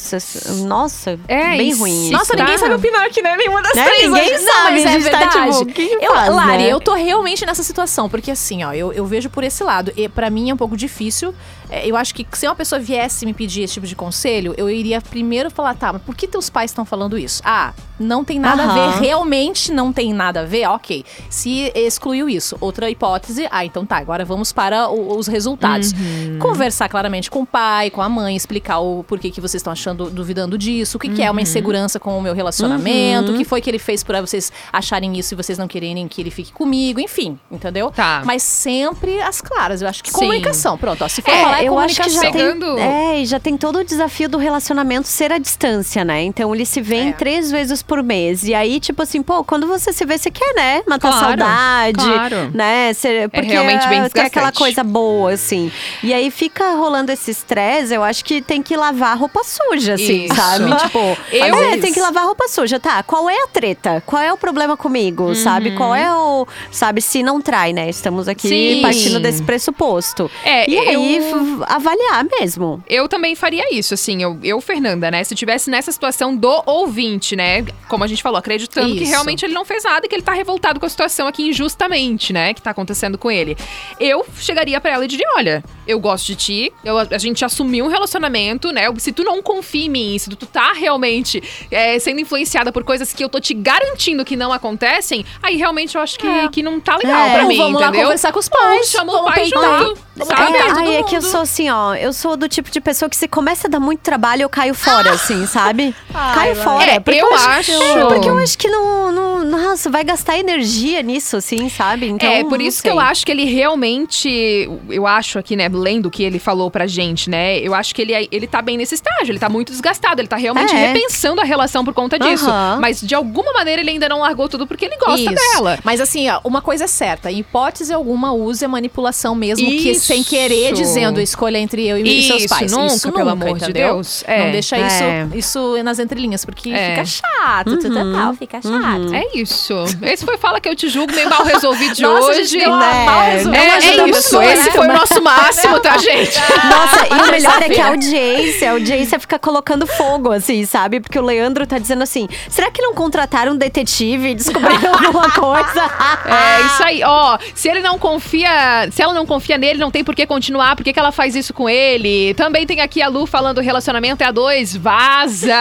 Nossa, 0.66 1.18
É, 1.28 1.56
bem 1.56 1.74
ruim. 1.74 2.10
Nossa, 2.10 2.34
isso. 2.34 2.36
ninguém 2.42 2.58
sabe 2.58 2.74
opinar 2.74 3.06
aqui, 3.06 3.20
né? 3.22 3.36
Nenhuma 3.36 3.62
das 3.62 3.74
Né? 3.74 3.84
três. 3.84 4.02
Ninguém 4.10 4.34
hoje. 4.34 4.44
sabe, 4.44 4.82
Não, 4.84 4.90
é 4.90 4.92
tá, 4.94 4.98
verdade. 4.98 5.32
tipo, 5.32 5.62
o 5.62 5.66
que 5.66 5.96
que 5.96 6.04
eu, 6.04 6.14
faz, 6.14 6.34
Lari, 6.34 6.62
né? 6.64 6.68
eu 6.72 6.80
tô 6.80 6.94
realmente 6.94 7.44
nessa 7.44 7.62
situação, 7.62 8.08
porque 8.08 8.30
assim, 8.30 8.62
ó, 8.64 8.72
eu, 8.72 8.92
eu 8.92 9.04
vejo 9.04 9.28
por 9.28 9.42
esse 9.44 9.62
lado. 9.64 9.92
E 9.96 10.08
pra 10.08 10.30
mim 10.30 10.50
é 10.50 10.54
um 10.54 10.56
pouco 10.56 10.76
difícil. 10.76 11.34
É, 11.70 11.86
Eu 11.88 11.96
acho 11.96 12.14
que 12.14 12.26
se 12.32 12.46
uma 12.46 12.54
pessoa 12.54 12.78
viesse 12.80 13.24
me 13.26 13.32
pedir 13.34 13.62
esse 13.62 13.74
tipo 13.74 13.86
de 13.86 13.94
conselho, 13.96 14.54
eu 14.56 14.68
iria 14.70 15.00
primeiro 15.00 15.50
falar, 15.50 15.74
tá, 15.74 15.92
mas 15.92 16.02
por 16.02 16.14
que 16.14 16.26
teus 16.28 16.48
pais 16.50 16.70
estão 16.70 16.84
falando 16.84 17.16
isso? 17.18 17.42
Ah, 17.44 17.72
não 17.98 18.24
tem 18.24 18.38
nada 18.40 18.62
a 18.62 18.66
Aham. 18.66 18.90
ver, 18.92 19.00
realmente 19.00 19.72
não 19.72 19.92
tem 19.92 20.12
nada 20.12 20.40
a 20.40 20.44
ver, 20.44 20.66
ok. 20.68 21.04
Se 21.30 21.70
excluiu 21.74 22.28
isso. 22.28 22.56
Outra 22.60 22.90
hipótese, 22.90 23.46
ah, 23.50 23.64
então 23.64 23.86
tá, 23.86 23.96
agora 23.98 24.24
vamos 24.24 24.52
para 24.52 24.88
o- 24.88 25.16
os 25.16 25.26
resultados. 25.26 25.92
Uhum. 25.92 26.38
Conversar 26.40 26.88
claramente 26.88 27.30
com 27.30 27.42
o 27.42 27.46
pai, 27.46 27.90
com 27.90 28.02
a 28.02 28.08
mãe, 28.08 28.34
explicar 28.34 28.80
o 28.80 29.04
porquê 29.04 29.30
que 29.30 29.40
vocês 29.40 29.60
estão 29.60 29.72
achando, 29.72 30.10
duvidando 30.10 30.58
disso, 30.58 30.96
o 30.96 31.00
que, 31.00 31.08
que 31.08 31.22
é 31.22 31.30
uma 31.30 31.38
Uhum. 31.38 31.42
insegurança 31.42 32.00
com 32.00 32.18
o 32.18 32.22
meu 32.22 32.34
relacionamento, 32.34 33.28
Uhum. 33.28 33.34
o 33.34 33.38
que 33.38 33.44
foi 33.44 33.60
que 33.60 33.70
ele 33.70 33.78
fez 33.78 34.02
pra 34.02 34.20
vocês 34.20 34.52
acharem 34.72 35.16
isso 35.18 35.34
e 35.34 35.36
vocês 35.36 35.56
não 35.58 35.68
quererem 35.68 36.06
que 36.08 36.20
ele 36.20 36.30
fique 36.30 36.52
comigo, 36.52 36.98
enfim, 37.00 37.38
entendeu? 37.50 37.90
Tá. 37.90 38.22
Mas 38.24 38.42
sempre 38.42 39.20
as 39.20 39.40
claras, 39.40 39.80
eu 39.82 39.88
acho 39.88 40.02
que 40.02 40.10
Sim. 40.10 40.16
comunicação, 40.18 40.76
pronto, 40.76 41.04
ó, 41.04 41.08
se 41.08 41.22
for 41.22 41.30
É, 41.30 41.42
falar 41.42 41.53
é 41.62 41.68
eu 41.68 41.78
acho 41.78 42.00
que 42.02 42.08
já 42.10 42.20
tem, 42.20 42.32
Pegando- 42.32 42.78
é, 42.78 43.20
e 43.20 43.26
já 43.26 43.38
tem 43.40 43.56
todo 43.56 43.78
o 43.80 43.84
desafio 43.84 44.28
do 44.28 44.38
relacionamento 44.38 45.06
ser 45.08 45.32
à 45.32 45.38
distância, 45.38 46.04
né? 46.04 46.22
Então 46.22 46.54
eles 46.54 46.68
se 46.68 46.80
veem 46.80 47.08
É. 47.08 47.12
três 47.12 47.50
vezes 47.50 47.82
por 47.82 48.02
mês. 48.02 48.44
E 48.44 48.54
aí, 48.54 48.80
tipo 48.80 49.02
assim, 49.02 49.22
pô, 49.22 49.44
quando 49.44 49.66
você 49.66 49.92
se 49.92 50.04
vê, 50.04 50.16
você 50.18 50.30
quer, 50.30 50.54
né? 50.54 50.82
Matar 50.86 51.10
Claro, 51.10 51.26
saudade, 51.26 52.04
claro. 52.04 52.50
né? 52.54 52.92
Ser, 52.94 53.28
porque 53.28 53.48
realmente 53.52 53.86
bem 53.88 54.00
é, 54.00 54.08
tem 54.08 54.22
aquela 54.24 54.52
coisa 54.52 54.82
boa, 54.84 55.32
assim. 55.32 55.70
E 56.02 56.12
aí 56.12 56.30
fica 56.30 56.74
rolando 56.74 57.12
esse 57.12 57.30
estresse, 57.30 57.94
eu 57.94 58.02
acho 58.02 58.24
que 58.24 58.40
tem 58.42 58.62
que 58.62 58.76
lavar 58.76 59.16
roupa 59.18 59.42
suja, 59.44 59.94
assim, 59.94 60.24
Isso. 60.24 60.34
sabe? 60.34 60.64
Tipo, 60.84 60.98
Eu- 61.32 61.54
é, 61.56 61.76
tem 61.78 61.92
que 61.92 62.00
lavar 62.00 62.24
roupa 62.24 62.48
suja, 62.48 62.78
tá? 62.80 63.02
Qual 63.02 63.28
é 63.28 63.36
a 63.44 63.46
treta? 63.48 64.02
Qual 64.06 64.20
é 64.22 64.32
o 64.32 64.36
problema 64.36 64.76
comigo, 64.76 65.34
sabe? 65.34 65.74
Qual 65.76 65.94
é 65.94 66.10
o. 66.12 66.46
Sabe, 66.70 67.00
se 67.00 67.22
não 67.22 67.40
trai, 67.40 67.72
né? 67.72 67.88
Estamos 67.88 68.28
aqui 68.28 68.48
Sim. 68.48 68.82
partindo 68.82 69.20
desse 69.20 69.42
pressuposto. 69.42 70.30
É, 70.44 70.68
e 70.70 70.78
aí, 70.78 71.16
eu- 71.16 71.22
f- 71.22 71.43
avaliar 71.66 72.24
mesmo. 72.24 72.82
Eu 72.88 73.08
também 73.08 73.34
faria 73.34 73.74
isso, 73.74 73.94
assim, 73.94 74.22
eu, 74.22 74.38
eu, 74.42 74.60
Fernanda, 74.60 75.10
né? 75.10 75.22
Se 75.24 75.34
tivesse 75.34 75.70
nessa 75.70 75.92
situação 75.92 76.34
do 76.34 76.62
ouvinte, 76.66 77.36
né? 77.36 77.64
Como 77.88 78.04
a 78.04 78.06
gente 78.06 78.22
falou, 78.22 78.38
acreditando 78.38 78.94
que 78.94 79.02
Isso. 79.02 79.10
realmente 79.10 79.44
ele 79.44 79.54
não 79.54 79.64
fez 79.64 79.84
nada 79.84 80.06
e 80.06 80.08
que 80.08 80.14
ele 80.14 80.22
tá 80.22 80.32
revoltado 80.32 80.80
com 80.80 80.86
a 80.86 80.88
situação 80.88 81.26
aqui 81.26 81.48
injustamente, 81.48 82.32
né? 82.32 82.54
Que 82.54 82.62
tá 82.62 82.70
acontecendo 82.70 83.16
com 83.18 83.30
ele. 83.30 83.56
Eu 83.98 84.24
chegaria 84.36 84.80
pra 84.80 84.92
ela 84.92 85.04
e 85.04 85.08
diria: 85.08 85.28
olha, 85.36 85.64
eu 85.86 85.98
gosto 86.00 86.26
de 86.26 86.36
ti, 86.36 86.72
eu- 86.84 86.98
a 86.98 87.18
gente 87.18 87.44
assumiu 87.44 87.84
um 87.84 87.88
relacionamento, 87.88 88.70
né? 88.72 88.84
Se 88.98 89.12
tu 89.12 89.22
não 89.24 89.42
confia 89.42 89.86
em 89.86 89.88
mim, 89.88 90.18
se 90.18 90.30
tu 90.30 90.46
tá 90.46 90.72
realmente 90.72 91.42
é, 91.70 91.98
sendo 91.98 92.20
influenciada 92.20 92.70
por 92.72 92.84
coisas 92.84 93.12
que 93.12 93.22
eu 93.24 93.28
tô 93.28 93.40
te 93.40 93.54
garantindo 93.54 94.24
que 94.24 94.36
não 94.36 94.52
acontecem, 94.52 95.24
aí 95.42 95.56
realmente 95.56 95.94
eu 95.96 96.00
acho 96.02 96.18
que, 96.18 96.26
É. 96.26 96.48
que 96.48 96.62
não 96.62 96.80
tá 96.80 96.96
legal 96.96 97.26
É. 97.26 97.32
pra 97.34 97.42
Ou 97.42 97.48
mim, 97.48 97.56
vamos 97.56 97.80
lá 97.80 97.88
entendeu? 97.88 98.02
conversar 98.06 98.32
com 98.32 98.38
os 98.38 98.48
pais, 98.48 98.88
Chama 98.90 99.12
o 99.20 99.24
pai 99.24 99.40
peitar. 99.42 99.78
junto, 99.80 100.00
sabe? 100.24 100.52
todo 100.58 100.78
Ai, 100.78 100.96
é 100.96 101.02
que 101.02 101.16
eu 101.16 101.22
sou 101.22 101.40
assim, 101.42 101.68
ó. 101.70 101.94
Eu 101.94 102.12
sou 102.12 102.36
do 102.36 102.48
tipo 102.48 102.70
de 102.70 102.80
pessoa 102.80 103.08
que 103.08 103.16
se 103.16 103.26
começa 103.28 103.66
a 103.66 103.70
dar 103.70 103.80
muito 103.80 104.00
trabalho, 104.00 104.42
eu 104.42 104.48
caio 104.48 104.74
fora, 104.74 105.10
assim, 105.12 105.46
sabe? 105.46 105.94
caio 106.34 106.56
fora. 106.56 106.84
É, 106.92 107.00
porque 107.00 107.20
eu 107.20 107.34
acho. 107.34 107.48
acho- 107.50 108.06
Porque 108.08 108.28
eu 108.28 108.38
acho 108.38 108.56
que 108.58 108.68
não, 108.68 109.12
não. 109.12 109.44
Nossa, 109.44 109.90
vai 109.90 110.02
gastar 110.04 110.38
energia 110.38 111.02
nisso, 111.02 111.36
assim, 111.36 111.68
sabe? 111.68 112.08
Então, 112.08 112.28
é, 112.28 112.42
por 112.44 112.60
isso 112.60 112.82
que 112.82 112.88
eu 112.88 112.94
sei. 112.96 113.02
acho 113.04 113.26
que 113.26 113.32
ele 113.32 113.44
realmente. 113.44 114.68
Eu 114.88 115.06
acho 115.06 115.38
aqui, 115.38 115.54
né, 115.56 115.68
lendo 115.74 116.06
o 116.06 116.10
que 116.10 116.22
ele 116.22 116.38
falou 116.38 116.70
pra 116.70 116.86
gente, 116.86 117.28
né? 117.28 117.58
Eu 117.58 117.74
acho 117.74 117.94
que 117.94 118.02
ele, 118.02 118.28
ele 118.30 118.46
tá 118.46 118.62
bem 118.62 118.76
nesse 118.76 118.94
estágio, 118.94 119.30
ele 119.32 119.38
tá 119.38 119.48
muito 119.48 119.70
desgastado, 119.72 120.20
ele 120.20 120.28
tá 120.28 120.36
realmente 120.36 120.74
É. 120.74 120.86
repensando 120.92 121.40
a 121.40 121.44
relação 121.44 121.84
por 121.84 121.92
conta 121.94 122.18
disso. 122.18 122.48
Aham. 122.48 122.78
Mas 122.80 123.00
de 123.00 123.14
alguma 123.14 123.52
maneira 123.52 123.80
ele 123.82 123.90
ainda 123.90 124.08
não 124.08 124.20
largou 124.20 124.48
tudo 124.48 124.66
porque 124.66 124.84
ele 124.84 124.96
gosta 124.96 125.32
Isso. 125.32 125.52
dela. 125.54 125.78
Mas 125.84 126.00
assim, 126.00 126.28
ó, 126.30 126.40
uma 126.44 126.60
coisa 126.62 126.84
é 126.84 126.86
certa, 126.86 127.30
em 127.30 127.38
hipótese 127.40 127.92
alguma 127.92 128.32
use 128.32 128.64
a 128.64 128.68
manipulação 128.68 129.34
mesmo 129.34 129.66
que 129.66 129.90
Isso. 129.90 130.06
sem 130.06 130.22
querer 130.22 130.72
dizendo 130.72 131.20
escolha 131.20 131.58
entre 131.58 131.86
eu 131.86 131.98
e 131.98 132.22
seus 132.26 132.40
Isso, 132.44 132.48
pais. 132.48 132.72
nunca, 132.72 132.86
isso 132.94 133.12
pelo 133.12 133.30
nunca, 133.30 133.44
amor 133.46 133.58
de 133.58 133.64
entendeu? 133.64 133.94
Deus. 133.94 134.24
É. 134.26 134.44
Não 134.44 134.50
deixa 134.52 134.76
É. 134.76 135.26
isso, 135.32 135.36
isso 135.36 135.82
nas 135.82 135.98
entrelinhas, 135.98 136.44
porque 136.44 136.70
É. 136.70 136.90
fica 136.90 137.04
chato, 137.04 137.76
tudo 137.78 137.96
Uhum. 137.98 138.12
tal, 138.12 138.34
fica 138.34 138.60
chato. 138.62 139.14
É 139.14 139.38
isso. 139.38 139.74
Esse 140.02 140.24
foi 140.24 140.36
Fala 140.38 140.60
Que 140.60 140.68
Eu 140.68 140.76
Te 140.76 140.88
Julgo, 140.88 141.12
meio 141.14 141.28
mal 141.30 141.44
resolvido 141.44 141.94
de 141.94 142.02
Nossa, 142.02 142.26
a 142.26 142.30
hoje. 142.30 142.44
gente 142.44 142.58
deu 142.64 142.70
uma 142.70 142.80
né? 142.80 143.04
mal 143.06 143.22
resolvida. 143.30 143.64
É, 143.64 143.68
é 143.68 144.08
isso. 144.10 144.40
Esse 144.42 144.66
né? 144.66 144.72
foi 144.72 144.86
o 144.88 144.92
nosso 144.92 145.22
máximo, 145.22 145.63
tá, 145.80 145.98
gente? 145.98 146.38
Nossa, 146.68 147.06
e 147.06 147.28
o 147.28 147.30
melhor 147.30 147.62
é 147.62 147.68
que 147.68 147.80
a 147.80 147.88
audiência, 147.88 148.68
a 148.70 148.72
audiência 148.72 149.18
fica 149.18 149.38
colocando 149.38 149.86
fogo, 149.86 150.32
assim, 150.32 150.64
sabe? 150.64 151.00
Porque 151.00 151.18
o 151.18 151.22
Leandro 151.22 151.66
tá 151.66 151.78
dizendo 151.78 152.02
assim: 152.02 152.28
será 152.48 152.70
que 152.70 152.80
não 152.80 152.94
contrataram 152.94 153.52
um 153.52 153.56
detetive 153.56 154.30
e 154.30 154.34
descobriram 154.34 154.92
alguma 154.94 155.30
coisa? 155.30 155.82
É 156.26 156.66
isso 156.66 156.82
aí, 156.82 157.02
ó. 157.04 157.38
Se 157.54 157.68
ele 157.68 157.80
não 157.80 157.98
confia, 157.98 158.88
se 158.90 159.02
ela 159.02 159.12
não 159.12 159.26
confia 159.26 159.58
nele, 159.58 159.78
não 159.78 159.90
tem 159.90 160.04
por 160.04 160.14
que 160.14 160.26
continuar. 160.26 160.76
Por 160.76 160.84
que, 160.84 160.92
que 160.92 160.98
ela 160.98 161.12
faz 161.12 161.34
isso 161.34 161.52
com 161.52 161.68
ele? 161.68 162.34
Também 162.34 162.66
tem 162.66 162.80
aqui 162.80 163.02
a 163.02 163.08
Lu 163.08 163.26
falando 163.26 163.60
relacionamento 163.60 164.22
é 164.22 164.26
a 164.26 164.30
dois, 164.30 164.76
vaza. 164.76 165.60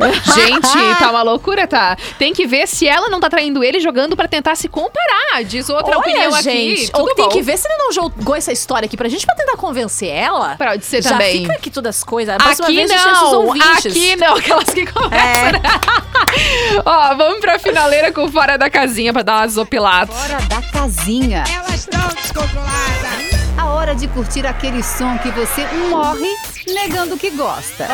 Gente, 0.34 0.98
tá 0.98 1.10
uma 1.10 1.22
loucura, 1.22 1.66
tá? 1.66 1.96
Tem 2.18 2.32
que 2.32 2.46
ver 2.46 2.66
se 2.66 2.86
ela 2.86 3.08
não 3.08 3.20
tá 3.20 3.28
traindo 3.28 3.62
ele 3.62 3.80
jogando 3.80 4.16
pra 4.16 4.28
tentar 4.28 4.54
se 4.54 4.68
comparar. 4.68 5.42
Diz 5.44 5.68
outra 5.68 5.98
Olha, 5.98 5.98
opinião 5.98 6.42
gente, 6.42 6.90
aqui. 6.90 6.90
ou 6.94 7.14
tem 7.14 7.24
bom. 7.26 7.30
que 7.30 7.42
ver 7.42 7.56
se 7.56 7.68
ele 7.68 7.76
não 7.78 7.92
jogou 7.92 8.34
essa 8.34 8.52
história 8.52 8.86
aqui 8.86 8.96
pra 8.96 9.08
gente 9.08 9.24
pra 9.24 9.34
tentar 9.44 9.56
convencer 9.56 10.08
ela. 10.08 10.56
Pode 10.56 10.84
ser 10.84 11.02
Já 11.02 11.10
também. 11.10 11.42
fica 11.42 11.52
aqui 11.54 11.70
todas 11.70 11.96
as 11.96 12.04
coisas. 12.04 12.34
A 12.34 12.38
próxima 12.38 12.66
Aqui 12.68 12.76
vez 12.76 12.90
não, 12.90 13.34
ouvintes. 13.46 13.86
aqui 13.86 14.16
não, 14.16 14.34
aquelas 14.36 14.64
que 14.70 14.86
começam. 14.86 15.52
né? 15.52 15.60
Ó, 16.84 17.14
vamos 17.14 17.40
pra 17.40 17.58
finaleira 17.58 18.12
com 18.12 18.30
Fora 18.30 18.56
da 18.58 18.68
Casinha 18.70 19.12
pra 19.12 19.22
dar 19.22 19.36
uma 19.40 19.46
desopilada. 19.46 20.12
Fora 20.12 20.40
da 20.42 20.62
casinha. 20.62 21.44
Elas 21.52 21.74
estão 21.74 22.08
descontroladas. 22.08 23.34
A 23.56 23.66
hora 23.66 23.94
de 23.94 24.08
curtir 24.08 24.46
aquele 24.46 24.82
som 24.82 25.16
que 25.18 25.30
você 25.30 25.66
morre 25.90 26.28
negando 26.66 27.16
que 27.16 27.30
gosta. 27.30 27.86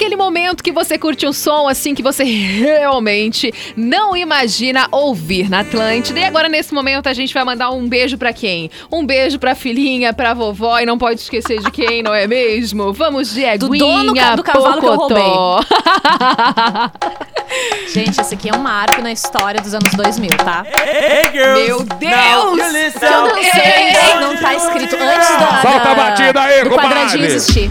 Aquele 0.00 0.16
momento 0.16 0.64
que 0.64 0.72
você 0.72 0.96
curte 0.96 1.26
um 1.26 1.32
som 1.32 1.68
assim 1.68 1.94
que 1.94 2.02
você 2.02 2.24
realmente 2.24 3.52
não 3.76 4.16
imagina 4.16 4.88
ouvir 4.90 5.50
na 5.50 5.60
Atlântida. 5.60 6.18
E 6.18 6.24
agora, 6.24 6.48
nesse 6.48 6.72
momento, 6.72 7.06
a 7.06 7.12
gente 7.12 7.34
vai 7.34 7.44
mandar 7.44 7.70
um 7.70 7.86
beijo 7.86 8.16
pra 8.16 8.32
quem? 8.32 8.70
Um 8.90 9.04
beijo 9.04 9.38
pra 9.38 9.54
filhinha, 9.54 10.14
pra 10.14 10.32
vovó 10.32 10.78
e 10.78 10.86
não 10.86 10.96
pode 10.96 11.20
esquecer 11.20 11.60
de 11.60 11.70
quem, 11.70 12.02
não 12.02 12.14
é 12.14 12.26
mesmo? 12.26 12.94
Vamos 12.94 13.34
de 13.34 13.58
Do 13.58 13.68
dono 13.68 14.14
do 14.36 14.42
cavalo 14.42 14.80
que 14.80 14.86
eu 14.86 14.96
Pocotó. 14.96 15.60
Gente, 17.92 18.18
esse 18.22 18.34
aqui 18.34 18.48
é 18.48 18.54
um 18.54 18.60
marco 18.62 19.02
na 19.02 19.12
história 19.12 19.60
dos 19.60 19.74
anos 19.74 19.92
2000, 19.92 20.30
tá? 20.30 20.64
Meu 21.34 21.80
Deus! 21.82 22.10
Que 22.98 23.04
eu 23.04 23.20
não 23.26 23.42
sei, 23.42 23.92
não 24.18 24.34
tá 24.38 24.54
escrito 24.54 24.96
antes 24.96 25.28
da, 25.28 25.60
da- 25.62 25.90
a 25.90 25.94
batida 25.94 26.40
aí, 26.40 26.64
do 26.64 26.70
compadre. 26.70 26.90
quadradinho 26.90 27.26
existir. 27.26 27.70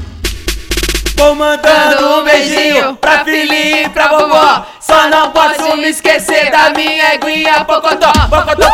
Vou 1.19 1.35
mandando 1.35 2.21
um 2.21 2.23
beijinho 2.23 2.95
pra 2.95 3.25
filhinha 3.25 3.81
e 3.81 3.89
pra 3.89 4.07
vovó. 4.07 4.65
Só 4.79 5.09
não 5.09 5.31
posso 5.31 5.75
me 5.75 5.89
esquecer 5.89 6.49
da 6.49 6.69
minha 6.69 7.13
eguinha 7.13 7.65
Pocotó. 7.65 8.09
Pocotó, 8.29 8.68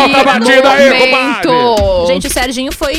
Solta 0.00 0.20
a 0.20 0.24
batida 0.24 0.70
aí, 0.70 1.00
compadre. 1.00 1.50
Gente, 2.06 2.26
o 2.26 2.30
Serginho 2.30 2.72
foi 2.72 2.89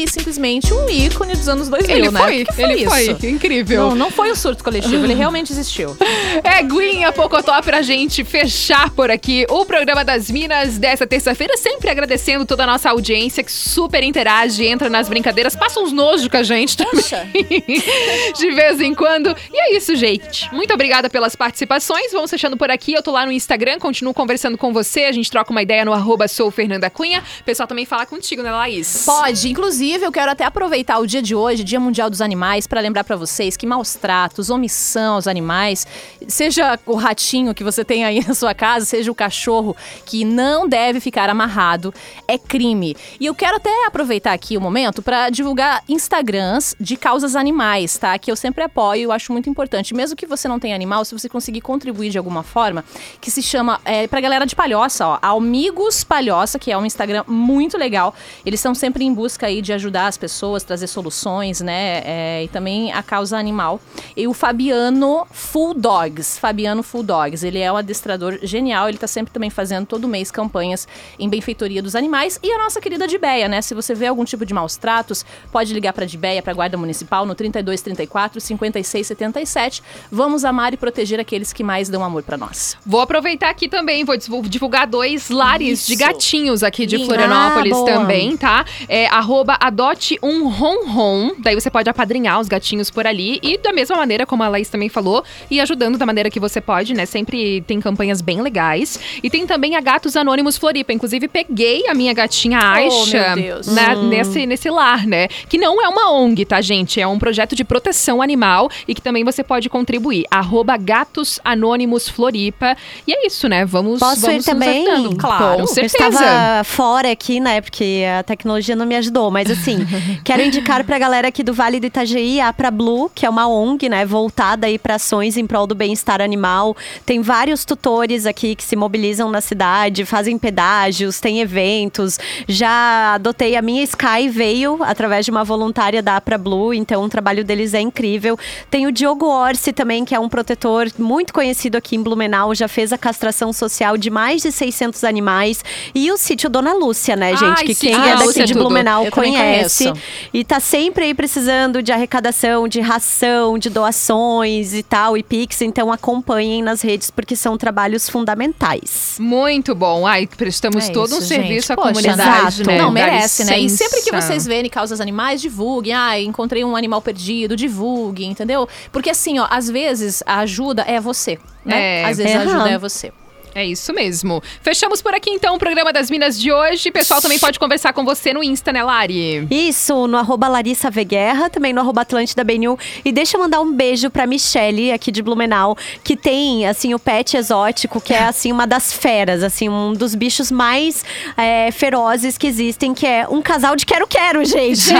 simplesmente 0.41 0.73
um 0.73 0.89
ícone 0.89 1.33
dos 1.35 1.47
anos 1.47 1.69
2000, 1.69 1.95
Ele 1.95 2.09
né? 2.09 2.19
foi, 2.19 2.45
ele 2.57 2.89
foi. 2.89 3.01
isso? 3.03 3.25
Incrível. 3.27 3.89
Não, 3.89 3.95
não 3.95 4.11
foi 4.11 4.31
um 4.31 4.35
surto 4.35 4.63
coletivo, 4.63 5.05
ele 5.05 5.13
realmente 5.13 5.51
existiu. 5.51 5.95
É 6.43 6.63
Guinha 6.63 7.11
Pocotó 7.11 7.61
pra 7.61 7.81
gente 7.81 8.23
fechar 8.23 8.89
por 8.91 9.11
aqui 9.11 9.45
o 9.49 9.65
programa 9.65 10.03
das 10.03 10.31
Minas 10.31 10.77
dessa 10.77 11.05
terça-feira. 11.05 11.55
Sempre 11.57 11.89
agradecendo 11.89 12.45
toda 12.45 12.63
a 12.63 12.67
nossa 12.67 12.89
audiência 12.89 13.43
que 13.43 13.51
super 13.51 14.03
interage, 14.03 14.65
entra 14.65 14.89
nas 14.89 15.07
brincadeiras, 15.07 15.55
passa 15.55 15.79
uns 15.79 15.91
nojos 15.91 16.27
com 16.27 16.37
a 16.37 16.43
gente 16.43 16.75
também. 16.75 17.03
De 18.35 18.51
vez 18.51 18.81
em 18.81 18.93
quando. 18.95 19.35
E 19.53 19.59
é 19.59 19.77
isso, 19.77 19.95
gente. 19.95 20.51
Muito 20.53 20.73
obrigada 20.73 21.09
pelas 21.09 21.35
participações. 21.35 22.11
Vamos 22.11 22.31
fechando 22.31 22.57
por 22.57 22.71
aqui. 22.71 22.93
Eu 22.93 23.03
tô 23.03 23.11
lá 23.11 23.25
no 23.25 23.31
Instagram, 23.31 23.77
continuo 23.79 24.13
conversando 24.13 24.57
com 24.57 24.73
você. 24.73 25.01
A 25.01 25.11
gente 25.11 25.29
troca 25.29 25.51
uma 25.51 25.61
ideia 25.61 25.85
no 25.85 25.93
arroba 25.93 26.27
sou 26.27 26.49
Fernanda 26.49 26.89
Cunha. 26.89 27.23
O 27.41 27.43
pessoal 27.43 27.67
também 27.67 27.85
fala 27.85 28.05
contigo, 28.05 28.41
né, 28.41 28.51
Laís? 28.51 29.03
Pode, 29.05 29.49
inclusive 29.49 30.03
eu 30.05 30.11
quero 30.11 30.30
até 30.31 30.45
aproveitar 30.45 30.97
o 30.99 31.05
dia 31.05 31.21
de 31.21 31.35
hoje, 31.35 31.63
Dia 31.63 31.79
Mundial 31.79 32.09
dos 32.09 32.21
Animais, 32.21 32.65
para 32.65 32.79
lembrar 32.79 33.03
para 33.03 33.15
vocês 33.15 33.57
que 33.57 33.67
maus 33.67 33.95
tratos, 33.95 34.49
omissão 34.49 35.15
aos 35.15 35.27
animais, 35.27 35.85
seja 36.27 36.79
o 36.85 36.95
ratinho 36.95 37.53
que 37.53 37.63
você 37.63 37.83
tem 37.83 38.05
aí 38.05 38.25
na 38.25 38.33
sua 38.33 38.53
casa, 38.53 38.85
seja 38.85 39.11
o 39.11 39.15
cachorro 39.15 39.75
que 40.05 40.23
não 40.23 40.67
deve 40.67 40.99
ficar 40.99 41.29
amarrado, 41.29 41.93
é 42.27 42.37
crime. 42.37 42.95
E 43.19 43.25
eu 43.25 43.35
quero 43.35 43.57
até 43.57 43.85
aproveitar 43.85 44.33
aqui 44.33 44.57
o 44.57 44.61
momento 44.61 45.01
para 45.01 45.29
divulgar 45.29 45.83
Instagrams 45.87 46.75
de 46.79 46.95
causas 46.95 47.35
animais, 47.35 47.97
tá? 47.97 48.17
Que 48.17 48.31
eu 48.31 48.35
sempre 48.35 48.63
apoio, 48.63 49.03
eu 49.03 49.11
acho 49.11 49.31
muito 49.33 49.49
importante. 49.49 49.93
Mesmo 49.93 50.15
que 50.15 50.25
você 50.25 50.47
não 50.47 50.59
tenha 50.59 50.75
animal, 50.75 51.03
se 51.03 51.13
você 51.13 51.27
conseguir 51.27 51.61
contribuir 51.61 52.09
de 52.09 52.17
alguma 52.17 52.43
forma, 52.43 52.85
que 53.19 53.29
se 53.29 53.41
chama, 53.41 53.81
é, 53.83 54.07
pra 54.07 54.21
galera 54.21 54.45
de 54.45 54.55
Palhoça, 54.55 55.07
ó, 55.07 55.19
Amigos 55.21 56.03
Palhoça, 56.03 56.57
que 56.57 56.71
é 56.71 56.77
um 56.77 56.85
Instagram 56.85 57.25
muito 57.27 57.77
legal. 57.77 58.15
Eles 58.45 58.59
estão 58.59 58.73
sempre 58.73 59.03
em 59.03 59.13
busca 59.13 59.47
aí 59.47 59.61
de 59.61 59.73
ajudar 59.73 60.07
as 60.07 60.17
pessoas, 60.21 60.63
trazer 60.63 60.87
soluções, 60.87 61.59
né? 61.59 62.01
É, 62.05 62.43
e 62.43 62.47
também 62.47 62.93
a 62.93 63.01
causa 63.03 63.37
animal. 63.37 63.81
E 64.15 64.27
o 64.27 64.33
Fabiano 64.33 65.25
Full 65.31 65.73
Dogs. 65.73 66.37
Fabiano 66.39 66.83
Full 66.83 67.03
Dogs. 67.03 67.43
Ele 67.45 67.59
é 67.59 67.71
um 67.71 67.75
adestrador 67.77 68.37
genial. 68.43 68.87
Ele 68.87 68.97
tá 68.97 69.07
sempre 69.07 69.33
também 69.33 69.49
fazendo 69.49 69.85
todo 69.85 70.07
mês 70.07 70.29
campanhas 70.31 70.87
em 71.19 71.27
benfeitoria 71.27 71.81
dos 71.81 71.95
animais. 71.95 72.39
E 72.43 72.51
a 72.51 72.57
nossa 72.59 72.79
querida 72.79 73.07
Dibeia, 73.07 73.49
né? 73.49 73.61
Se 73.61 73.73
você 73.73 73.93
vê 73.95 74.07
algum 74.07 74.23
tipo 74.23 74.45
de 74.45 74.53
maus 74.53 74.77
tratos, 74.77 75.25
pode 75.51 75.73
ligar 75.73 75.91
pra 75.93 76.05
Dibeia, 76.05 76.41
pra 76.41 76.53
Guarda 76.53 76.77
Municipal, 76.77 77.25
no 77.25 77.33
3234 77.35 78.39
5677. 78.39 79.81
Vamos 80.11 80.45
amar 80.45 80.73
e 80.73 80.77
proteger 80.77 81.19
aqueles 81.19 81.51
que 81.51 81.63
mais 81.63 81.89
dão 81.89 82.03
amor 82.03 82.23
pra 82.23 82.37
nós. 82.37 82.77
Vou 82.85 83.01
aproveitar 83.01 83.49
aqui 83.49 83.67
também, 83.67 84.03
vou 84.05 84.15
divul- 84.17 84.43
divulgar 84.43 84.85
dois 84.87 85.29
lares 85.29 85.85
de 85.85 85.93
Isso. 85.93 85.99
gatinhos 86.03 86.63
aqui 86.63 86.85
de. 86.85 87.01
Florianópolis 87.05 87.77
Ah, 87.77 87.83
também, 87.85 88.37
tá? 88.37 88.63
É 88.87 89.07
arroba 89.07 89.57
adote 89.59 90.10
um 90.21 90.47
ronron, 90.49 91.31
daí 91.39 91.55
você 91.55 91.69
pode 91.69 91.89
apadrinhar 91.89 92.39
os 92.39 92.47
gatinhos 92.47 92.89
por 92.89 93.05
ali 93.05 93.39
e 93.43 93.57
da 93.57 93.71
mesma 93.73 93.95
maneira 93.95 94.25
como 94.25 94.43
a 94.43 94.47
Laís 94.47 94.69
também 94.69 94.89
falou, 94.89 95.23
e 95.49 95.59
ajudando 95.59 95.97
da 95.97 96.05
maneira 96.05 96.29
que 96.29 96.39
você 96.39 96.59
pode, 96.61 96.93
né? 96.93 97.05
Sempre 97.05 97.61
tem 97.61 97.79
campanhas 97.79 98.21
bem 98.21 98.41
legais. 98.41 98.99
E 99.23 99.29
tem 99.29 99.45
também 99.45 99.75
a 99.75 99.81
Gatos 99.81 100.15
Anônimos 100.15 100.57
Floripa, 100.57 100.93
inclusive 100.93 101.27
peguei 101.27 101.87
a 101.87 101.93
minha 101.93 102.13
gatinha 102.13 102.59
Aisha 102.59 103.31
Oh, 103.33 103.35
meu 103.35 103.55
Deus. 103.55 103.67
na- 103.67 103.91
Hum. 103.93 104.07
nesse, 104.09 104.45
nesse 104.45 104.69
lar, 104.69 105.05
né? 105.05 105.27
Que 105.49 105.57
não 105.57 105.81
é 105.83 105.87
uma 105.87 106.11
ONG, 106.11 106.45
tá, 106.45 106.61
gente? 106.61 106.99
É 107.01 107.07
um 107.07 107.19
projeto 107.19 107.55
de 107.55 107.63
proteção 107.63 108.21
animal 108.21 108.69
e 108.87 108.95
que 108.95 109.01
também 109.01 109.23
você 109.23 109.43
pode 109.43 109.69
contribuir. 109.69 110.25
Arroba 110.31 110.77
Gatos 110.77 111.39
Anônimos 111.43 112.07
Floripa. 112.07 112.75
E 113.07 113.11
é 113.13 113.27
isso, 113.27 113.47
né? 113.47 113.65
Vamos, 113.65 113.99
Posso 113.99 114.21
vamos 114.21 114.45
ir 114.45 114.49
também? 114.49 114.85
Claro. 115.17 115.55
Com 115.55 115.61
Eu 115.61 115.67
certeza. 115.67 116.07
estava 116.07 116.63
fora 116.63 117.11
aqui, 117.11 117.39
né? 117.39 117.61
Porque 117.61 118.03
a 118.19 118.23
tecnologia 118.23 118.75
não 118.75 118.85
me 118.85 118.95
ajudou. 118.95 119.29
Mas 119.31 119.49
assim, 119.51 119.79
quero 120.23 120.41
indicar 120.41 120.83
pra 120.83 120.97
galera 120.97 121.27
aqui 121.27 121.43
do 121.43 121.53
Vale 121.53 121.79
do 121.79 121.85
Itajaí 121.85 122.39
a 122.39 122.51
Pra 122.53 122.71
Blue, 122.71 123.09
que 123.13 123.25
é 123.25 123.29
uma 123.29 123.47
ONG, 123.47 123.89
né? 123.89 124.05
Voltada 124.05 124.67
aí 124.67 124.77
pra 124.77 124.95
ações 124.95 125.37
em 125.37 125.45
prol 125.45 125.67
do 125.67 125.75
bem-estar 125.75 126.21
animal. 126.21 126.75
Tem 127.05 127.21
vários 127.21 127.65
tutores 127.65 128.25
aqui 128.25 128.55
que 128.55 128.63
se 128.63 128.75
mobilizam 128.75 129.29
na 129.29 129.41
cidade, 129.41 130.05
fazem 130.05 130.37
pedágios, 130.37 131.19
tem 131.19 131.41
eventos. 131.41 132.19
Já 132.47 133.15
adotei 133.15 133.55
a 133.55 133.61
minha 133.61 133.83
Sky, 133.83 134.29
veio 134.29 134.79
através 134.81 135.25
de 135.25 135.31
uma 135.31 135.43
voluntária 135.43 136.01
da 136.01 136.19
Pra 136.21 136.37
Blue, 136.37 136.73
então 136.73 137.03
o 137.03 137.09
trabalho 137.09 137.43
deles 137.43 137.73
é 137.73 137.81
incrível. 137.81 138.37
Tem 138.69 138.87
o 138.87 138.91
Diogo 138.91 139.25
Orsi 139.25 139.73
também, 139.73 140.05
que 140.05 140.15
é 140.15 140.19
um 140.19 140.29
protetor 140.29 140.87
muito 140.97 141.33
conhecido 141.33 141.77
aqui 141.77 141.95
em 141.95 142.03
Blumenau, 142.03 142.53
já 142.53 142.67
fez 142.67 142.93
a 142.93 142.97
castração 142.97 143.51
social 143.51 143.97
de 143.97 144.09
mais 144.09 144.41
de 144.41 144.51
600 144.51 145.03
animais. 145.03 145.63
E 145.93 146.11
o 146.11 146.17
sítio 146.17 146.49
Dona 146.49 146.73
Lúcia, 146.73 147.15
né, 147.15 147.35
gente? 147.35 147.59
Ai, 147.59 147.65
que 147.65 147.75
quem 147.75 147.91
Dona 147.91 148.07
é 148.07 148.11
daqui 148.13 148.25
Lúcia 148.25 148.43
é 148.43 148.45
de. 148.45 148.53
Blumenau 148.53 149.05
conhece. 149.11 149.80
Conheço. 149.89 150.01
E 150.33 150.43
tá 150.43 150.59
sempre 150.59 151.05
aí 151.05 151.13
precisando 151.13 151.81
de 151.81 151.91
arrecadação, 151.91 152.67
de 152.67 152.79
ração, 152.81 153.57
de 153.57 153.69
doações 153.69 154.73
e 154.73 154.83
tal, 154.83 155.17
e 155.17 155.23
Pix. 155.23 155.61
Então 155.61 155.91
acompanhem 155.91 156.61
nas 156.61 156.81
redes, 156.81 157.09
porque 157.11 157.35
são 157.35 157.57
trabalhos 157.57 158.09
fundamentais. 158.09 159.17
Muito 159.19 159.73
bom. 159.75 160.05
Ai, 160.05 160.27
prestamos 160.27 160.89
É 160.89 160.91
todo 160.91 161.13
um 161.15 161.19
isso, 161.19 161.27
serviço 161.27 161.67
gente. 161.67 161.73
à 161.73 161.75
Poxa, 161.75 161.89
comunidade, 161.93 162.61
exato. 162.61 162.67
né? 162.67 162.77
Não, 162.77 162.91
merece, 162.91 163.43
né? 163.45 163.59
E 163.59 163.69
sempre 163.69 164.01
que 164.01 164.11
vocês 164.11 164.45
verem 164.45 164.69
causas 164.69 164.99
animais, 165.01 165.41
divulguem. 165.41 165.93
Ah, 165.93 166.19
encontrei 166.19 166.63
um 166.63 166.75
animal 166.75 167.01
perdido, 167.01 167.55
divulguem, 167.55 168.31
entendeu? 168.31 168.67
Porque 168.91 169.09
assim, 169.09 169.39
ó, 169.39 169.47
às 169.49 169.69
vezes 169.69 170.23
a 170.25 170.39
ajuda 170.39 170.83
é 170.87 170.99
você, 170.99 171.37
né? 171.65 172.01
É. 172.01 172.05
às 172.05 172.17
vezes 172.17 172.35
a 172.35 172.39
Aham. 172.41 172.55
ajuda 172.55 172.69
é 172.69 172.77
você. 172.77 173.11
É 173.53 173.65
isso 173.65 173.93
mesmo. 173.93 174.41
Fechamos 174.61 175.01
por 175.01 175.13
aqui 175.13 175.29
então 175.29 175.55
o 175.55 175.59
programa 175.59 175.91
das 175.91 176.09
Minas 176.09 176.39
de 176.39 176.51
hoje. 176.51 176.89
Pessoal 176.91 177.21
também 177.21 177.37
pode 177.37 177.59
conversar 177.59 177.91
com 177.93 178.05
você 178.05 178.33
no 178.33 178.43
Insta, 178.43 178.71
né, 178.71 178.83
Lari? 178.83 179.45
Isso, 179.51 180.07
no 180.07 180.17
arroba 180.17 180.47
Larissa 180.47 180.89
Veguerra, 180.89 181.49
também 181.49 181.73
no 181.73 181.81
arroba 181.81 182.01
Atlântida 182.01 182.43
BNU. 182.43 182.77
E 183.03 183.11
deixa 183.11 183.35
eu 183.35 183.41
mandar 183.41 183.59
um 183.59 183.73
beijo 183.73 184.09
pra 184.09 184.25
Michelle, 184.25 184.91
aqui 184.91 185.11
de 185.11 185.21
Blumenau, 185.21 185.77
que 186.03 186.15
tem, 186.15 186.65
assim, 186.65 186.93
o 186.93 186.99
pet 186.99 187.35
exótico, 187.35 187.99
que 187.99 188.13
é, 188.13 188.23
assim, 188.23 188.51
uma 188.51 188.65
das 188.65 188.93
feras, 188.93 189.43
assim, 189.43 189.67
um 189.67 189.93
dos 189.93 190.15
bichos 190.15 190.49
mais 190.51 191.03
é, 191.35 191.71
ferozes 191.71 192.37
que 192.37 192.47
existem, 192.47 192.93
que 192.93 193.05
é 193.05 193.27
um 193.29 193.41
casal 193.41 193.75
de 193.75 193.85
quero-quero, 193.85 194.45
gente. 194.45 194.91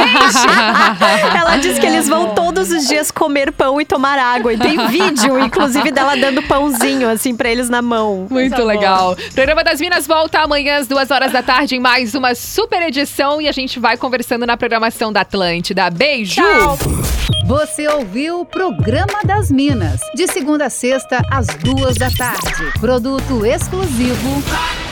Ela 1.38 1.58
diz 1.58 1.80
que 1.80 1.86
eles 1.86 2.08
vão 2.08 2.34
todos 2.36 2.72
os 2.72 2.88
dias 2.88 3.12
comer 3.12 3.52
pão 3.52 3.80
e 3.80 3.86
tomar 3.86 4.20
água. 4.20 4.54
E 4.54 4.58
tem 4.58 4.88
vídeo, 4.88 5.40
inclusive, 5.40 5.92
dela 5.92 6.16
dando 6.16 6.42
pãozinho, 6.44 7.10
assim, 7.10 7.36
pra 7.36 7.50
eles 7.50 7.70
na 7.70 7.82
mão. 7.82 8.28
Muito 8.30 8.41
legal. 8.50 9.16
Programa 9.34 9.64
das 9.64 9.80
Minas 9.80 10.08
volta 10.08 10.40
amanhã 10.40 10.78
às 10.78 10.88
duas 10.88 11.12
horas 11.12 11.32
da 11.32 11.44
tarde 11.44 11.76
em 11.76 11.80
mais 11.80 12.16
uma 12.16 12.34
super 12.36 12.82
edição 12.82 13.42
e 13.42 13.48
a 13.48 13.52
gente 13.52 13.80
vai 13.80 13.98
conversando 13.98 14.46
na 14.46 14.58
programação 14.58 15.12
da 15.12 15.22
Atlântida. 15.22 15.90
Beijo! 15.90 16.42
Você 17.46 17.88
ouviu 17.88 18.42
o 18.42 18.46
Programa 18.46 19.20
das 19.26 19.52
Minas, 19.52 20.00
de 20.16 20.28
segunda 20.28 20.66
a 20.66 20.70
sexta, 20.70 21.22
às 21.30 21.48
duas 21.48 21.96
da 21.96 22.10
tarde. 22.10 22.72
Produto 22.80 23.46
exclusivo. 23.46 24.44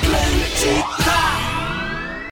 Atlântica. 0.01 1.08